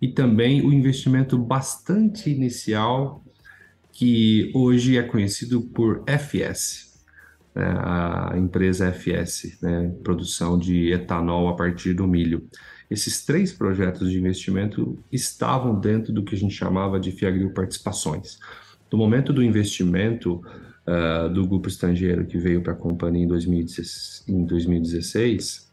e 0.00 0.08
também 0.08 0.62
o 0.62 0.72
investimento 0.72 1.36
bastante 1.36 2.30
inicial 2.30 3.22
que 3.92 4.50
hoje 4.54 4.96
é 4.96 5.02
conhecido 5.02 5.60
por 5.60 6.02
FS, 6.06 6.89
né, 7.54 7.64
a 7.64 8.34
empresa 8.36 8.92
FS, 8.92 9.58
né, 9.60 9.92
produção 10.02 10.58
de 10.58 10.92
etanol 10.92 11.48
a 11.48 11.54
partir 11.54 11.94
do 11.94 12.06
milho. 12.06 12.48
Esses 12.90 13.24
três 13.24 13.52
projetos 13.52 14.10
de 14.10 14.18
investimento 14.18 14.98
estavam 15.12 15.78
dentro 15.78 16.12
do 16.12 16.24
que 16.24 16.34
a 16.34 16.38
gente 16.38 16.54
chamava 16.54 16.98
de 16.98 17.12
Fiagril 17.12 17.50
Participações. 17.50 18.38
No 18.90 18.98
momento 18.98 19.32
do 19.32 19.42
investimento 19.42 20.42
uh, 20.86 21.32
do 21.32 21.46
grupo 21.46 21.68
estrangeiro 21.68 22.26
que 22.26 22.36
veio 22.36 22.62
para 22.62 22.72
a 22.72 22.76
companhia 22.76 23.24
em 23.24 23.28
2016, 23.28 24.24
em 24.28 24.44
2016 24.44 25.70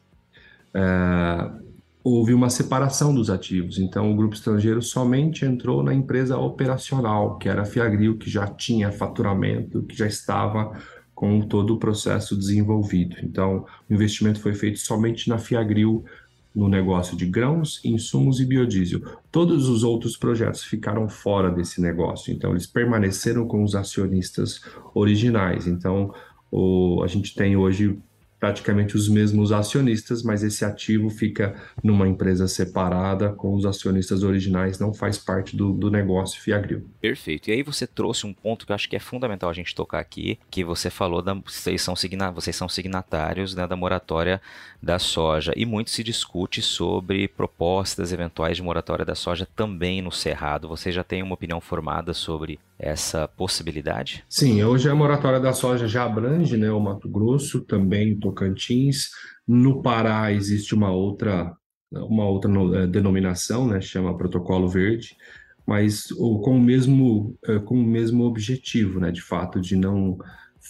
uh, 0.75 1.67
houve 2.03 2.33
uma 2.33 2.49
separação 2.49 3.13
dos 3.13 3.29
ativos. 3.29 3.79
Então, 3.79 4.11
o 4.11 4.15
grupo 4.15 4.35
estrangeiro 4.35 4.81
somente 4.81 5.43
entrou 5.43 5.83
na 5.83 5.93
empresa 5.93 6.37
operacional, 6.37 7.37
que 7.37 7.49
era 7.49 7.63
a 7.63 7.65
Fiagril, 7.65 8.17
que 8.17 8.29
já 8.29 8.47
tinha 8.47 8.91
faturamento, 8.91 9.83
que 9.83 9.97
já 9.97 10.07
estava 10.07 10.77
com 11.17 11.41
todo 11.41 11.73
o 11.73 11.79
processo 11.79 12.37
desenvolvido. 12.37 13.15
Então, 13.23 13.65
o 13.89 13.93
investimento 13.95 14.39
foi 14.39 14.53
feito 14.53 14.77
somente 14.77 15.27
na 15.27 15.39
Fiagril, 15.39 16.05
no 16.53 16.69
negócio 16.69 17.17
de 17.17 17.25
grãos, 17.25 17.81
insumos 17.83 18.39
e 18.39 18.45
biodiesel. 18.45 19.01
Todos 19.31 19.67
os 19.67 19.83
outros 19.83 20.15
projetos 20.15 20.63
ficaram 20.63 21.09
fora 21.09 21.49
desse 21.49 21.81
negócio. 21.81 22.31
Então, 22.31 22.51
eles 22.51 22.67
permaneceram 22.67 23.47
com 23.47 23.63
os 23.63 23.73
acionistas 23.73 24.61
originais. 24.93 25.65
Então, 25.65 26.13
o, 26.51 27.01
a 27.03 27.07
gente 27.07 27.33
tem 27.33 27.57
hoje 27.57 27.97
praticamente 28.39 28.95
os 28.95 29.09
mesmos 29.09 29.51
acionistas, 29.51 30.21
mas 30.21 30.43
esse 30.43 30.63
ativo 30.63 31.09
fica 31.09 31.55
numa 31.83 32.07
empresa 32.07 32.47
separada 32.47 33.29
com 33.33 33.53
os 33.53 33.65
acionistas 33.65 34.23
originais, 34.23 34.79
não 34.79 34.93
faz 34.93 35.17
parte 35.17 35.55
do, 35.55 35.73
do 35.73 35.89
negócio 35.89 36.41
Fiagril. 36.41 36.87
Perfeito. 37.01 37.49
E 37.49 37.53
aí 37.53 37.63
você 37.63 37.87
trouxe 37.87 38.27
um 38.27 38.33
ponto 38.33 38.65
que 38.65 38.71
eu 38.71 38.75
acho 38.75 38.89
que 38.89 38.95
é 38.95 38.99
fundamental 38.99 39.49
a 39.49 39.53
gente 39.53 39.73
tocar 39.73 39.99
aqui, 39.99 40.37
que 40.49 40.63
você 40.63 40.89
falou 40.89 41.21
da 41.21 41.33
vocês 41.33 41.81
são, 41.81 41.95
signa, 41.95 42.31
vocês 42.31 42.55
são 42.55 42.69
signatários 42.69 43.55
né, 43.55 43.65
da 43.65 43.75
moratória 43.75 44.41
da 44.81 44.99
soja 44.99 45.53
e 45.55 45.65
muito 45.65 45.89
se 45.89 46.03
discute 46.03 46.61
sobre 46.61 47.27
propostas 47.27 48.11
eventuais 48.13 48.57
de 48.57 48.63
moratória 48.63 49.05
da 49.05 49.15
soja 49.15 49.47
também 49.55 50.01
no 50.01 50.11
Cerrado. 50.11 50.67
Você 50.67 50.91
já 50.91 51.03
tem 51.03 51.23
uma 51.23 51.33
opinião 51.33 51.59
formada 51.59 52.13
sobre 52.13 52.59
essa 52.79 53.27
possibilidade? 53.27 54.23
Sim, 54.29 54.63
hoje 54.63 54.89
a 54.89 54.95
moratória 54.95 55.39
da 55.39 55.53
soja 55.53 55.87
já 55.87 56.03
abrange 56.03 56.57
né, 56.57 56.71
o 56.71 56.79
Mato 56.79 57.09
Grosso, 57.09 57.61
também 57.61 58.13
o 58.13 58.19
Tocantins. 58.19 59.09
No 59.47 59.81
Pará 59.81 60.31
existe 60.31 60.75
uma 60.75 60.91
outra, 60.91 61.53
uma 61.91 62.25
outra 62.25 62.51
eh, 62.51 62.87
denominação, 62.87 63.67
né, 63.67 63.81
chama 63.81 64.17
Protocolo 64.17 64.67
Verde, 64.67 65.15
mas 65.65 66.07
com 66.09 66.57
o 66.57 66.61
mesmo, 66.61 67.35
eh, 67.45 67.59
com 67.59 67.75
o 67.75 67.83
mesmo 67.83 68.25
objetivo, 68.25 68.99
né, 68.99 69.11
de 69.11 69.21
fato, 69.21 69.59
de 69.59 69.75
não 69.75 70.17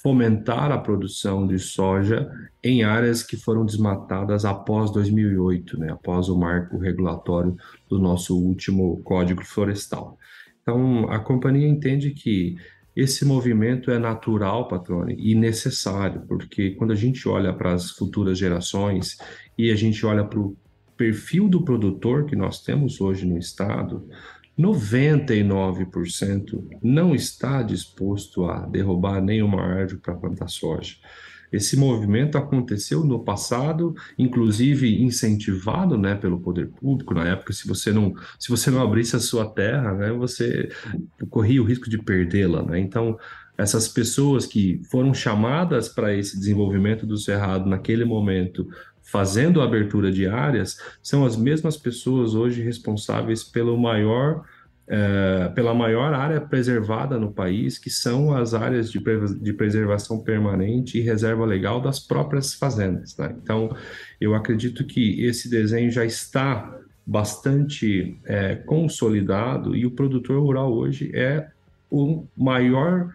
fomentar 0.02 0.72
a 0.72 0.78
produção 0.78 1.48
de 1.48 1.58
soja 1.60 2.30
em 2.64 2.84
áreas 2.84 3.24
que 3.24 3.36
foram 3.36 3.66
desmatadas 3.66 4.46
após 4.46 4.92
2008, 4.92 5.80
né, 5.80 5.92
após 5.92 6.30
o 6.30 6.38
marco 6.38 6.78
regulatório 6.78 7.56
do 7.90 8.00
nosso 8.00 8.38
último 8.38 9.02
Código 9.04 9.44
Florestal. 9.44 10.18
Então, 10.68 11.10
a 11.10 11.18
companhia 11.18 11.66
entende 11.66 12.12
que 12.12 12.58
esse 12.94 13.24
movimento 13.24 13.90
é 13.90 13.98
natural, 13.98 14.68
Patrone, 14.68 15.16
e 15.18 15.34
necessário, 15.34 16.24
porque 16.28 16.72
quando 16.72 16.92
a 16.92 16.96
gente 16.96 17.26
olha 17.30 17.54
para 17.54 17.72
as 17.72 17.92
futuras 17.92 18.38
gerações 18.38 19.18
e 19.58 19.72
a 19.72 19.76
gente 19.78 20.06
olha 20.06 20.26
para 20.26 20.38
o 20.38 20.58
perfil 20.98 21.48
do 21.48 21.64
produtor 21.64 22.26
que 22.26 22.36
nós 22.36 22.62
temos 22.62 23.00
hoje 23.00 23.26
no 23.26 23.38
estado, 23.38 24.10
99% 24.60 26.62
não 26.84 27.16
está 27.16 27.62
disposto 27.62 28.44
a 28.44 28.66
derrubar 28.66 29.22
nenhuma 29.22 29.62
árvore 29.62 30.02
para 30.02 30.16
plantar 30.16 30.50
soja. 30.50 30.98
Esse 31.52 31.78
movimento 31.78 32.38
aconteceu 32.38 33.04
no 33.04 33.24
passado, 33.24 33.96
inclusive 34.18 35.02
incentivado, 35.02 35.98
né, 35.98 36.16
pelo 36.16 36.40
poder 36.40 36.68
público 36.68 37.14
na 37.14 37.28
época. 37.28 37.54
Se 37.54 37.68
você 37.68 37.92
não, 37.92 38.14
se 38.40 38.50
você 38.50 38.70
não 38.70 38.82
abrisse 38.82 39.16
a 39.16 39.20
sua 39.20 39.46
terra, 39.50 39.94
né, 39.94 40.12
você 40.12 40.70
corria 41.30 41.62
o 41.62 41.66
risco 41.66 41.90
de 41.90 41.98
perdê-la, 41.98 42.64
né? 42.64 42.80
Então, 42.80 43.18
essas 43.58 43.88
pessoas 43.88 44.46
que 44.46 44.82
foram 44.90 45.14
chamadas 45.14 45.90
para 45.90 46.14
esse 46.14 46.38
desenvolvimento 46.38 47.06
do 47.06 47.18
cerrado 47.18 47.68
naquele 47.68 48.06
momento, 48.06 48.68
fazendo 49.02 49.62
a 49.62 49.64
abertura 49.64 50.12
de 50.12 50.28
áreas, 50.28 50.80
são 51.02 51.26
as 51.26 51.36
mesmas 51.36 51.76
pessoas 51.78 52.36
hoje 52.36 52.62
responsáveis 52.62 53.44
pelo 53.44 53.78
maior 53.78 54.44
é, 54.88 55.52
pela 55.54 55.74
maior 55.74 56.14
área 56.14 56.40
preservada 56.40 57.20
no 57.20 57.32
país, 57.32 57.78
que 57.78 57.90
são 57.90 58.34
as 58.34 58.54
áreas 58.54 58.90
de, 58.90 59.00
de 59.40 59.54
preservação 59.54 60.20
permanente 60.20 60.98
e 60.98 61.02
reserva 61.02 61.46
legal 61.46 61.82
das 61.82 62.00
próprias 62.00 62.54
fazendas. 62.54 63.14
Tá? 63.14 63.34
Então, 63.44 63.76
eu 64.20 64.34
acredito 64.34 64.86
que 64.86 65.24
esse 65.26 65.50
desenho 65.50 65.92
já 65.92 66.06
está 66.06 66.74
bastante 67.06 68.20
é, 68.26 68.56
consolidado 68.56 69.76
e 69.76 69.86
o 69.86 69.92
produtor 69.92 70.42
rural 70.42 70.74
hoje 70.74 71.12
é 71.14 71.48
o 71.90 72.26
maior 72.36 73.14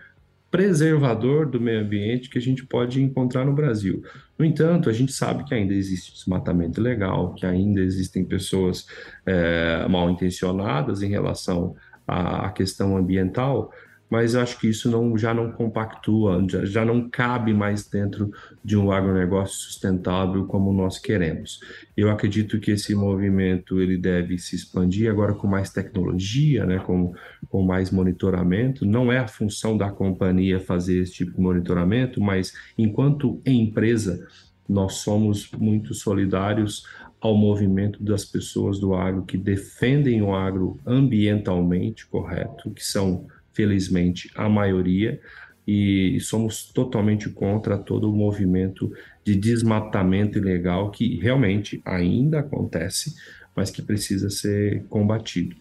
preservador 0.53 1.47
do 1.47 1.59
meio 1.59 1.81
ambiente 1.81 2.29
que 2.29 2.37
a 2.37 2.41
gente 2.41 2.65
pode 2.67 3.03
encontrar 3.03 3.43
no 3.43 3.55
Brasil. 3.55 4.05
No 4.39 4.45
entanto, 4.45 4.91
a 4.91 4.93
gente 4.93 5.11
sabe 5.11 5.45
que 5.45 5.55
ainda 5.55 5.73
existe 5.73 6.13
desmatamento 6.13 6.79
ilegal, 6.79 7.33
que 7.33 7.47
ainda 7.47 7.81
existem 7.81 8.23
pessoas 8.23 8.87
é, 9.25 9.89
mal 9.89 10.11
intencionadas 10.11 11.03
em 11.03 11.09
relação 11.09 11.75
à, 12.07 12.47
à 12.47 12.51
questão 12.51 12.99
ambiental, 12.99 13.73
mas 14.13 14.35
acho 14.35 14.61
que 14.61 14.69
isso 14.69 14.91
não, 14.91 15.17
já 15.17 15.33
não 15.33 15.51
compactua, 15.51 16.45
já, 16.47 16.67
já 16.67 16.85
não 16.85 17.09
cabe 17.09 17.55
mais 17.55 17.89
dentro 17.89 18.31
de 18.63 18.77
um 18.77 18.93
agronegócio 18.93 19.57
sustentável 19.57 20.45
como 20.45 20.71
nós 20.71 20.99
queremos. 20.99 21.61
Eu 21.97 22.11
acredito 22.11 22.61
que 22.61 22.73
esse 22.73 22.95
movimento 22.95 23.81
ele 23.81 23.97
deve 23.97 24.37
se 24.37 24.55
expandir 24.55 25.11
agora 25.11 25.33
com 25.33 25.47
mais 25.47 25.71
tecnologia, 25.71 26.67
né, 26.67 26.79
com, 26.79 27.15
com 27.49 27.63
mais 27.63 27.91
monitoramento. 27.91 28.85
Não 28.85 29.11
é 29.11 29.17
a 29.17 29.27
função 29.27 29.79
da 29.79 29.91
companhia 29.91 30.61
fazer 30.61 30.99
esse 30.99 31.13
tipo 31.15 31.33
de 31.33 31.41
monitoramento, 31.41 32.21
mas 32.21 32.53
enquanto 32.77 33.41
empresa, 33.47 34.29
nós 34.69 34.97
somos 34.97 35.51
muito 35.53 35.95
solidários 35.95 36.87
ao 37.19 37.35
movimento 37.35 38.03
das 38.03 38.27
pessoas 38.27 38.79
do 38.79 38.95
agro 38.95 39.23
que 39.23 39.39
defendem 39.39 40.21
o 40.21 40.35
agro 40.35 40.79
ambientalmente 40.85 42.07
correto, 42.07 42.71
que 42.73 42.85
são 42.85 43.27
felizmente, 43.53 44.31
a 44.35 44.49
maioria, 44.49 45.21
e 45.67 46.19
somos 46.21 46.65
totalmente 46.73 47.29
contra 47.29 47.79
todo 47.79 48.11
o 48.11 48.17
movimento 48.17 48.93
de 49.25 49.37
desmatamento 49.37 50.39
ilegal 50.39 50.91
que 50.91 51.19
realmente 51.21 51.81
ainda 51.85 52.41
acontece, 52.41 53.15
mas 53.55 53.71
que 53.71 53.83
precisa 53.83 54.29
ser 54.29 54.85
combatido. 54.89 55.55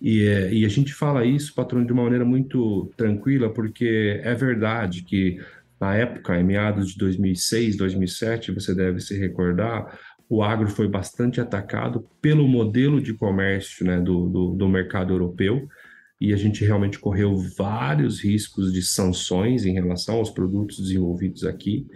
E, 0.00 0.22
é, 0.22 0.52
e 0.52 0.64
a 0.64 0.68
gente 0.68 0.94
fala 0.94 1.24
isso, 1.24 1.54
patrão, 1.54 1.84
de 1.84 1.92
uma 1.92 2.04
maneira 2.04 2.24
muito 2.24 2.88
tranquila, 2.96 3.50
porque 3.50 4.20
é 4.22 4.34
verdade 4.34 5.02
que 5.02 5.40
na 5.80 5.94
época, 5.94 6.38
em 6.38 6.44
meados 6.44 6.92
de 6.92 6.98
2006, 6.98 7.76
2007, 7.76 8.52
você 8.52 8.74
deve 8.74 9.00
se 9.00 9.16
recordar, 9.16 9.98
o 10.28 10.42
agro 10.42 10.68
foi 10.68 10.88
bastante 10.88 11.40
atacado 11.40 12.04
pelo 12.20 12.46
modelo 12.46 13.00
de 13.00 13.14
comércio 13.14 13.86
né, 13.86 13.98
do, 14.00 14.28
do, 14.28 14.50
do 14.50 14.68
mercado 14.68 15.12
europeu, 15.12 15.68
e 16.20 16.32
a 16.32 16.36
gente 16.36 16.64
realmente 16.64 16.98
correu 16.98 17.36
vários 17.36 18.20
riscos 18.20 18.72
de 18.72 18.82
sanções 18.82 19.64
em 19.64 19.72
relação 19.72 20.16
aos 20.16 20.30
produtos 20.30 20.80
desenvolvidos 20.80 21.44
aqui. 21.44 21.86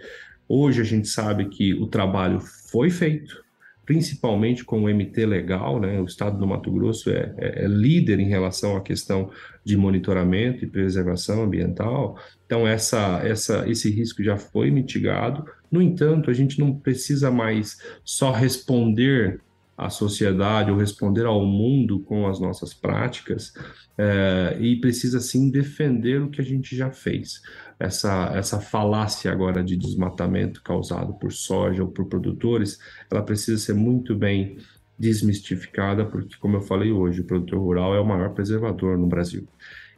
Hoje 0.47 0.81
a 0.81 0.85
gente 0.85 1.07
sabe 1.07 1.49
que 1.49 1.73
o 1.73 1.87
trabalho 1.87 2.39
foi 2.39 2.89
feito, 2.89 3.43
principalmente 3.85 4.63
com 4.63 4.83
o 4.83 4.89
MT 4.89 5.25
legal, 5.25 5.79
né? 5.79 5.99
O 5.99 6.05
estado 6.05 6.37
do 6.37 6.47
Mato 6.47 6.71
Grosso 6.71 7.09
é, 7.09 7.33
é, 7.37 7.65
é 7.65 7.67
líder 7.67 8.19
em 8.19 8.29
relação 8.29 8.77
à 8.77 8.81
questão 8.81 9.29
de 9.63 9.75
monitoramento 9.75 10.63
e 10.63 10.69
preservação 10.69 11.43
ambiental. 11.43 12.17
Então 12.45 12.65
essa, 12.65 13.21
essa, 13.25 13.69
esse 13.69 13.89
risco 13.89 14.23
já 14.23 14.37
foi 14.37 14.71
mitigado. 14.71 15.45
No 15.69 15.81
entanto, 15.81 16.29
a 16.29 16.33
gente 16.33 16.59
não 16.59 16.73
precisa 16.73 17.29
mais 17.29 17.77
só 18.05 18.31
responder 18.31 19.41
à 19.77 19.89
sociedade 19.89 20.71
ou 20.71 20.77
responder 20.77 21.25
ao 21.25 21.45
mundo 21.45 21.99
com 21.99 22.27
as 22.27 22.39
nossas 22.39 22.73
práticas 22.73 23.53
é, 23.97 24.57
e 24.59 24.79
precisa 24.79 25.19
sim 25.19 25.49
defender 25.49 26.21
o 26.21 26.29
que 26.29 26.41
a 26.41 26.43
gente 26.43 26.75
já 26.75 26.91
fez. 26.91 27.41
Essa, 27.79 28.31
essa 28.35 28.59
falácia 28.59 29.31
agora 29.31 29.63
de 29.63 29.75
desmatamento 29.75 30.61
causado 30.61 31.13
por 31.13 31.31
soja 31.31 31.83
ou 31.83 31.89
por 31.89 32.05
produtores, 32.05 32.79
ela 33.11 33.23
precisa 33.23 33.57
ser 33.57 33.73
muito 33.73 34.15
bem 34.15 34.57
desmistificada, 34.97 36.05
porque, 36.05 36.35
como 36.39 36.57
eu 36.57 36.61
falei 36.61 36.91
hoje, 36.91 37.21
o 37.21 37.25
produtor 37.25 37.59
rural 37.59 37.95
é 37.95 37.99
o 37.99 38.05
maior 38.05 38.29
preservador 38.33 38.97
no 38.97 39.07
Brasil. 39.07 39.47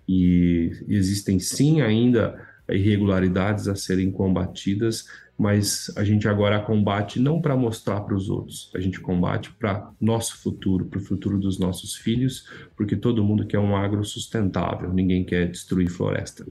E 0.08 0.72
existem 0.88 1.40
sim 1.40 1.82
ainda 1.82 2.42
irregularidades 2.70 3.68
a 3.68 3.76
serem 3.76 4.12
combatidas, 4.12 5.06
mas 5.38 5.92
a 5.98 6.04
gente 6.04 6.28
agora 6.28 6.60
combate 6.60 7.20
não 7.20 7.42
para 7.42 7.56
mostrar 7.56 8.02
para 8.02 8.16
os 8.16 8.30
outros, 8.30 8.72
a 8.74 8.80
gente 8.80 9.00
combate 9.00 9.52
para 9.52 9.92
nosso 10.00 10.38
futuro, 10.38 10.86
para 10.86 11.00
o 11.00 11.04
futuro 11.04 11.38
dos 11.38 11.60
nossos 11.60 11.96
filhos, 11.96 12.50
porque 12.76 12.96
todo 12.96 13.24
mundo 13.24 13.46
quer 13.46 13.60
um 13.60 13.76
agro 13.76 14.04
sustentável, 14.04 14.94
ninguém 14.94 15.24
quer 15.24 15.50
destruir 15.50 15.90
floresta. 15.90 16.46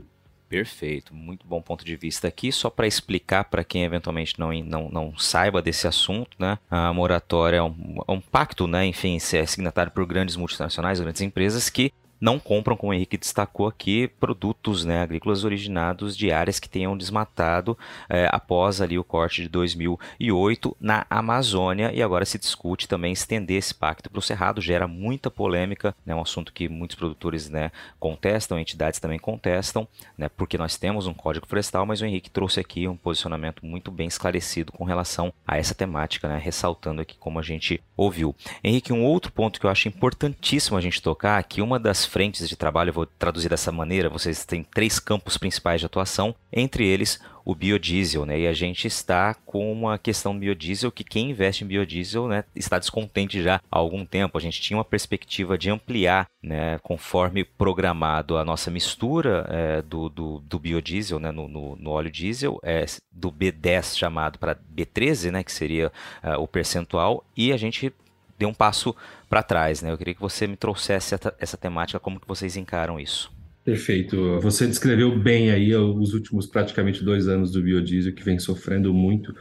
Perfeito, 0.49 1.15
muito 1.15 1.45
bom 1.47 1.61
ponto 1.61 1.85
de 1.85 1.97
vista 1.97 2.29
aqui. 2.29 2.53
Só 2.53 2.71
para 2.71 2.87
explicar 2.87 3.45
para 3.45 3.65
quem 3.65 3.83
eventualmente 3.83 4.39
não, 4.39 4.53
não, 4.63 4.89
não 4.89 5.19
saiba 5.19 5.61
desse 5.61 5.89
assunto, 5.89 6.37
né? 6.39 6.59
A 6.71 6.93
moratória 6.93 7.57
é 7.57 7.63
um, 7.63 7.97
é 8.07 8.13
um 8.13 8.21
pacto, 8.21 8.69
né? 8.69 8.87
Enfim, 8.87 9.17
é 9.17 9.47
signatário 9.47 9.91
por 9.91 10.07
grandes 10.07 10.37
multinacionais, 10.37 11.01
grandes 11.01 11.23
empresas 11.23 11.69
que 11.69 11.93
não 12.21 12.39
compram, 12.39 12.77
como 12.77 12.93
o 12.93 12.95
Henrique 12.95 13.17
destacou 13.17 13.67
aqui, 13.67 14.09
produtos 14.21 14.85
né, 14.85 15.03
agrícolas 15.03 15.45
originados 15.45 16.17
de 16.17 16.31
áreas 16.31 16.59
que 16.59 16.69
tenham 16.69 16.97
desmatado 16.97 17.77
é, 18.09 18.29
após 18.31 18.81
ali 18.81 18.99
o 18.99 19.05
corte 19.05 19.43
de 19.43 19.49
2008 19.49 20.77
na 20.81 21.07
Amazônia 21.09 21.93
e 21.93 22.03
agora 22.03 22.25
se 22.25 22.39
discute 22.39 22.89
também 22.89 23.13
estender 23.13 23.59
esse 23.59 23.75
pacto 23.75 24.11
para 24.11 24.19
o 24.19 24.23
Cerrado, 24.23 24.61
gera 24.61 24.87
muita 24.87 25.31
polêmica, 25.31 25.95
é 26.07 26.11
né, 26.11 26.15
um 26.15 26.23
assunto 26.23 26.53
que 26.53 26.69
muitos 26.69 26.97
produtores 26.97 27.49
né, 27.49 27.71
contestam, 27.99 28.59
entidades 28.59 29.01
também 29.01 29.19
contestam, 29.19 29.87
né, 30.17 30.29
porque 30.29 30.59
nós 30.59 30.77
temos 30.77 31.07
um 31.07 31.15
código 31.15 31.47
florestal, 31.47 31.85
mas 31.87 32.01
o 32.01 32.07
Henrique 32.07 32.31
trouxe 32.31 32.61
aqui 32.61 32.89
um 32.89 32.97
posicionamento 32.97 33.65
muito 33.65 33.91
bem 33.91 34.07
esclarecido 34.07 34.73
com 34.73 34.85
relação 34.85 35.33
a 35.47 35.57
essa 35.57 35.75
temática, 35.75 36.29
né, 36.29 36.39
ressaltando 36.43 37.01
aqui 37.01 37.17
como 37.19 37.39
a 37.39 37.43
gente 37.43 37.83
ouviu. 37.97 38.35
Henrique, 38.63 38.93
um 38.93 39.05
outro 39.05 39.33
ponto 39.33 39.61
que 39.61 39.67
eu 39.67 39.71
acho 39.71 39.89
importantíssimo 39.89 40.77
a 40.77 40.81
gente 40.81 41.03
tocar, 41.03 41.43
que 41.45 41.63
uma 41.63 41.79
das 41.79 42.04
frentes 42.05 42.49
de 42.49 42.57
trabalho, 42.57 42.93
vou 42.93 43.07
traduzir 43.07 43.49
dessa 43.49 43.73
maneira, 43.73 44.09
vocês 44.09 44.45
têm 44.45 44.63
três 44.63 44.99
campos 44.99 45.37
principais 45.37 45.81
de 45.81 45.87
atuação, 45.87 46.35
entre 46.53 46.87
eles 46.87 47.21
o 47.45 47.55
biodiesel, 47.55 48.25
né? 48.25 48.41
E 48.41 48.47
a 48.47 48.53
gente 48.53 48.87
está 48.87 49.35
com 49.35 49.71
uma 49.71 49.99
questão 49.99 50.37
biodiesel 50.37 50.91
que 50.91 51.05
quem 51.05 51.31
investe 51.31 51.63
em 51.63 51.67
biodiesel, 51.67 52.27
né, 52.27 52.45
está 52.57 52.79
descontente 52.79 53.43
já 53.43 53.61
há 53.71 53.79
algum 53.79 54.05
tempo. 54.05 54.39
A 54.39 54.41
gente 54.41 54.61
tinha 54.61 54.77
uma 54.79 54.85
perspectiva 54.85 55.59
de 55.59 55.69
ampliar, 55.69 56.27
né, 56.43 56.79
conforme 56.79 57.45
programado 57.45 58.39
a 58.39 58.45
nossa 58.45 58.71
mistura 58.71 59.47
é, 59.51 59.83
do, 59.83 60.09
do, 60.09 60.39
do, 60.41 60.59
biodiesel, 60.59 61.19
né, 61.19 61.31
no, 61.31 61.47
no, 61.47 61.77
no, 61.77 61.91
óleo 61.91 62.11
diesel, 62.11 62.59
é, 62.63 62.87
do 63.13 63.31
B10 63.31 63.97
chamado 63.97 64.39
para 64.39 64.57
B13, 64.75 65.31
né, 65.31 65.45
que 65.45 65.53
seria 65.53 65.93
é, 66.23 66.37
o 66.37 66.49
percentual, 66.49 67.25
e 67.37 67.53
a 67.53 67.57
gente 67.59 67.93
deu 68.39 68.49
um 68.49 68.55
passo 68.55 68.95
para 69.35 69.43
trás, 69.43 69.83
né? 69.83 69.91
Eu 69.91 69.99
queria 69.99 70.15
que 70.15 70.21
você 70.21 70.47
me 70.47 70.57
trouxesse 70.57 71.13
essa, 71.41 71.57
temática, 71.57 71.99
como 71.99 72.21
que 72.21 72.29
vocês 72.29 72.57
encaram 72.57 73.01
isso. 73.01 73.33
Perfeito. 73.65 74.39
Você 74.41 74.65
descreveu 74.65 75.19
bem 75.19 75.51
aí 75.51 75.75
os 75.75 76.15
últimos 76.15 76.47
praticamente 76.47 77.03
dois 77.03 77.27
anos 77.27 77.51
do 77.51 77.61
biodiesel 77.61 78.13
que 78.13 78.23
vem 78.23 78.39
sofrendo 78.39 78.95
muito 78.95 79.35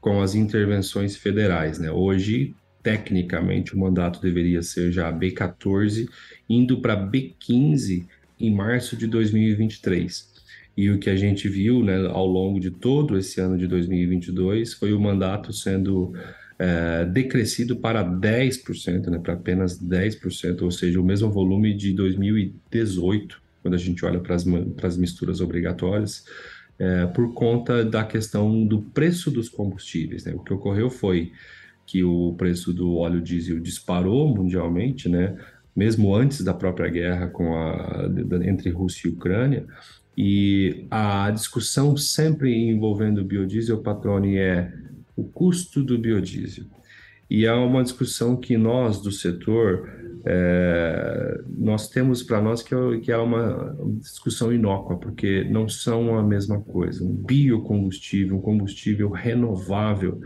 com 0.00 0.22
as 0.22 0.36
intervenções 0.36 1.16
federais, 1.16 1.80
né? 1.80 1.90
Hoje, 1.90 2.54
tecnicamente, 2.80 3.74
o 3.74 3.78
mandato 3.80 4.22
deveria 4.22 4.62
ser 4.62 4.92
já 4.92 5.12
B14, 5.12 6.08
indo 6.48 6.80
para 6.80 6.96
B15 6.96 8.06
em 8.38 8.54
março 8.54 8.96
de 8.96 9.08
2023. 9.08 10.30
E 10.76 10.90
o 10.90 11.00
que 11.00 11.10
a 11.10 11.16
gente 11.16 11.48
viu 11.48 11.82
né, 11.82 12.06
ao 12.06 12.24
longo 12.24 12.60
de 12.60 12.70
todo 12.70 13.18
esse 13.18 13.40
ano 13.40 13.58
de 13.58 13.66
2022 13.66 14.74
foi 14.74 14.92
o 14.92 15.00
mandato 15.00 15.52
sendo 15.52 16.14
é, 16.60 17.06
decrescido 17.06 17.74
para 17.76 18.04
10%, 18.04 19.06
né, 19.06 19.18
para 19.18 19.32
apenas 19.32 19.82
10%, 19.82 20.60
ou 20.60 20.70
seja, 20.70 21.00
o 21.00 21.04
mesmo 21.04 21.30
volume 21.30 21.72
de 21.72 21.94
2018, 21.94 23.40
quando 23.62 23.72
a 23.72 23.78
gente 23.78 24.04
olha 24.04 24.20
para 24.20 24.36
as 24.86 24.96
misturas 24.98 25.40
obrigatórias, 25.40 26.26
é, 26.78 27.06
por 27.06 27.32
conta 27.32 27.82
da 27.82 28.04
questão 28.04 28.66
do 28.66 28.82
preço 28.82 29.30
dos 29.30 29.48
combustíveis. 29.48 30.26
Né? 30.26 30.34
O 30.34 30.40
que 30.40 30.52
ocorreu 30.52 30.90
foi 30.90 31.32
que 31.86 32.04
o 32.04 32.34
preço 32.34 32.74
do 32.74 32.96
óleo 32.96 33.22
diesel 33.22 33.58
disparou 33.58 34.28
mundialmente, 34.28 35.08
né? 35.08 35.38
mesmo 35.74 36.14
antes 36.14 36.44
da 36.44 36.52
própria 36.52 36.90
guerra 36.90 37.28
com 37.28 37.56
a, 37.56 38.06
entre 38.44 38.68
Rússia 38.68 39.08
e 39.08 39.12
Ucrânia, 39.12 39.64
E 40.14 40.86
a 40.90 41.30
discussão 41.30 41.96
sempre 41.96 42.52
envolvendo 42.68 43.22
o 43.22 43.24
biodiesel, 43.24 43.78
Patrone, 43.78 44.36
é 44.36 44.70
o 45.16 45.24
custo 45.24 45.82
do 45.82 45.98
biodiesel. 45.98 46.66
E 47.28 47.46
é 47.46 47.52
uma 47.52 47.82
discussão 47.82 48.36
que 48.36 48.56
nós 48.56 49.00
do 49.00 49.12
setor 49.12 49.88
é, 50.24 51.40
nós 51.56 51.88
temos 51.88 52.22
para 52.22 52.40
nós 52.40 52.62
que 52.62 52.74
é, 52.74 52.98
que 53.00 53.12
é 53.12 53.16
uma 53.16 53.76
discussão 53.98 54.52
inócua, 54.52 54.98
porque 54.98 55.44
não 55.44 55.68
são 55.68 56.18
a 56.18 56.22
mesma 56.22 56.60
coisa. 56.60 57.04
Um 57.04 57.12
biocombustível, 57.12 58.36
um 58.36 58.40
combustível 58.40 59.10
renovável, 59.10 60.20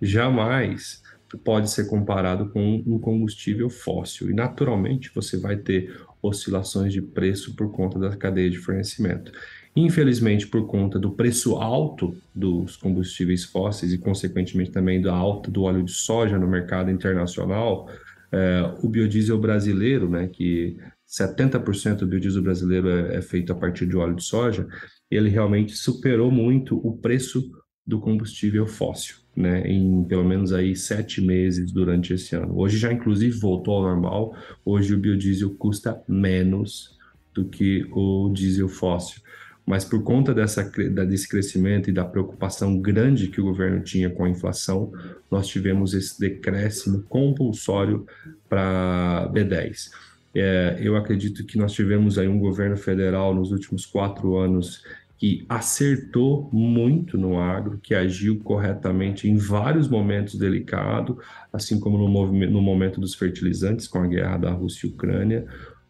jamais 0.00 1.02
pode 1.44 1.70
ser 1.70 1.86
comparado 1.86 2.48
com 2.50 2.82
um 2.86 2.98
combustível 2.98 3.68
fóssil. 3.68 4.30
E 4.30 4.34
naturalmente 4.34 5.10
você 5.14 5.36
vai 5.36 5.56
ter 5.56 5.94
oscilações 6.22 6.92
de 6.92 7.00
preço 7.00 7.54
por 7.54 7.70
conta 7.70 7.98
da 7.98 8.16
cadeia 8.16 8.50
de 8.50 8.58
fornecimento. 8.58 9.32
Infelizmente, 9.80 10.44
por 10.44 10.66
conta 10.66 10.98
do 10.98 11.12
preço 11.12 11.54
alto 11.54 12.12
dos 12.34 12.76
combustíveis 12.76 13.44
fósseis 13.44 13.92
e, 13.92 13.98
consequentemente, 13.98 14.72
também 14.72 15.00
da 15.00 15.14
alta 15.14 15.52
do 15.52 15.62
óleo 15.62 15.84
de 15.84 15.92
soja 15.92 16.36
no 16.36 16.48
mercado 16.48 16.90
internacional, 16.90 17.88
é, 18.32 18.74
o 18.82 18.88
biodiesel 18.88 19.38
brasileiro, 19.38 20.10
né, 20.10 20.26
que 20.26 20.76
70% 21.06 21.98
do 21.98 22.08
biodiesel 22.08 22.42
brasileiro 22.42 22.88
é, 22.88 23.18
é 23.18 23.22
feito 23.22 23.52
a 23.52 23.54
partir 23.54 23.86
de 23.86 23.96
óleo 23.96 24.16
de 24.16 24.24
soja, 24.24 24.66
ele 25.08 25.28
realmente 25.28 25.76
superou 25.76 26.28
muito 26.28 26.76
o 26.84 26.96
preço 26.96 27.48
do 27.86 28.00
combustível 28.00 28.66
fóssil, 28.66 29.18
né, 29.36 29.62
em 29.64 30.02
pelo 30.08 30.24
menos 30.24 30.52
aí 30.52 30.74
sete 30.74 31.20
meses 31.20 31.70
durante 31.70 32.12
esse 32.12 32.34
ano. 32.34 32.58
Hoje 32.58 32.78
já 32.78 32.92
inclusive 32.92 33.38
voltou 33.38 33.76
ao 33.76 33.82
normal. 33.82 34.34
Hoje 34.64 34.92
o 34.92 34.98
biodiesel 34.98 35.54
custa 35.54 36.02
menos 36.08 36.98
do 37.32 37.44
que 37.44 37.86
o 37.92 38.28
diesel 38.34 38.68
fóssil 38.68 39.22
mas 39.68 39.84
por 39.84 40.02
conta 40.02 40.32
dessa, 40.32 40.64
desse 40.64 41.28
crescimento 41.28 41.90
e 41.90 41.92
da 41.92 42.02
preocupação 42.02 42.80
grande 42.80 43.28
que 43.28 43.38
o 43.38 43.44
governo 43.44 43.82
tinha 43.82 44.08
com 44.08 44.24
a 44.24 44.28
inflação, 44.30 44.90
nós 45.30 45.46
tivemos 45.46 45.92
esse 45.92 46.18
decréscimo 46.18 47.02
compulsório 47.02 48.06
para 48.48 49.30
B10. 49.30 49.90
É, 50.34 50.78
eu 50.80 50.96
acredito 50.96 51.44
que 51.44 51.58
nós 51.58 51.72
tivemos 51.72 52.16
aí 52.18 52.26
um 52.26 52.38
governo 52.38 52.78
federal 52.78 53.34
nos 53.34 53.52
últimos 53.52 53.84
quatro 53.84 54.38
anos 54.38 54.82
que 55.18 55.44
acertou 55.50 56.48
muito 56.50 57.18
no 57.18 57.38
agro, 57.38 57.78
que 57.82 57.94
agiu 57.94 58.38
corretamente 58.38 59.28
em 59.28 59.36
vários 59.36 59.86
momentos 59.86 60.36
delicados, 60.36 61.16
assim 61.52 61.78
como 61.78 61.98
no, 61.98 62.32
no 62.32 62.62
momento 62.62 63.00
dos 63.00 63.14
fertilizantes 63.14 63.86
com 63.86 63.98
a 63.98 64.06
guerra 64.06 64.38
da 64.38 64.50
Rússia 64.50 64.86
e 64.86 64.90
Ucrânia, 64.90 65.46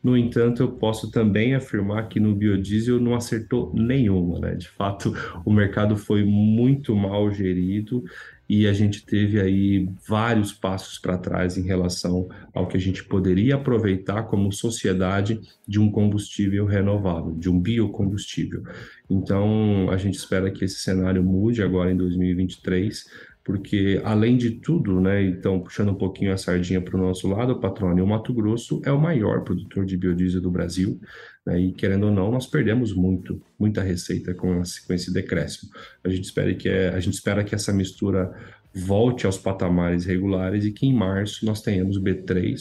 no 0.09 0.17
entanto, 0.17 0.63
eu 0.63 0.73
posso 0.73 1.11
também 1.11 1.55
afirmar 1.55 2.09
que 2.09 2.19
no 2.19 2.35
biodiesel 2.35 2.99
não 2.99 3.15
acertou 3.15 3.71
nenhuma, 3.75 4.39
né? 4.41 4.55
De 4.55 4.67
fato, 4.67 5.13
o 5.45 5.53
mercado 5.53 5.99
foi 5.99 6.25
muito 6.25 6.97
mal 6.97 7.31
gerido 7.31 8.03
e 8.49 8.67
a 8.67 8.73
gente 8.73 9.05
teve 9.05 9.39
aí 9.39 9.87
vários 10.09 10.51
passos 10.51 10.99
para 10.99 11.19
trás 11.19 11.59
em 11.59 11.67
relação 11.67 12.27
ao 12.55 12.67
que 12.67 12.79
a 12.79 12.81
gente 12.81 13.05
poderia 13.05 13.57
aproveitar 13.57 14.23
como 14.23 14.51
sociedade 14.51 15.39
de 15.67 15.79
um 15.79 15.91
combustível 15.91 16.65
renovável, 16.65 17.35
de 17.35 17.51
um 17.51 17.61
biocombustível. 17.61 18.63
Então, 19.11 19.91
a 19.91 19.99
gente 19.99 20.15
espera 20.15 20.51
que 20.51 20.65
esse 20.65 20.77
cenário 20.77 21.23
mude 21.23 21.63
agora 21.63 21.93
em 21.93 21.97
2023 21.97 23.28
porque 23.49 23.99
além 24.05 24.37
de 24.37 24.51
tudo, 24.51 25.01
né, 25.01 25.23
então 25.25 25.59
puxando 25.59 25.89
um 25.89 25.95
pouquinho 25.95 26.35
a 26.35 26.37
sardinha 26.37 26.83
para 26.83 26.95
o 26.95 27.01
nosso 27.01 27.27
lado, 27.27 27.59
patrônio, 27.59 28.05
o 28.05 28.07
Mato 28.07 28.31
Grosso 28.35 28.83
é 28.85 28.93
o 28.93 29.01
maior 29.01 29.43
produtor 29.43 29.87
de 29.87 29.97
biodiesel 29.97 30.43
do 30.43 30.51
Brasil, 30.51 31.01
né, 31.47 31.59
e 31.59 31.73
querendo 31.73 32.05
ou 32.05 32.13
não, 32.13 32.31
nós 32.31 32.47
perdemos 32.47 32.93
muito, 32.93 33.41
muita 33.59 33.81
receita 33.81 34.35
com 34.35 34.61
esse, 34.61 34.87
com 34.87 34.93
esse 34.93 35.11
decréscimo. 35.11 35.71
A 36.05 36.11
gente 36.11 36.25
espera 36.25 36.55
que 36.55 36.69
é, 36.69 36.91
a 36.91 37.01
gente 37.01 37.15
espera 37.15 37.43
que 37.43 37.55
essa 37.55 37.73
mistura 37.73 38.31
volte 38.75 39.25
aos 39.25 39.39
patamares 39.39 40.05
regulares 40.05 40.67
e 40.67 40.71
que 40.71 40.85
em 40.85 40.93
março 40.93 41.47
nós 41.47 41.63
tenhamos 41.63 41.99
B3, 41.99 42.55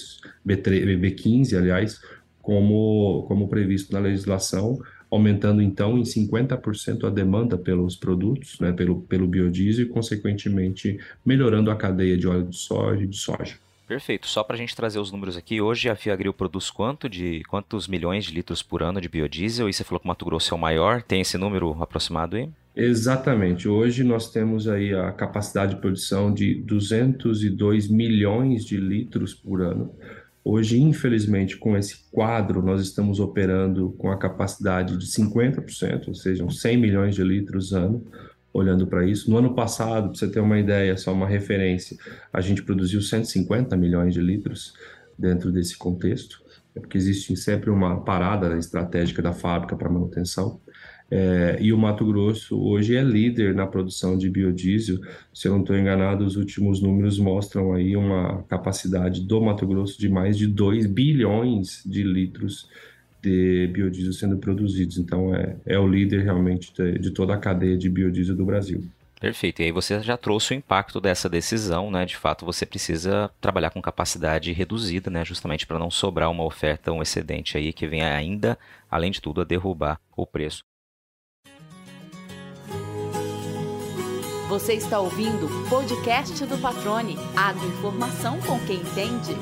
B3 0.48 0.98
B15, 0.98 1.58
aliás, 1.58 2.00
como 2.42 3.26
como 3.28 3.50
previsto 3.50 3.92
na 3.92 4.00
legislação 4.00 4.80
aumentando 5.10 5.62
então 5.62 5.98
em 5.98 6.04
50% 6.04 7.06
a 7.06 7.10
demanda 7.10 7.58
pelos 7.58 7.96
produtos, 7.96 8.60
né, 8.60 8.72
pelo, 8.72 9.02
pelo 9.02 9.28
biodiesel 9.28 9.86
e, 9.86 9.90
consequentemente, 9.90 11.00
melhorando 11.26 11.72
a 11.72 11.76
cadeia 11.76 12.18
de 12.18 12.28
óleo 12.28 12.46
de 12.46 12.58
soja 12.58 13.04
e 13.04 13.08
de 13.08 13.18
soja. 13.18 13.56
Perfeito. 13.88 14.28
Só 14.28 14.44
para 14.44 14.56
a 14.56 14.60
gente 14.60 14.76
trazer 14.76 15.00
os 15.00 15.12
números 15.14 15.38
aqui, 15.38 15.62
hoje 15.62 15.90
a 15.90 15.96
Fiagril 15.96 16.34
produz 16.34 16.70
quanto 16.70 17.08
de 17.08 17.42
quantos 17.48 17.88
milhões 17.88 18.26
de 18.26 18.34
litros 18.34 18.62
por 18.62 18.84
ano 18.84 19.00
de 19.00 19.08
biodiesel? 19.08 19.70
E 19.70 19.74
você 19.74 19.84
falou 19.84 20.02
que 20.02 20.06
o 20.06 20.10
Mato 20.10 20.26
Grosso 20.26 20.54
é 20.54 20.58
o 20.58 20.60
maior. 20.60 21.02
Tem 21.02 21.22
esse 21.22 21.38
número 21.38 21.82
aproximado 21.82 22.36
aí? 22.36 22.50
Exatamente. 22.76 23.68
Hoje 23.68 24.04
nós 24.04 24.30
temos 24.30 24.68
aí 24.68 24.94
a 24.94 25.12
capacidade 25.14 25.76
de 25.76 25.82
produção 25.82 26.34
de 26.34 26.54
202 26.54 27.88
milhões 27.88 28.66
de 28.66 28.76
litros 28.76 29.34
por 29.34 29.62
ano. 29.62 29.96
Hoje, 30.50 30.82
infelizmente, 30.82 31.58
com 31.58 31.76
esse 31.76 32.06
quadro, 32.10 32.62
nós 32.62 32.82
estamos 32.82 33.20
operando 33.20 33.94
com 33.98 34.10
a 34.10 34.18
capacidade 34.18 34.96
de 34.96 35.06
50%, 35.06 36.08
ou 36.08 36.16
seja, 36.16 36.50
100 36.50 36.78
milhões 36.78 37.16
de 37.16 37.22
litros 37.22 37.74
ano, 37.74 38.02
olhando 38.54 38.88
para 38.88 39.06
isso. 39.06 39.30
No 39.30 39.40
ano 39.40 39.54
passado, 39.54 40.08
para 40.08 40.18
você 40.18 40.26
ter 40.26 40.40
uma 40.40 40.58
ideia, 40.58 40.96
só 40.96 41.12
uma 41.12 41.28
referência, 41.28 41.98
a 42.32 42.40
gente 42.40 42.64
produziu 42.64 43.02
150 43.02 43.76
milhões 43.76 44.14
de 44.14 44.22
litros 44.22 44.74
dentro 45.20 45.52
desse 45.52 45.78
contexto, 45.78 46.42
é 46.74 46.80
porque 46.80 46.98
existe 46.98 47.36
sempre 47.36 47.70
uma 47.70 48.00
parada 48.00 48.58
estratégica 48.58 49.22
da 49.22 49.34
fábrica 49.34 49.76
para 49.76 49.90
manutenção. 49.90 50.62
É, 51.10 51.58
e 51.62 51.72
o 51.72 51.78
Mato 51.78 52.06
Grosso 52.06 52.60
hoje 52.62 52.96
é 52.96 53.02
líder 53.02 53.56
na 53.56 53.66
produção 53.66 54.18
de 54.18 54.30
biodiesel. 54.30 55.00
Se 55.34 55.48
eu 55.48 55.54
não 55.54 55.62
estou 55.62 55.78
enganado, 55.78 56.26
os 56.26 56.36
últimos 56.36 56.82
números 56.82 57.18
mostram 57.18 57.74
aí 57.74 57.96
uma 57.96 58.44
capacidade 58.44 59.22
do 59.22 59.42
Mato 59.42 59.66
Grosso 59.66 59.98
de 60.00 60.10
mais 60.10 60.38
de 60.38 60.48
2 60.48 60.86
bilhões 60.86 61.82
de 61.86 62.04
litros 62.04 62.70
de 63.22 63.68
biodiesel 63.68 64.14
sendo 64.14 64.38
produzidos. 64.38 64.98
Então 64.98 65.34
é, 65.34 65.56
é 65.66 65.80
o 65.80 65.88
líder 65.88 66.24
realmente 66.24 66.74
de, 66.74 67.00
de 67.00 67.12
toda 67.12 67.34
a 67.34 67.38
cadeia 67.38 67.78
de 67.78 67.90
biodiesel 67.90 68.36
do 68.36 68.46
Brasil. 68.46 68.84
Perfeito. 69.20 69.62
E 69.62 69.66
aí 69.66 69.72
você 69.72 70.00
já 70.02 70.16
trouxe 70.16 70.54
o 70.54 70.58
impacto 70.58 71.02
dessa 71.02 71.28
decisão, 71.28 71.90
né? 71.90 72.06
De 72.06 72.16
fato, 72.16 72.46
você 72.46 72.66
precisa 72.66 73.32
trabalhar 73.42 73.72
com 73.72 73.82
capacidade 73.82 74.52
reduzida, 74.52 75.10
né? 75.10 75.26
Justamente 75.26 75.66
para 75.66 75.80
não 75.80 75.90
sobrar 75.90 76.30
uma 76.30 76.44
oferta, 76.44 76.92
um 76.92 77.02
excedente 77.02 77.58
aí 77.58 77.74
que 77.74 77.88
venha 77.88 78.14
ainda, 78.14 78.60
além 78.92 79.10
de 79.10 79.20
tudo, 79.20 79.42
a 79.42 79.44
derrubar 79.44 80.00
o 80.16 80.28
preço. 80.28 80.67
Você 84.50 84.76
está 84.76 84.98
ouvindo 84.98 85.46
o 85.46 85.70
podcast 85.70 86.46
do 86.46 86.58
Patrone. 86.58 87.18
Agroinformação 87.36 88.40
com 88.40 88.58
quem 88.66 88.78
entende. 88.78 89.36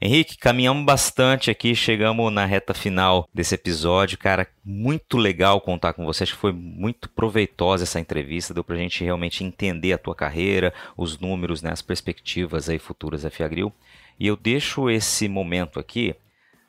Henrique, 0.00 0.38
caminhamos 0.38 0.84
bastante 0.84 1.50
aqui, 1.50 1.74
chegamos 1.74 2.32
na 2.32 2.44
reta 2.44 2.72
final 2.72 3.28
desse 3.34 3.56
episódio. 3.56 4.16
Cara, 4.16 4.46
muito 4.64 5.16
legal 5.16 5.60
contar 5.60 5.92
com 5.92 6.04
você. 6.04 6.22
Acho 6.22 6.34
que 6.34 6.40
foi 6.40 6.52
muito 6.52 7.08
proveitosa 7.10 7.82
essa 7.82 7.98
entrevista. 7.98 8.54
Deu 8.54 8.62
pra 8.62 8.76
gente 8.76 9.02
realmente 9.02 9.42
entender 9.42 9.92
a 9.92 9.98
tua 9.98 10.14
carreira, 10.14 10.72
os 10.96 11.18
números, 11.18 11.62
né, 11.62 11.72
as 11.72 11.82
perspectivas 11.82 12.68
aí 12.68 12.78
futuras 12.78 13.22
da 13.22 13.30
Fiagril. 13.30 13.72
E 14.20 14.28
eu 14.28 14.36
deixo 14.36 14.88
esse 14.88 15.26
momento 15.26 15.80
aqui 15.80 16.14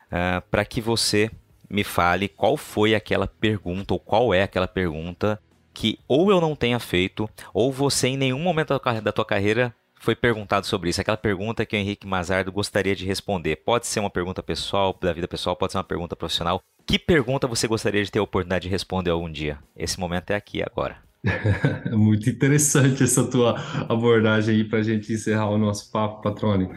uh, 0.06 0.42
para 0.50 0.64
que 0.64 0.80
você 0.80 1.30
me 1.68 1.84
fale 1.84 2.28
qual 2.28 2.56
foi 2.56 2.94
aquela 2.94 3.26
pergunta 3.26 3.94
ou 3.94 4.00
qual 4.00 4.32
é 4.32 4.42
aquela 4.42 4.68
pergunta 4.68 5.40
que 5.74 5.98
ou 6.08 6.30
eu 6.30 6.40
não 6.40 6.56
tenha 6.56 6.78
feito 6.78 7.28
ou 7.52 7.72
você 7.72 8.08
em 8.08 8.16
nenhum 8.16 8.38
momento 8.38 8.80
da 9.02 9.12
tua 9.12 9.24
carreira 9.24 9.74
foi 9.98 10.14
perguntado 10.14 10.66
sobre 10.66 10.90
isso. 10.90 11.00
Aquela 11.00 11.16
pergunta 11.16 11.66
que 11.66 11.74
o 11.74 11.78
Henrique 11.78 12.06
Mazardo 12.06 12.52
gostaria 12.52 12.94
de 12.94 13.04
responder. 13.04 13.56
Pode 13.56 13.86
ser 13.86 14.00
uma 14.00 14.10
pergunta 14.10 14.42
pessoal, 14.42 14.96
da 15.00 15.12
vida 15.12 15.26
pessoal, 15.26 15.56
pode 15.56 15.72
ser 15.72 15.78
uma 15.78 15.84
pergunta 15.84 16.14
profissional. 16.14 16.62
Que 16.86 16.98
pergunta 16.98 17.48
você 17.48 17.66
gostaria 17.66 18.04
de 18.04 18.10
ter 18.10 18.20
a 18.20 18.22
oportunidade 18.22 18.64
de 18.64 18.68
responder 18.68 19.10
algum 19.10 19.30
dia? 19.30 19.58
Esse 19.76 19.98
momento 19.98 20.30
é 20.30 20.36
aqui 20.36 20.62
agora. 20.62 20.98
Muito 21.90 22.30
interessante 22.30 23.02
essa 23.02 23.28
tua 23.28 23.56
abordagem 23.88 24.54
aí 24.54 24.64
para 24.64 24.78
a 24.78 24.82
gente 24.82 25.12
encerrar 25.12 25.50
o 25.50 25.58
nosso 25.58 25.90
papo, 25.90 26.22
Patrone. 26.22 26.70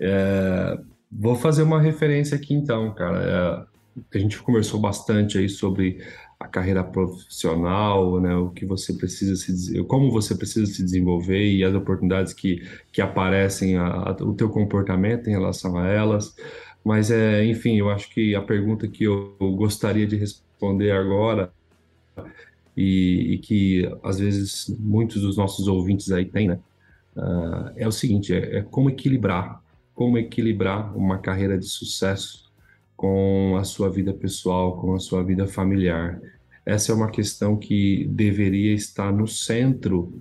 É, 0.00 0.78
vou 1.10 1.34
fazer 1.34 1.62
uma 1.62 1.80
referência 1.80 2.36
aqui 2.36 2.54
então, 2.54 2.94
cara. 2.94 3.66
É, 3.72 3.75
a 4.12 4.18
gente 4.18 4.38
conversou 4.42 4.80
bastante 4.80 5.38
aí 5.38 5.48
sobre 5.48 6.02
a 6.38 6.46
carreira 6.46 6.84
profissional, 6.84 8.20
né, 8.20 8.34
o 8.36 8.50
que 8.50 8.66
você 8.66 8.92
precisa 8.92 9.36
se 9.36 9.82
como 9.84 10.10
você 10.10 10.34
precisa 10.34 10.66
se 10.66 10.82
desenvolver 10.82 11.50
e 11.50 11.64
as 11.64 11.74
oportunidades 11.74 12.34
que, 12.34 12.62
que 12.92 13.00
aparecem, 13.00 13.76
a, 13.76 13.86
a, 13.86 14.10
o 14.22 14.34
teu 14.34 14.50
comportamento 14.50 15.28
em 15.28 15.32
relação 15.32 15.78
a 15.78 15.88
elas. 15.88 16.36
Mas 16.84 17.10
é, 17.10 17.44
enfim, 17.44 17.76
eu 17.76 17.90
acho 17.90 18.10
que 18.10 18.34
a 18.34 18.42
pergunta 18.42 18.86
que 18.86 19.04
eu 19.04 19.36
gostaria 19.56 20.06
de 20.06 20.16
responder 20.16 20.90
agora 20.92 21.50
e, 22.76 23.34
e 23.34 23.38
que 23.38 23.90
às 24.02 24.18
vezes 24.18 24.68
muitos 24.78 25.22
dos 25.22 25.36
nossos 25.36 25.66
ouvintes 25.66 26.12
aí 26.12 26.26
têm, 26.26 26.48
né, 26.48 26.60
uh, 27.16 27.72
é 27.76 27.88
o 27.88 27.92
seguinte: 27.92 28.34
é, 28.34 28.58
é 28.58 28.62
como 28.62 28.90
equilibrar 28.90 29.62
como 29.96 30.18
equilibrar 30.18 30.94
uma 30.94 31.16
carreira 31.18 31.58
de 31.58 31.64
sucesso 31.64 32.45
com 32.96 33.56
a 33.58 33.64
sua 33.64 33.90
vida 33.90 34.12
pessoal, 34.12 34.80
com 34.80 34.94
a 34.94 34.98
sua 34.98 35.22
vida 35.22 35.46
familiar. 35.46 36.20
Essa 36.64 36.92
é 36.92 36.94
uma 36.94 37.10
questão 37.10 37.56
que 37.56 38.06
deveria 38.10 38.72
estar 38.72 39.12
no 39.12 39.28
centro 39.28 40.12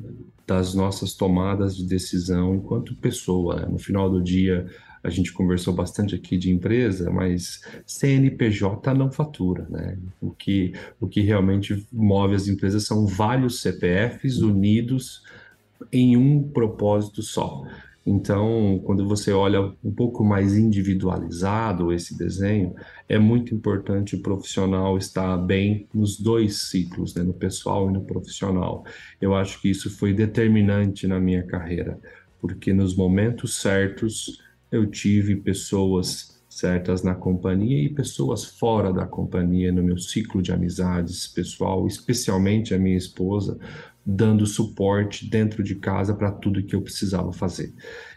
das 0.46 0.76
nossas 0.76 1.14
tomadas 1.14 1.76
de 1.76 1.86
decisão 1.86 2.56
enquanto 2.56 2.96
pessoa. 2.96 3.62
Né? 3.62 3.68
No 3.72 3.80
final 3.80 4.10
do 4.10 4.22
dia, 4.22 4.68
a 5.04 5.10
gente 5.10 5.32
conversou 5.32 5.74
bastante 5.74 6.16
aqui 6.16 6.38
de 6.38 6.52
empresa, 6.52 7.12
mas 7.12 7.62
CNPJ 7.86 8.94
não 8.94 9.12
fatura, 9.12 9.68
né? 9.70 10.00
O 10.20 10.32
que, 10.32 10.74
o 11.00 11.08
que 11.08 11.22
realmente 11.22 11.86
move 11.94 12.34
as 12.34 12.48
empresas 12.48 12.86
são 12.86 13.06
vários 13.06 13.62
CPFs 13.62 14.40
unidos 14.40 15.24
em 15.92 16.18
um 16.18 16.42
propósito 16.42 17.22
só. 17.22 17.66
Então, 18.06 18.80
quando 18.86 19.08
você 19.08 19.32
olha 19.32 19.74
um 19.84 19.92
pouco 19.92 20.24
mais 20.24 20.56
individualizado 20.56 21.92
esse 21.92 22.16
desenho, 22.16 22.76
é 23.10 23.18
muito 23.18 23.56
importante 23.56 24.16
o 24.16 24.22
profissional 24.22 24.96
estar 24.96 25.36
bem 25.38 25.88
nos 25.92 26.20
dois 26.20 26.70
ciclos, 26.70 27.16
né? 27.16 27.24
no 27.24 27.34
pessoal 27.34 27.90
e 27.90 27.94
no 27.94 28.02
profissional. 28.02 28.86
Eu 29.20 29.34
acho 29.34 29.60
que 29.60 29.72
isso 29.72 29.90
foi 29.90 30.14
determinante 30.14 31.08
na 31.08 31.20
minha 31.20 31.42
carreira, 31.42 32.00
porque 32.40 32.72
nos 32.72 32.96
momentos 32.96 33.60
certos 33.60 34.40
eu 34.72 34.86
tive 34.86 35.38
pessoas 35.38 36.36
certas 36.48 37.04
na 37.04 37.14
companhia 37.14 37.84
e 37.84 37.90
pessoas 37.90 38.46
fora 38.46 38.94
da 38.94 39.06
companhia 39.06 39.74
no 39.74 39.84
meu 39.84 39.98
ciclo 39.98 40.42
de 40.42 40.54
amizades 40.54 41.28
pessoal, 41.28 41.86
especialmente 41.86 42.74
a 42.74 42.80
minha 42.80 42.96
esposa, 42.96 43.60
dando 44.06 44.46
suporte 44.46 45.28
dentro 45.28 45.64
de 45.64 45.76
casa 45.76 46.14
para 46.14 46.32
tudo 46.32 46.64
que 46.64 46.76
eu 46.76 46.82
precisava 46.82 47.34
fazer. 47.34 47.74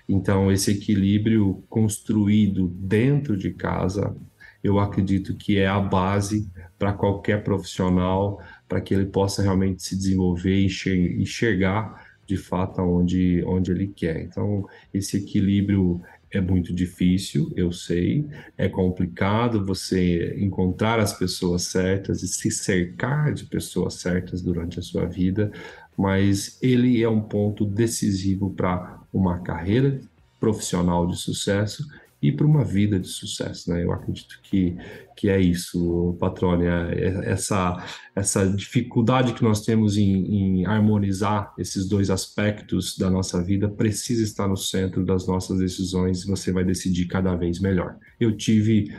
Então, 0.09 0.53
esse 0.53 0.70
equilíbrio 0.70 1.64
construído 1.68 2.68
dentro 2.68 3.36
de 3.36 3.53
casa, 3.53 4.14
eu 4.62 4.78
acredito 4.78 5.36
que 5.36 5.59
é 5.59 5.66
a 5.66 5.80
base 5.80 6.51
para 6.78 6.93
qualquer 6.93 7.43
profissional, 7.43 8.41
para 8.68 8.80
que 8.80 8.93
ele 8.93 9.07
possa 9.07 9.43
realmente 9.43 9.82
se 9.82 9.97
desenvolver 9.97 10.55
e 10.55 11.22
enxergar 11.22 12.07
de 12.26 12.36
fato 12.36 12.82
onde, 12.82 13.43
onde 13.47 13.70
ele 13.70 13.89
quer. 13.89 14.22
Então, 14.22 14.66
esse 14.93 15.16
equilíbrio 15.16 16.03
é 16.31 16.41
muito 16.41 16.74
difícil, 16.74 17.51
eu 17.57 17.72
sei, 17.72 18.26
é 18.57 18.68
complicado 18.68 19.64
você 19.64 20.37
encontrar 20.39 20.99
as 20.99 21.12
pessoas 21.12 21.62
certas 21.62 22.22
e 22.22 22.29
se 22.29 22.51
cercar 22.51 23.33
de 23.33 23.45
pessoas 23.45 23.95
certas 23.95 24.43
durante 24.43 24.79
a 24.79 24.83
sua 24.83 25.07
vida, 25.07 25.51
mas 25.97 26.59
ele 26.62 27.03
é 27.03 27.09
um 27.09 27.20
ponto 27.20 27.64
decisivo 27.64 28.51
para 28.51 29.01
uma 29.12 29.41
carreira 29.41 30.01
profissional 30.39 31.07
de 31.07 31.16
sucesso 31.16 31.87
e 32.21 32.33
para 32.33 32.47
uma 32.47 32.64
vida 32.64 32.99
de 32.99 33.07
sucesso, 33.07 33.71
né? 33.71 33.85
Eu 33.85 33.93
acredito 33.93 34.41
que, 34.43 34.77
que 35.16 35.29
é 35.29 35.41
isso, 35.41 36.16
Patrônia, 36.19 36.89
é 36.91 37.31
essa, 37.31 37.85
essa 38.14 38.45
dificuldade 38.47 39.35
que 39.35 39.43
nós 39.43 39.64
temos 39.64 39.97
em, 39.97 40.03
em, 40.03 40.66
harmonizar 40.66 41.55
esses 41.57 41.89
dois 41.89 42.11
aspectos 42.11 42.99
da 42.99 43.09
nossa 43.09 43.43
vida 43.43 43.69
precisa 43.69 44.23
estar 44.25 44.49
no 44.49 44.57
centro 44.57 45.05
das 45.05 45.27
nossas 45.29 45.59
decisões 45.59 46.23
e 46.23 46.27
você 46.27 46.51
vai 46.51 46.64
decidir 46.64 47.07
cada 47.07 47.37
vez 47.37 47.61
melhor. 47.61 47.97
Eu 48.19 48.37
tive 48.37 48.93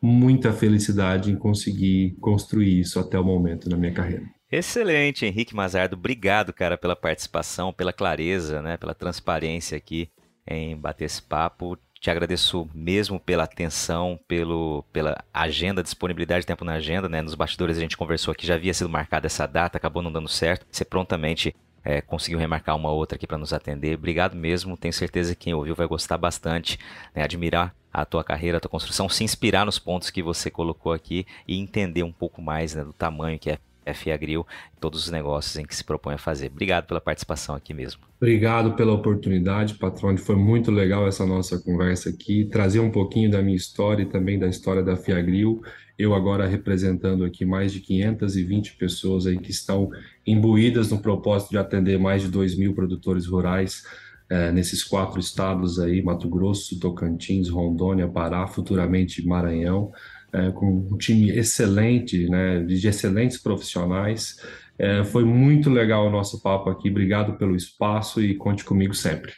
muita 0.00 0.52
felicidade 0.52 1.30
em 1.30 1.36
conseguir 1.36 2.16
construir 2.20 2.80
isso 2.80 2.98
até 2.98 3.18
o 3.18 3.24
momento 3.24 3.70
na 3.70 3.76
minha 3.76 3.92
carreira. 3.92 4.24
Excelente, 4.50 5.24
Henrique 5.24 5.56
Mazardo. 5.56 5.96
Obrigado, 5.96 6.52
cara, 6.52 6.76
pela 6.76 6.94
participação, 6.94 7.72
pela 7.72 7.92
clareza, 7.92 8.60
né, 8.60 8.76
pela 8.76 8.94
transparência 8.94 9.78
aqui 9.78 10.10
em 10.46 10.76
bater 10.76 11.06
esse 11.06 11.22
papo. 11.22 11.78
Te 12.02 12.10
agradeço 12.10 12.68
mesmo 12.74 13.20
pela 13.20 13.44
atenção, 13.44 14.18
pelo, 14.26 14.84
pela 14.92 15.24
agenda, 15.32 15.84
disponibilidade 15.84 16.40
de 16.40 16.48
tempo 16.48 16.64
na 16.64 16.72
agenda, 16.72 17.08
né? 17.08 17.22
Nos 17.22 17.36
bastidores 17.36 17.78
a 17.78 17.80
gente 17.80 17.96
conversou 17.96 18.34
que 18.34 18.44
já 18.44 18.56
havia 18.56 18.74
sido 18.74 18.90
marcada 18.90 19.28
essa 19.28 19.46
data, 19.46 19.78
acabou 19.78 20.02
não 20.02 20.10
dando 20.10 20.28
certo. 20.28 20.66
Você 20.68 20.84
prontamente 20.84 21.54
é, 21.84 22.00
conseguiu 22.00 22.40
remarcar 22.40 22.74
uma 22.74 22.90
outra 22.90 23.14
aqui 23.14 23.24
para 23.24 23.38
nos 23.38 23.52
atender. 23.52 23.96
Obrigado 23.96 24.34
mesmo, 24.34 24.76
tenho 24.76 24.92
certeza 24.92 25.36
que 25.36 25.44
quem 25.44 25.54
ouviu 25.54 25.76
vai 25.76 25.86
gostar 25.86 26.18
bastante, 26.18 26.76
né? 27.14 27.22
admirar 27.22 27.72
a 27.92 28.04
tua 28.04 28.24
carreira, 28.24 28.56
a 28.58 28.60
tua 28.60 28.68
construção, 28.68 29.08
se 29.08 29.22
inspirar 29.22 29.64
nos 29.64 29.78
pontos 29.78 30.10
que 30.10 30.24
você 30.24 30.50
colocou 30.50 30.92
aqui 30.92 31.24
e 31.46 31.56
entender 31.56 32.02
um 32.02 32.10
pouco 32.10 32.42
mais 32.42 32.74
né, 32.74 32.82
do 32.82 32.92
tamanho 32.92 33.38
que 33.38 33.48
é 33.48 33.58
FA 33.86 34.16
Grill 34.16 34.46
todos 34.80 35.04
os 35.04 35.10
negócios 35.10 35.56
em 35.56 35.64
que 35.64 35.74
se 35.74 35.84
propõe 35.84 36.14
a 36.14 36.18
fazer. 36.18 36.50
Obrigado 36.50 36.86
pela 36.86 37.00
participação 37.00 37.54
aqui 37.54 37.72
mesmo. 37.72 38.00
Obrigado 38.20 38.74
pela 38.74 38.92
oportunidade, 38.92 39.74
Patrone. 39.74 40.18
Foi 40.18 40.36
muito 40.36 40.70
legal 40.70 41.06
essa 41.06 41.26
nossa 41.26 41.58
conversa 41.58 42.10
aqui, 42.10 42.44
trazer 42.44 42.80
um 42.80 42.90
pouquinho 42.90 43.30
da 43.30 43.42
minha 43.42 43.56
história 43.56 44.02
e 44.02 44.06
também 44.06 44.38
da 44.38 44.46
história 44.46 44.82
da 44.82 44.96
Fiagril. 44.96 45.62
Eu 45.98 46.14
agora 46.14 46.46
representando 46.46 47.24
aqui 47.24 47.44
mais 47.44 47.72
de 47.72 47.80
520 47.80 48.76
pessoas 48.76 49.26
aí 49.26 49.38
que 49.38 49.50
estão 49.50 49.90
imbuídas 50.26 50.90
no 50.90 51.00
propósito 51.00 51.50
de 51.50 51.58
atender 51.58 51.98
mais 51.98 52.22
de 52.22 52.28
2 52.28 52.56
mil 52.56 52.74
produtores 52.74 53.26
rurais 53.26 53.82
é, 54.28 54.50
nesses 54.50 54.82
quatro 54.82 55.20
estados 55.20 55.78
aí, 55.78 56.02
Mato 56.02 56.28
Grosso, 56.28 56.80
Tocantins, 56.80 57.50
Rondônia, 57.50 58.08
Pará, 58.08 58.46
futuramente 58.46 59.26
Maranhão 59.26 59.92
é, 60.32 60.50
com 60.50 60.88
um 60.90 60.96
time 60.96 61.30
excelente, 61.30 62.28
né, 62.28 62.62
de 62.64 62.86
excelentes 62.86 63.40
profissionais. 63.40 64.36
É, 64.78 65.04
foi 65.04 65.24
muito 65.24 65.68
legal 65.68 66.06
o 66.06 66.10
nosso 66.10 66.42
papo 66.42 66.70
aqui. 66.70 66.88
Obrigado 66.88 67.36
pelo 67.36 67.54
espaço 67.54 68.22
e 68.22 68.34
conte 68.34 68.64
comigo 68.64 68.94
sempre. 68.94 69.32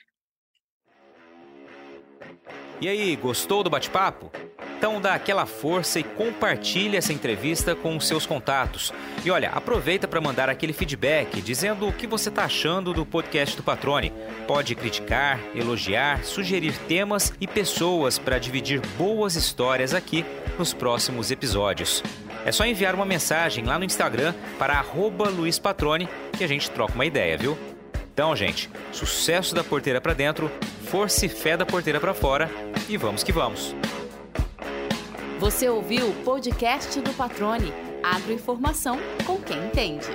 E 2.81 2.89
aí, 2.89 3.17
gostou 3.17 3.63
do 3.63 3.71
bate-papo? 3.71 4.31
Então 4.77 5.01
dá 5.01 5.15
aquela 5.15 5.47
força 5.47 5.99
e 5.99 6.03
compartilha 6.03 6.99
essa 6.99 7.13
entrevista 7.13 7.75
com 7.75 7.97
os 7.97 8.07
seus 8.07 8.27
contatos. 8.27 8.93
E 9.25 9.31
olha, 9.31 9.49
aproveita 9.49 10.07
para 10.07 10.21
mandar 10.21 10.51
aquele 10.51 10.75
feedback 10.75 11.41
dizendo 11.41 11.89
o 11.89 11.93
que 11.93 12.07
você 12.07 12.29
está 12.29 12.45
achando 12.45 12.93
do 12.93 13.07
podcast 13.07 13.57
do 13.57 13.63
Patrone. 13.63 14.13
Pode 14.47 14.75
criticar, 14.75 15.41
elogiar, 15.55 16.23
sugerir 16.23 16.77
temas 16.87 17.33
e 17.41 17.47
pessoas 17.47 18.19
para 18.19 18.39
dividir 18.39 18.83
boas 18.99 19.37
histórias 19.37 19.95
aqui 19.95 20.23
nos 20.59 20.75
próximos 20.75 21.31
episódios. 21.31 22.03
É 22.45 22.53
só 22.53 22.67
enviar 22.67 22.95
uma 22.95 23.07
mensagem 23.07 23.65
lá 23.65 23.79
no 23.79 23.87
Instagram 23.87 24.35
para 24.59 24.85
@luispatrone 25.35 26.07
que 26.37 26.45
a 26.45 26.49
gente 26.49 26.71
troca 26.71 26.93
uma 26.93 27.07
ideia, 27.07 27.39
viu? 27.39 27.57
Então, 28.15 28.35
gente, 28.37 28.71
sucesso 28.93 29.57
da 29.57 29.65
porteira 29.65 30.01
para 30.01 30.15
dentro, 30.15 30.49
força 30.85 31.27
e 31.27 31.29
fé 31.29 31.57
da 31.57 31.67
porteira 31.67 31.99
para 31.99 32.15
fora 32.15 32.49
e 32.89 32.97
vamos 32.97 33.25
que 33.25 33.33
vamos. 33.33 33.75
Você 35.41 35.69
ouviu 35.69 36.09
o 36.09 36.15
podcast 36.23 37.01
do 37.01 37.13
Patrone. 37.15 37.73
Agroinformação 38.05 39.01
com 39.27 39.37
quem 39.41 39.59
entende. 39.67 40.07